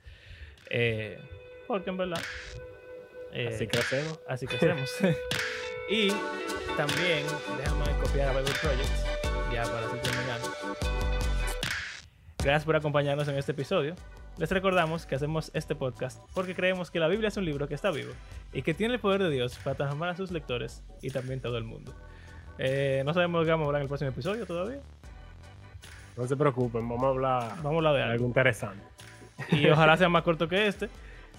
Eh, 0.70 1.20
porque 1.68 1.90
en 1.90 1.98
verdad. 1.98 2.22
eh, 3.34 3.50
Así 3.50 3.68
que 3.68 3.80
hacemos. 3.80 4.20
Así 4.28 4.48
que 4.48 4.56
hacemos. 4.56 4.90
y 5.90 6.08
también, 6.78 7.26
déjame 7.58 7.86
copiar 8.02 8.30
a 8.30 8.40
Bible 8.40 8.54
Project, 8.62 9.54
ya 9.54 9.64
para 9.64 9.88
así 9.88 9.98
terminar. 10.02 10.40
Gracias 12.44 12.66
por 12.66 12.76
acompañarnos 12.76 13.28
en 13.28 13.38
este 13.38 13.52
episodio. 13.52 13.96
Les 14.38 14.52
recordamos 14.52 15.08
que 15.08 15.16
hacemos 15.16 15.50
este 15.56 15.74
podcast 15.74 16.22
porque 16.36 16.54
creemos 16.54 16.92
que 16.92 17.00
la 17.00 17.08
Biblia 17.08 17.30
es 17.30 17.38
un 17.38 17.46
libro 17.46 17.68
que 17.68 17.74
está 17.74 17.90
vivo 17.90 18.12
y 18.54 18.62
que 18.62 18.76
tiene 18.76 18.94
el 18.94 19.00
poder 19.00 19.24
de 19.24 19.32
Dios 19.32 19.58
para 19.64 19.76
transformar 19.76 20.10
a 20.10 20.16
sus 20.16 20.32
lectores 20.32 20.84
y 21.02 21.10
también 21.10 21.42
todo 21.42 21.58
el 21.58 21.64
mundo. 21.64 21.94
Eh, 22.60 23.02
no 23.04 23.14
sabemos 23.16 23.46
qué 23.46 23.52
vamos 23.52 23.66
a 23.66 23.68
hablar 23.68 23.82
en 23.82 23.86
el 23.86 23.90
próximo 23.90 24.12
episodio 24.12 24.46
todavía. 24.46 24.80
No 26.16 26.28
se 26.28 26.38
preocupen, 26.38 26.88
vamos 26.88 27.04
a 27.04 27.08
hablar 27.08 27.50
Vamos 27.64 27.74
a 27.74 27.78
hablar 27.78 27.94
de 27.94 27.98
de 28.00 28.04
algo. 28.04 28.14
algo 28.14 28.28
interesante. 28.28 28.84
y 29.52 29.68
ojalá 29.70 29.98
sea 29.98 30.10
más 30.10 30.22
corto 30.24 30.48
que 30.48 30.68
este. 30.68 30.90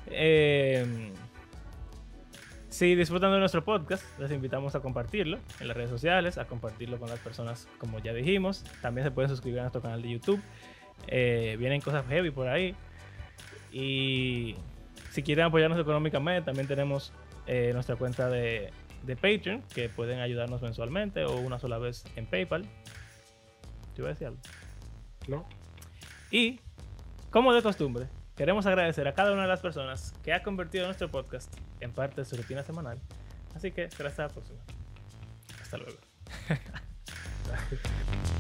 Eh, 0.07 1.13
si 2.69 2.95
disfrutan 2.97 3.31
de 3.33 3.39
nuestro 3.39 3.65
podcast, 3.65 4.05
les 4.19 4.31
invitamos 4.33 4.75
a 4.75 4.81
compartirlo 4.81 5.39
en 5.61 5.69
las 5.69 5.77
redes 5.77 5.91
sociales, 5.91 6.37
a 6.37 6.47
compartirlo 6.47 6.99
con 6.99 7.09
las 7.09 7.19
personas 7.21 7.69
como 7.79 8.01
ya 8.01 8.13
dijimos. 8.13 8.65
También 8.83 9.05
se 9.07 9.11
pueden 9.13 9.31
suscribir 9.31 9.61
a 9.61 9.63
nuestro 9.63 9.83
canal 9.83 10.03
de 10.03 10.11
YouTube. 10.11 10.41
Eh, 11.07 11.57
vienen 11.59 11.81
cosas 11.81 12.05
heavy 12.09 12.31
por 12.31 12.49
ahí. 12.49 12.75
Y 13.73 14.57
si 15.11 15.23
quieren 15.23 15.47
apoyarnos 15.47 15.79
económicamente, 15.79 16.43
también 16.43 16.67
tenemos 16.67 17.13
eh, 17.47 17.71
nuestra 17.73 17.97
cuenta 17.97 18.29
de, 18.29 18.73
de 19.03 19.17
Patreon, 19.17 19.63
que 19.75 19.89
pueden 19.89 20.21
ayudarnos 20.21 20.63
mensualmente 20.63 21.25
o 21.25 21.37
una 21.37 21.59
sola 21.59 21.79
vez 21.79 22.05
en 22.17 22.27
PayPal. 22.27 22.63
¿Te 23.95 24.03
iba 24.03 24.09
a 24.09 24.13
decir 24.13 24.29
algo? 24.29 24.41
¿No? 25.27 25.49
Y, 26.31 26.61
como 27.31 27.53
de 27.55 27.63
costumbre, 27.63 28.07
queremos 28.37 28.67
agradecer 28.67 29.09
a 29.09 29.15
cada 29.15 29.33
una 29.33 29.43
de 29.43 29.49
las 29.49 29.61
personas 29.61 30.15
que 30.23 30.33
ha 30.33 30.43
convertido 30.43 30.87
nuestro 30.87 31.11
podcast 31.11 31.53
en 31.81 31.93
parte 31.93 32.21
de 32.21 32.25
su 32.25 32.37
rutina 32.37 32.63
semanal. 32.63 32.99
Así 33.55 33.73
que 33.73 33.91
será 33.91 34.11
hasta 34.11 34.25
la 34.25 34.29
próxima. 34.29 34.61
Hasta 35.61 35.79
luego. 35.79 35.99